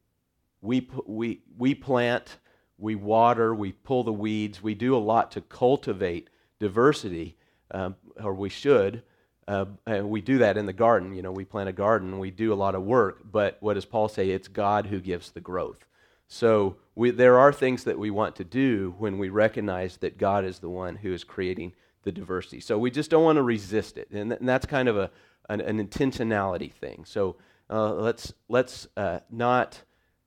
we, 0.61 0.87
we, 1.05 1.41
we 1.57 1.75
plant, 1.75 2.37
we 2.77 2.95
water, 2.95 3.53
we 3.53 3.73
pull 3.73 4.05
the 4.05 4.13
weeds, 4.13 4.63
we 4.63 4.75
do 4.75 4.95
a 4.95 4.97
lot 4.97 5.31
to 5.31 5.41
cultivate 5.41 6.29
diversity, 6.59 7.35
um, 7.71 7.97
or 8.23 8.33
we 8.33 8.49
should. 8.49 9.03
Uh, 9.49 9.65
and 9.87 10.07
we 10.11 10.21
do 10.21 10.37
that 10.37 10.57
in 10.57 10.67
the 10.67 10.73
garden. 10.73 11.11
You 11.15 11.23
know, 11.23 11.31
we 11.31 11.43
plant 11.43 11.69
a 11.69 11.73
garden, 11.73 12.19
we 12.19 12.29
do 12.29 12.53
a 12.53 12.61
lot 12.63 12.75
of 12.75 12.83
work, 12.83 13.23
but 13.31 13.57
what 13.61 13.73
does 13.73 13.83
Paul 13.83 14.07
say? 14.07 14.29
It's 14.29 14.47
God 14.47 14.85
who 14.85 14.99
gives 14.99 15.31
the 15.31 15.41
growth. 15.41 15.87
So 16.27 16.75
we, 16.93 17.09
there 17.09 17.39
are 17.39 17.51
things 17.51 17.83
that 17.85 17.97
we 17.97 18.11
want 18.11 18.35
to 18.35 18.43
do 18.43 18.93
when 18.99 19.17
we 19.17 19.29
recognize 19.29 19.97
that 19.97 20.19
God 20.19 20.45
is 20.45 20.59
the 20.59 20.69
one 20.69 20.97
who 20.97 21.11
is 21.11 21.23
creating 21.23 21.73
the 22.03 22.11
diversity. 22.11 22.59
So 22.59 22.77
we 22.77 22.91
just 22.91 23.09
don't 23.09 23.23
want 23.23 23.37
to 23.37 23.41
resist 23.41 23.97
it, 23.97 24.11
and, 24.11 24.29
th- 24.29 24.39
and 24.39 24.47
that's 24.47 24.67
kind 24.67 24.87
of 24.87 24.95
a, 24.95 25.09
an, 25.49 25.61
an 25.61 25.85
intentionality 25.85 26.71
thing. 26.71 27.03
So 27.05 27.35
uh, 27.71 27.95
let's 27.95 28.31
let's 28.49 28.87
uh, 28.95 29.21
not 29.31 29.81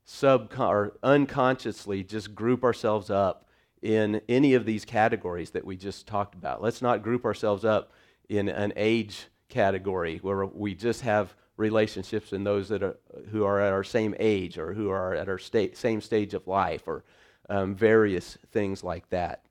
sub 0.05 0.53
or 0.59 0.99
unconsciously 1.05 2.03
just 2.03 2.35
group 2.35 2.65
ourselves 2.65 3.09
up 3.09 3.47
in 3.83 4.21
any 4.29 4.55
of 4.55 4.67
these 4.67 4.85
categories 4.85 5.51
that 5.51 5.65
we 5.65 5.77
just 5.77 6.09
talked 6.09 6.35
about. 6.35 6.61
Let's 6.61 6.83
not 6.83 7.05
group 7.05 7.25
ourselves 7.25 7.65
up 7.65 7.93
in 8.33 8.49
an 8.49 8.73
age 8.77 9.27
category 9.49 10.19
where 10.23 10.47
we 10.47 10.75
just 10.75 11.03
have 11.03 11.35
relationships 11.59 12.33
in 12.33 12.45
those 12.45 12.69
that 12.71 12.83
are, 12.83 12.97
who 13.31 13.45
are 13.45 13.61
at 13.61 13.73
our 13.73 13.85
same 13.85 14.15
age 14.19 14.57
or 14.57 14.73
who 14.73 14.89
are 14.89 15.15
at 15.15 15.29
our 15.29 15.39
sta- 15.39 15.75
same 15.75 16.01
stage 16.01 16.33
of 16.33 16.47
life 16.47 16.89
or 16.89 17.05
um, 17.51 17.75
various 17.75 18.39
things 18.51 18.83
like 18.83 19.09
that. 19.11 19.45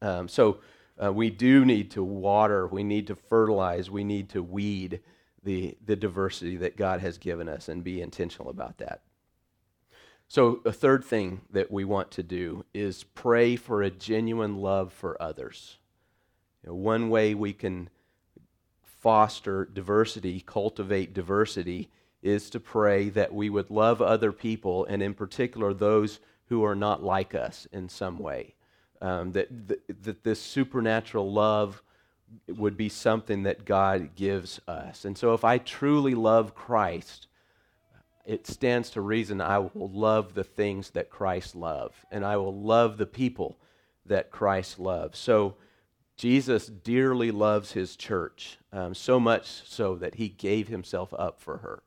Um, 0.00 0.28
so 0.28 0.60
uh, 1.02 1.12
we 1.12 1.28
do 1.28 1.64
need 1.64 1.90
to 1.90 2.02
water, 2.02 2.66
we 2.66 2.82
need 2.82 3.06
to 3.08 3.14
fertilize, 3.14 3.90
we 3.90 4.02
need 4.02 4.30
to 4.30 4.42
weed 4.42 5.00
the, 5.42 5.76
the 5.84 5.96
diversity 5.96 6.56
that 6.56 6.76
God 6.76 7.00
has 7.00 7.18
given 7.18 7.50
us 7.50 7.68
and 7.68 7.84
be 7.84 8.00
intentional 8.00 8.50
about 8.50 8.78
that. 8.78 9.02
So, 10.26 10.62
a 10.64 10.72
third 10.72 11.04
thing 11.04 11.42
that 11.50 11.70
we 11.70 11.84
want 11.84 12.10
to 12.12 12.22
do 12.22 12.64
is 12.72 13.04
pray 13.04 13.56
for 13.56 13.82
a 13.82 13.90
genuine 13.90 14.56
love 14.56 14.90
for 14.90 15.20
others. 15.20 15.78
You 16.64 16.70
know, 16.70 16.76
one 16.76 17.10
way 17.10 17.34
we 17.34 17.52
can 17.52 17.90
foster 18.82 19.66
diversity, 19.66 20.40
cultivate 20.40 21.12
diversity, 21.12 21.90
is 22.22 22.48
to 22.50 22.58
pray 22.58 23.10
that 23.10 23.34
we 23.34 23.50
would 23.50 23.70
love 23.70 24.00
other 24.00 24.32
people, 24.32 24.86
and 24.86 25.02
in 25.02 25.12
particular, 25.12 25.74
those 25.74 26.20
who 26.46 26.64
are 26.64 26.74
not 26.74 27.02
like 27.02 27.34
us 27.34 27.66
in 27.70 27.90
some 27.90 28.18
way. 28.18 28.54
Um, 29.02 29.32
that, 29.32 29.48
that, 29.68 30.24
this 30.24 30.40
supernatural 30.40 31.30
love 31.30 31.82
would 32.48 32.78
be 32.78 32.88
something 32.88 33.42
that 33.42 33.66
God 33.66 34.14
gives 34.14 34.58
us. 34.66 35.04
And 35.04 35.18
so, 35.18 35.34
if 35.34 35.44
I 35.44 35.58
truly 35.58 36.14
love 36.14 36.54
Christ, 36.54 37.26
it 38.24 38.46
stands 38.46 38.88
to 38.90 39.02
reason 39.02 39.42
I 39.42 39.58
will 39.58 39.90
love 39.90 40.32
the 40.32 40.44
things 40.44 40.90
that 40.90 41.10
Christ 41.10 41.54
loved, 41.54 41.96
and 42.10 42.24
I 42.24 42.38
will 42.38 42.58
love 42.58 42.96
the 42.96 43.04
people 43.04 43.58
that 44.06 44.30
Christ 44.30 44.78
loves. 44.78 45.18
So, 45.18 45.56
Jesus 46.16 46.66
dearly 46.66 47.30
loves 47.30 47.72
his 47.72 47.96
church, 47.96 48.58
um, 48.72 48.94
so 48.94 49.18
much 49.18 49.46
so 49.46 49.96
that 49.96 50.14
he 50.14 50.28
gave 50.28 50.68
himself 50.68 51.12
up 51.18 51.40
for 51.40 51.58
her. 51.58 51.82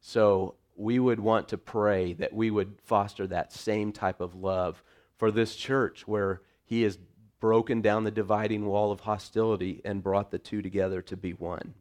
So, 0.00 0.56
we 0.74 0.98
would 0.98 1.20
want 1.20 1.48
to 1.48 1.58
pray 1.58 2.14
that 2.14 2.32
we 2.32 2.50
would 2.50 2.74
foster 2.82 3.26
that 3.26 3.52
same 3.52 3.92
type 3.92 4.20
of 4.20 4.34
love 4.34 4.82
for 5.16 5.30
this 5.30 5.54
church 5.54 6.08
where 6.08 6.40
he 6.64 6.82
has 6.82 6.98
broken 7.40 7.82
down 7.82 8.04
the 8.04 8.10
dividing 8.10 8.66
wall 8.66 8.92
of 8.92 9.00
hostility 9.00 9.80
and 9.84 10.02
brought 10.02 10.30
the 10.30 10.38
two 10.38 10.62
together 10.62 11.02
to 11.02 11.16
be 11.16 11.32
one. 11.32 11.74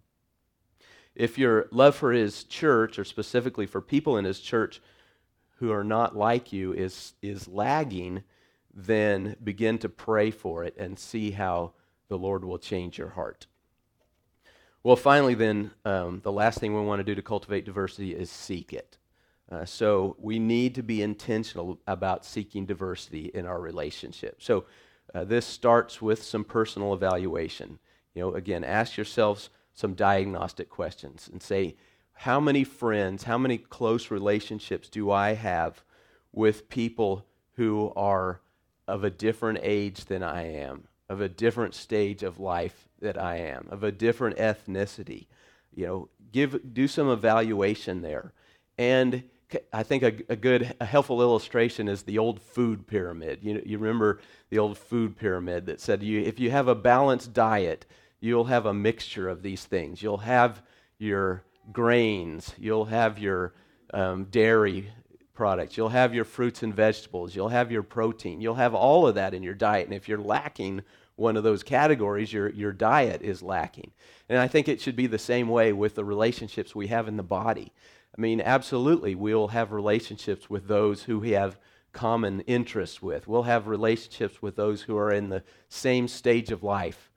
If 1.15 1.37
your 1.37 1.67
love 1.71 1.95
for 1.95 2.11
his 2.11 2.43
church, 2.43 2.97
or 2.97 3.03
specifically 3.03 3.65
for 3.65 3.81
people 3.81 4.17
in 4.17 4.25
his 4.25 4.39
church 4.39 4.81
who 5.57 5.71
are 5.71 5.83
not 5.83 6.15
like 6.15 6.51
you, 6.51 6.73
is, 6.73 7.13
is 7.21 7.47
lagging, 7.47 8.23
then 8.73 9.35
begin 9.43 9.77
to 9.79 9.89
pray 9.89 10.31
for 10.31 10.63
it 10.63 10.75
and 10.77 10.97
see 10.97 11.31
how 11.31 11.73
the 12.11 12.17
Lord 12.17 12.43
will 12.43 12.59
change 12.59 12.97
your 12.97 13.11
heart. 13.11 13.47
Well, 14.83 14.97
finally, 14.97 15.33
then, 15.33 15.71
um, 15.85 16.19
the 16.23 16.31
last 16.31 16.59
thing 16.59 16.75
we 16.75 16.81
want 16.81 16.99
to 16.99 17.05
do 17.05 17.15
to 17.15 17.21
cultivate 17.21 17.63
diversity 17.63 18.13
is 18.13 18.29
seek 18.29 18.73
it. 18.73 18.97
Uh, 19.49 19.63
so 19.63 20.17
we 20.19 20.37
need 20.37 20.75
to 20.75 20.83
be 20.83 21.01
intentional 21.01 21.79
about 21.87 22.25
seeking 22.25 22.65
diversity 22.65 23.31
in 23.33 23.45
our 23.45 23.61
relationship. 23.61 24.43
So 24.43 24.65
uh, 25.15 25.23
this 25.23 25.45
starts 25.45 26.01
with 26.01 26.21
some 26.21 26.43
personal 26.43 26.93
evaluation. 26.93 27.79
You 28.13 28.23
know, 28.23 28.33
again, 28.33 28.65
ask 28.65 28.97
yourselves 28.97 29.49
some 29.73 29.93
diagnostic 29.93 30.69
questions 30.69 31.29
and 31.31 31.41
say, 31.41 31.77
how 32.11 32.41
many 32.41 32.65
friends, 32.65 33.23
how 33.23 33.37
many 33.37 33.57
close 33.57 34.11
relationships 34.11 34.89
do 34.89 35.11
I 35.11 35.35
have 35.35 35.85
with 36.33 36.67
people 36.67 37.25
who 37.53 37.93
are 37.95 38.41
of 38.85 39.05
a 39.05 39.09
different 39.09 39.59
age 39.61 40.03
than 40.05 40.23
I 40.23 40.43
am, 40.57 40.89
of 41.11 41.21
a 41.21 41.29
different 41.29 41.75
stage 41.75 42.23
of 42.23 42.39
life 42.39 42.87
that 42.99 43.17
I 43.17 43.37
am, 43.37 43.67
of 43.69 43.83
a 43.83 43.91
different 43.91 44.37
ethnicity? 44.37 45.27
You 45.73 45.85
know, 45.85 46.09
give 46.31 46.73
do 46.73 46.87
some 46.87 47.09
evaluation 47.09 48.01
there. 48.01 48.33
And 48.77 49.23
I 49.73 49.83
think 49.83 50.03
a, 50.03 50.13
a, 50.29 50.35
good, 50.35 50.75
a 50.79 50.85
helpful 50.85 51.21
illustration 51.21 51.87
is 51.87 52.03
the 52.03 52.17
old 52.17 52.41
food 52.41 52.87
pyramid. 52.87 53.39
You, 53.41 53.61
you 53.65 53.77
remember 53.77 54.21
the 54.49 54.59
old 54.59 54.77
food 54.77 55.17
pyramid 55.17 55.65
that 55.65 55.81
said 55.81 56.03
you, 56.03 56.21
if 56.21 56.39
you 56.39 56.51
have 56.51 56.67
a 56.67 56.75
balanced 56.75 57.33
diet, 57.33 57.85
you'll 58.19 58.45
have 58.45 58.65
a 58.65 58.73
mixture 58.73 59.27
of 59.27 59.41
these 59.41 59.65
things. 59.65 60.01
You'll 60.01 60.19
have 60.19 60.61
your 60.97 61.43
grains, 61.71 62.53
you'll 62.57 62.85
have 62.85 63.19
your 63.19 63.53
um, 63.93 64.25
dairy 64.25 64.91
products, 65.33 65.75
you'll 65.75 65.89
have 65.89 66.13
your 66.13 66.25
fruits 66.25 66.63
and 66.63 66.73
vegetables, 66.73 67.35
you'll 67.35 67.49
have 67.49 67.71
your 67.71 67.83
protein, 67.83 68.41
you'll 68.41 68.55
have 68.55 68.75
all 68.75 69.07
of 69.07 69.15
that 69.15 69.33
in 69.33 69.43
your 69.43 69.53
diet. 69.53 69.85
And 69.85 69.95
if 69.95 70.07
you're 70.07 70.17
lacking 70.17 70.83
one 71.15 71.37
of 71.37 71.43
those 71.43 71.63
categories, 71.63 72.33
your, 72.33 72.49
your 72.49 72.71
diet 72.71 73.21
is 73.21 73.43
lacking. 73.43 73.91
And 74.29 74.39
I 74.39 74.47
think 74.47 74.67
it 74.67 74.81
should 74.81 74.95
be 74.95 75.07
the 75.07 75.19
same 75.19 75.47
way 75.49 75.73
with 75.73 75.95
the 75.95 76.05
relationships 76.05 76.73
we 76.73 76.87
have 76.87 77.07
in 77.07 77.17
the 77.17 77.23
body. 77.23 77.71
I 78.17 78.21
mean, 78.21 78.41
absolutely, 78.41 79.15
we'll 79.15 79.49
have 79.49 79.71
relationships 79.71 80.49
with 80.49 80.67
those 80.67 81.03
who 81.03 81.19
we 81.19 81.31
have 81.31 81.57
common 81.93 82.41
interests 82.41 83.01
with. 83.01 83.27
We'll 83.27 83.43
have 83.43 83.67
relationships 83.67 84.41
with 84.41 84.55
those 84.55 84.83
who 84.83 84.97
are 84.97 85.11
in 85.11 85.29
the 85.29 85.43
same 85.69 86.07
stage 86.07 86.51
of 86.51 86.63
life. 86.63 87.11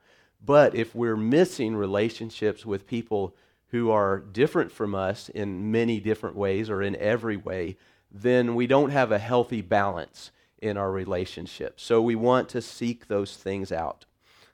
But 0.45 0.74
if 0.74 0.95
we're 0.95 1.16
missing 1.16 1.74
relationships 1.74 2.66
with 2.66 2.86
people 2.86 3.34
who 3.68 3.90
are 3.90 4.20
different 4.20 4.70
from 4.70 4.95
us 4.95 5.28
in 5.28 5.72
many 5.72 6.01
different 6.01 6.36
ways 6.36 6.68
or 6.68 6.82
in 6.82 6.97
every 6.97 7.36
way, 7.36 7.76
then 8.11 8.55
we 8.55 8.66
don't 8.66 8.90
have 8.90 9.11
a 9.11 9.18
healthy 9.18 9.62
balance 9.62 10.30
in 10.64 10.78
our 10.78 10.90
relationship. 10.90 11.78
So 11.78 12.00
we 12.00 12.14
want 12.14 12.48
to 12.48 12.62
seek 12.62 13.06
those 13.06 13.36
things 13.36 13.70
out. 13.70 14.06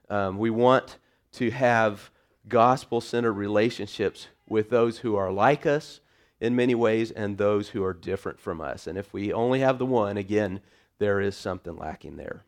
Um, 0.08 0.38
we 0.38 0.50
want 0.50 0.98
to 1.34 1.52
have 1.52 2.10
gospel 2.48 3.00
centered 3.00 3.34
relationships 3.34 4.26
with 4.48 4.70
those 4.70 4.98
who 4.98 5.14
are 5.14 5.30
like 5.30 5.66
us 5.66 6.00
in 6.40 6.56
many 6.56 6.74
ways 6.74 7.12
and 7.12 7.38
those 7.38 7.68
who 7.68 7.84
are 7.84 7.92
different 7.92 8.40
from 8.40 8.60
us. 8.60 8.88
And 8.88 8.98
if 8.98 9.12
we 9.12 9.32
only 9.32 9.60
have 9.60 9.78
the 9.78 9.86
one, 9.86 10.16
again, 10.16 10.60
there 10.98 11.20
is 11.20 11.36
something 11.36 11.76
lacking 11.76 12.16
there. 12.16 12.42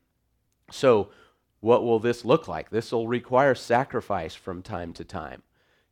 So, 0.73 1.11
what 1.61 1.85
will 1.85 2.01
this 2.01 2.25
look 2.25 2.49
like? 2.49 2.71
This 2.71 2.91
will 2.91 3.07
require 3.07 3.55
sacrifice 3.55 4.35
from 4.35 4.63
time 4.63 4.93
to 4.95 5.05
time. 5.05 5.45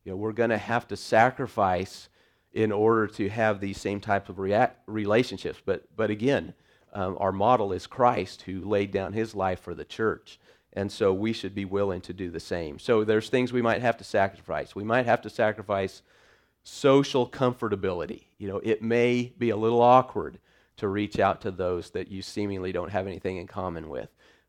You 0.04 0.10
know, 0.10 0.16
we're 0.16 0.32
going 0.32 0.50
to 0.50 0.58
have 0.58 0.88
to 0.88 0.96
sacrifice 0.96 2.08
in 2.52 2.72
order 2.72 3.06
to 3.06 3.28
have 3.28 3.60
these 3.60 3.80
same 3.80 4.00
types 4.00 4.28
of 4.28 4.40
relationships. 4.88 5.60
But, 5.64 5.84
but 5.94 6.10
again, 6.10 6.54
um, 6.92 7.16
our 7.20 7.32
model 7.32 7.72
is 7.72 7.86
Christ 7.86 8.42
who 8.42 8.60
laid 8.60 8.90
down 8.90 9.12
his 9.12 9.34
life 9.34 9.60
for 9.60 9.74
the 9.74 9.84
church. 9.84 10.38
And 10.72 10.90
so 10.90 11.12
we 11.12 11.32
should 11.32 11.54
be 11.54 11.64
willing 11.64 12.00
to 12.02 12.12
do 12.12 12.30
the 12.30 12.40
same. 12.40 12.78
So 12.78 13.02
there's 13.04 13.28
things 13.28 13.52
we 13.52 13.62
might 13.62 13.82
have 13.82 13.96
to 13.98 14.04
sacrifice. 14.04 14.74
We 14.74 14.84
might 14.84 15.06
have 15.06 15.20
to 15.22 15.30
sacrifice 15.30 16.02
social 16.62 17.28
comfortability. 17.28 18.24
You 18.38 18.48
know, 18.48 18.60
it 18.62 18.82
may 18.82 19.32
be 19.38 19.50
a 19.50 19.56
little 19.56 19.82
awkward 19.82 20.38
to 20.76 20.88
reach 20.88 21.18
out 21.18 21.40
to 21.42 21.50
those 21.50 21.90
that 21.90 22.08
you 22.08 22.22
seemingly 22.22 22.72
don't 22.72 22.90
have 22.90 23.06
anything 23.06 23.36
in 23.36 23.46
common 23.46 23.88
with, 23.88 24.08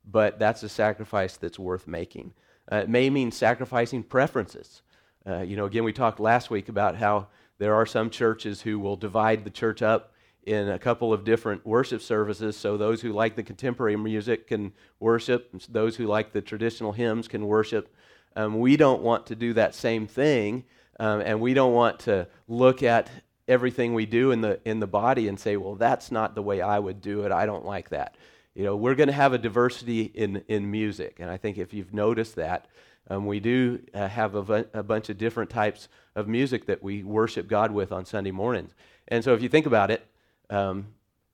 but 0.09 0.39
that's 0.39 0.63
a 0.63 0.69
sacrifice 0.69 1.37
that's 1.37 1.59
worth 1.59 1.87
making. 1.87 2.33
Uh, 2.71 2.77
it 2.77 2.89
may 2.89 3.09
mean 3.09 3.31
sacrificing 3.31 4.03
preferences. 4.03 4.81
Uh, 5.27 5.39
you 5.39 5.55
know, 5.55 5.65
again, 5.65 5.83
we 5.83 5.93
talked 5.93 6.19
last 6.19 6.49
week 6.49 6.69
about 6.69 6.95
how 6.95 7.27
there 7.57 7.75
are 7.75 7.85
some 7.85 8.09
churches 8.09 8.61
who 8.61 8.79
will 8.79 8.95
divide 8.95 9.43
the 9.43 9.49
church 9.49 9.81
up 9.81 10.13
in 10.45 10.69
a 10.69 10.79
couple 10.79 11.13
of 11.13 11.23
different 11.23 11.65
worship 11.65 12.01
services. 12.01 12.57
So 12.57 12.77
those 12.77 13.01
who 13.01 13.11
like 13.11 13.35
the 13.35 13.43
contemporary 13.43 13.95
music 13.95 14.47
can 14.47 14.73
worship, 14.99 15.53
those 15.69 15.95
who 15.95 16.05
like 16.05 16.33
the 16.33 16.41
traditional 16.41 16.91
hymns 16.91 17.27
can 17.27 17.45
worship. 17.45 17.93
Um, 18.35 18.59
we 18.59 18.77
don't 18.77 19.01
want 19.01 19.27
to 19.27 19.35
do 19.35 19.53
that 19.53 19.75
same 19.75 20.07
thing. 20.07 20.63
Um, 20.99 21.21
and 21.21 21.41
we 21.41 21.53
don't 21.53 21.73
want 21.73 21.99
to 22.01 22.27
look 22.47 22.83
at 22.83 23.09
everything 23.47 23.93
we 23.93 24.05
do 24.05 24.31
in 24.31 24.41
the, 24.41 24.59
in 24.65 24.79
the 24.79 24.87
body 24.87 25.27
and 25.27 25.39
say, 25.39 25.57
well, 25.57 25.75
that's 25.75 26.11
not 26.11 26.35
the 26.35 26.43
way 26.43 26.61
I 26.61 26.79
would 26.79 27.01
do 27.01 27.23
it. 27.23 27.31
I 27.31 27.45
don't 27.45 27.65
like 27.65 27.89
that. 27.89 28.15
You 28.53 28.65
know, 28.65 28.75
we're 28.75 28.95
going 28.95 29.07
to 29.07 29.13
have 29.13 29.33
a 29.33 29.37
diversity 29.37 30.03
in, 30.03 30.43
in 30.47 30.69
music. 30.69 31.17
And 31.19 31.29
I 31.29 31.37
think 31.37 31.57
if 31.57 31.73
you've 31.73 31.93
noticed 31.93 32.35
that, 32.35 32.67
um, 33.09 33.25
we 33.25 33.39
do 33.39 33.79
uh, 33.93 34.07
have 34.07 34.35
a, 34.49 34.67
a 34.73 34.83
bunch 34.83 35.09
of 35.09 35.17
different 35.17 35.49
types 35.49 35.87
of 36.15 36.27
music 36.27 36.65
that 36.67 36.83
we 36.83 37.03
worship 37.03 37.47
God 37.47 37.71
with 37.71 37.91
on 37.91 38.05
Sunday 38.05 38.31
mornings. 38.31 38.73
And 39.07 39.23
so 39.23 39.33
if 39.33 39.41
you 39.41 39.49
think 39.49 39.65
about 39.65 39.89
it, 39.89 40.05
um, 40.51 40.87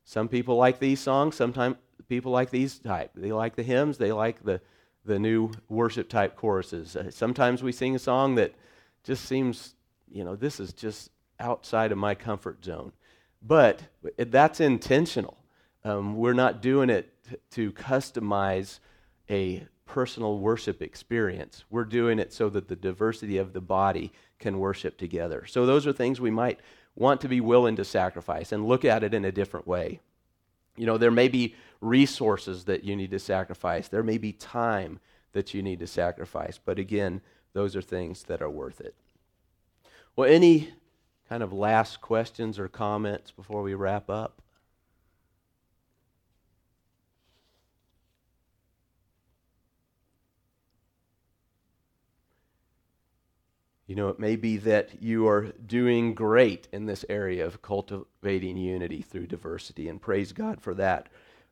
some 0.05 0.29
people 0.29 0.55
like 0.55 0.79
these 0.79 1.01
songs, 1.01 1.35
sometimes 1.35 1.75
people 2.07 2.31
like 2.31 2.49
these 2.49 2.79
type. 2.79 3.11
They 3.15 3.33
like 3.33 3.55
the 3.55 3.63
hymns, 3.63 3.97
they 3.97 4.13
like 4.13 4.43
the 4.43 4.61
the 5.03 5.17
new 5.17 5.51
worship 5.69 6.09
type 6.09 6.35
choruses. 6.35 6.95
Uh, 6.95 7.09
sometimes 7.09 7.63
we 7.63 7.71
sing 7.71 7.95
a 7.95 7.99
song 7.99 8.35
that 8.35 8.53
just 9.03 9.25
seems, 9.25 9.73
you 10.11 10.23
know, 10.23 10.35
this 10.35 10.59
is 10.59 10.73
just 10.73 11.09
outside 11.39 11.91
of 11.93 11.97
my 11.97 12.13
comfort 12.13 12.63
zone. 12.63 12.91
But 13.41 13.81
that's 14.17 14.59
intentional. 14.59 15.37
Um, 15.85 16.17
we're 16.17 16.33
not 16.33 16.61
doing 16.61 16.89
it 16.89 17.13
t- 17.29 17.37
to 17.51 17.71
customize 17.71 18.79
a 19.29 19.65
personal 19.85 20.39
worship 20.39 20.81
experience. 20.81 21.63
We're 21.69 21.85
doing 21.85 22.19
it 22.19 22.33
so 22.33 22.49
that 22.49 22.67
the 22.67 22.75
diversity 22.75 23.37
of 23.37 23.53
the 23.53 23.61
body 23.61 24.11
can 24.39 24.59
worship 24.59 24.97
together. 24.97 25.45
So, 25.45 25.65
those 25.65 25.87
are 25.87 25.93
things 25.93 26.19
we 26.19 26.31
might 26.31 26.59
want 26.97 27.21
to 27.21 27.27
be 27.27 27.39
willing 27.39 27.75
to 27.75 27.85
sacrifice 27.85 28.51
and 28.51 28.67
look 28.67 28.83
at 28.83 29.03
it 29.03 29.13
in 29.13 29.23
a 29.23 29.31
different 29.31 29.67
way. 29.67 29.99
You 30.75 30.85
know, 30.85 30.97
there 30.97 31.11
may 31.11 31.27
be 31.27 31.55
resources 31.79 32.65
that 32.65 32.83
you 32.83 32.95
need 32.95 33.11
to 33.11 33.19
sacrifice, 33.19 33.87
there 33.87 34.03
may 34.03 34.17
be 34.17 34.33
time 34.33 34.99
that 35.33 35.53
you 35.53 35.61
need 35.61 35.79
to 35.79 35.87
sacrifice. 35.87 36.59
But 36.63 36.79
again, 36.79 37.21
those 37.53 37.75
are 37.75 37.81
things 37.81 38.23
that 38.23 38.41
are 38.41 38.49
worth 38.49 38.81
it. 38.81 38.95
Well, 40.15 40.29
any 40.29 40.73
kind 41.29 41.43
of 41.43 41.53
last 41.53 42.01
questions 42.01 42.57
or 42.57 42.67
comments 42.67 43.29
before 43.31 43.61
we 43.61 43.75
wrap 43.75 44.09
up? 44.09 44.41
You 53.87 53.95
know, 53.95 54.09
it 54.09 54.19
may 54.19 54.35
be 54.35 54.57
that 54.57 55.01
you 55.01 55.27
are 55.27 55.53
doing 55.65 56.13
great 56.13 56.67
in 56.73 56.85
this 56.85 57.05
area 57.07 57.45
of 57.45 57.61
cultivating 57.61 58.57
unity 58.57 59.01
through 59.01 59.27
diversity, 59.27 59.87
and 59.87 60.01
praise 60.01 60.33
God 60.33 60.61
for 60.61 60.73
that. 60.75 61.07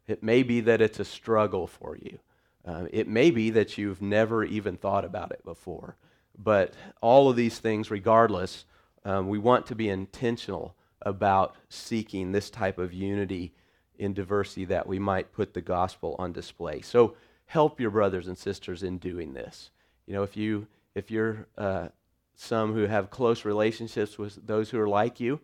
It 0.06 0.22
may 0.22 0.44
be 0.44 0.60
that 0.62 0.82
it's 0.82 1.00
a 1.00 1.06
struggle 1.06 1.66
for 1.66 1.98
you. 1.98 2.20
Uh, 2.66 2.86
it 2.92 3.08
may 3.08 3.32
be 3.32 3.52
that 3.52 3.78
you've 3.78 4.02
never 4.02 4.44
even 4.44 4.76
thought 4.76 5.06
about 5.06 5.32
it 5.32 5.44
before. 5.46 5.96
But 6.38 6.74
all 7.02 7.30
of 7.30 7.38
these 7.38 7.60
things, 7.60 7.90
regardless, 7.90 8.66
um, 9.06 9.30
we 9.30 9.38
want 9.38 9.66
to 9.68 9.76
be 9.76 9.88
intentional 9.88 10.76
about 11.02 11.56
seeking 11.70 12.32
this 12.32 12.50
type 12.50 12.78
of 12.78 12.92
unity 12.92 13.54
in 13.98 14.14
diversity 14.14 14.66
that 14.66 14.88
we 14.88 15.00
might 15.00 15.32
put 15.32 15.54
the 15.54 15.62
gospel 15.62 16.16
on 16.20 16.34
display. 16.34 16.82
So 16.82 17.16
help 17.46 17.80
your 17.80 17.92
brothers 17.92 18.28
and 18.28 18.38
sisters 18.38 18.84
in 18.84 18.98
doing 18.98 19.34
this. 19.34 19.70
You 20.06 20.14
know, 20.14 20.24
if 20.24 20.36
you 20.36 20.68
if 20.96 21.12
you're 21.12 21.48
uh, 21.58 21.90
some 22.36 22.74
who 22.74 22.88
have 22.88 23.10
close 23.10 23.46
relationships 23.46 24.18
with 24.18 24.46
those 24.46 24.70
who 24.70 24.80
are 24.80 24.90
like 24.90 25.20
you, 25.20 25.40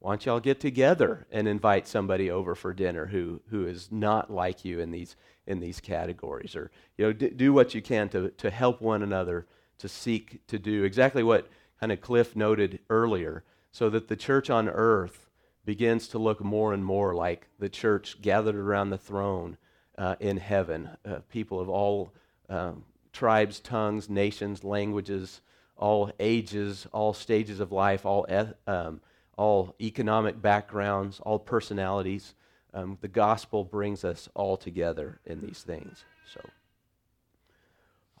why 0.00 0.12
don't 0.12 0.26
y'all 0.26 0.40
get 0.40 0.60
together 0.60 1.26
and 1.32 1.48
invite 1.48 1.88
somebody 1.88 2.30
over 2.30 2.54
for 2.54 2.72
dinner 2.72 3.06
who, 3.06 3.40
who 3.50 3.66
is 3.66 3.88
not 3.90 4.30
like 4.30 4.64
you 4.64 4.78
in 4.78 4.90
these, 4.90 5.16
in 5.46 5.60
these 5.60 5.80
categories? 5.80 6.54
Or 6.54 6.70
you 6.96 7.06
know, 7.06 7.12
d- 7.12 7.30
do 7.30 7.52
what 7.52 7.74
you 7.74 7.82
can 7.82 8.08
to, 8.10 8.30
to 8.30 8.50
help 8.50 8.80
one 8.80 9.02
another 9.02 9.46
to 9.78 9.88
seek 9.88 10.46
to 10.48 10.58
do 10.58 10.84
exactly 10.84 11.22
what 11.22 11.48
kind 11.80 11.92
of 11.92 12.00
Cliff 12.00 12.34
noted 12.34 12.80
earlier, 12.90 13.44
so 13.70 13.88
that 13.90 14.08
the 14.08 14.16
church 14.16 14.50
on 14.50 14.68
earth 14.68 15.28
begins 15.64 16.08
to 16.08 16.18
look 16.18 16.42
more 16.42 16.72
and 16.72 16.84
more 16.84 17.14
like 17.14 17.46
the 17.58 17.68
church 17.68 18.20
gathered 18.20 18.56
around 18.56 18.90
the 18.90 18.98
throne 18.98 19.56
uh, 19.96 20.16
in 20.18 20.36
heaven. 20.36 20.88
Uh, 21.04 21.18
people 21.30 21.60
of 21.60 21.68
all 21.68 22.12
um, 22.48 22.84
tribes, 23.12 23.60
tongues, 23.60 24.08
nations, 24.08 24.64
languages, 24.64 25.40
all 25.78 26.10
ages, 26.18 26.86
all 26.92 27.14
stages 27.14 27.60
of 27.60 27.72
life, 27.72 28.04
all, 28.04 28.26
um, 28.66 29.00
all 29.36 29.74
economic 29.80 30.42
backgrounds, 30.42 31.20
all 31.20 31.38
personalities. 31.38 32.34
Um, 32.74 32.98
the 33.00 33.08
gospel 33.08 33.64
brings 33.64 34.04
us 34.04 34.28
all 34.34 34.56
together 34.56 35.20
in 35.24 35.40
these 35.40 35.62
things. 35.62 36.04
So, 36.34 36.40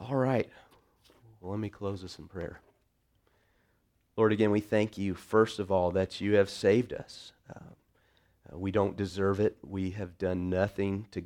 all 0.00 0.16
right. 0.16 0.48
Well, 1.40 1.50
let 1.50 1.60
me 1.60 1.68
close 1.68 2.02
this 2.02 2.18
in 2.18 2.28
prayer. 2.28 2.60
Lord, 4.16 4.32
again, 4.32 4.50
we 4.50 4.60
thank 4.60 4.96
you, 4.96 5.14
first 5.14 5.58
of 5.58 5.70
all, 5.70 5.90
that 5.92 6.20
you 6.20 6.36
have 6.36 6.50
saved 6.50 6.92
us. 6.92 7.32
Uh, 7.54 7.60
we 8.52 8.70
don't 8.70 8.96
deserve 8.96 9.38
it. 9.38 9.58
We 9.62 9.90
have 9.90 10.18
done 10.18 10.48
nothing 10.48 11.06
to, 11.12 11.22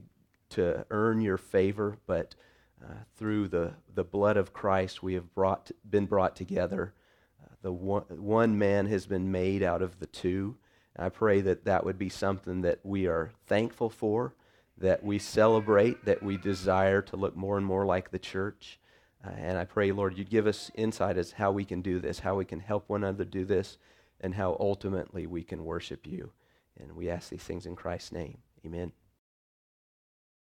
to 0.51 0.85
earn 0.91 1.21
your 1.21 1.39
favor, 1.39 1.97
but 2.07 2.35
uh, 2.83 2.95
through 3.17 3.49
the, 3.49 3.73
the 3.95 4.05
blood 4.05 4.37
of 4.37 4.53
Christ, 4.53 5.03
we 5.03 5.15
have 5.15 5.35
brought, 5.35 5.71
been 5.89 6.07
brought 6.07 6.37
together. 6.37 6.95
Uh, 7.43 7.55
the 7.63 7.73
one, 7.73 8.05
one 8.09 8.59
man 8.59 8.87
has 8.87 9.07
been 9.07 9.31
made 9.31 9.63
out 9.63 9.83
of 9.83 9.99
the 9.99 10.07
two. 10.07 10.57
I 10.97 11.09
pray 11.09 11.41
that 11.43 11.65
that 11.65 11.85
would 11.85 11.99
be 11.99 12.09
something 12.09 12.63
that 12.63 12.81
we 12.83 13.07
are 13.07 13.31
thankful 13.47 13.89
for, 13.89 14.35
that 14.79 15.03
we 15.05 15.19
celebrate, 15.19 16.05
that 16.05 16.23
we 16.23 16.37
desire 16.37 17.03
to 17.03 17.17
look 17.17 17.37
more 17.37 17.57
and 17.57 17.67
more 17.67 17.87
like 17.87 18.11
the 18.11 18.19
church. 18.19 18.79
Uh, 19.25 19.31
and 19.37 19.57
I 19.57 19.65
pray, 19.65 19.93
Lord, 19.93 20.19
you'd 20.19 20.31
give 20.31 20.47
us 20.47 20.71
insight 20.75 21.17
as 21.17 21.33
how 21.33 21.53
we 21.53 21.65
can 21.65 21.83
do 21.83 22.01
this, 22.01 22.19
how 22.19 22.35
we 22.35 22.45
can 22.45 22.61
help 22.61 22.89
one 22.89 23.05
another 23.05 23.25
do 23.25 23.45
this, 23.45 23.79
and 24.21 24.35
how 24.35 24.57
ultimately 24.59 25.27
we 25.27 25.43
can 25.43 25.65
worship 25.65 26.07
you. 26.07 26.33
And 26.79 26.93
we 26.93 27.09
ask 27.09 27.31
these 27.31 27.43
things 27.43 27.67
in 27.67 27.77
Christ's 27.77 28.13
name. 28.13 28.39
Amen. 28.67 28.93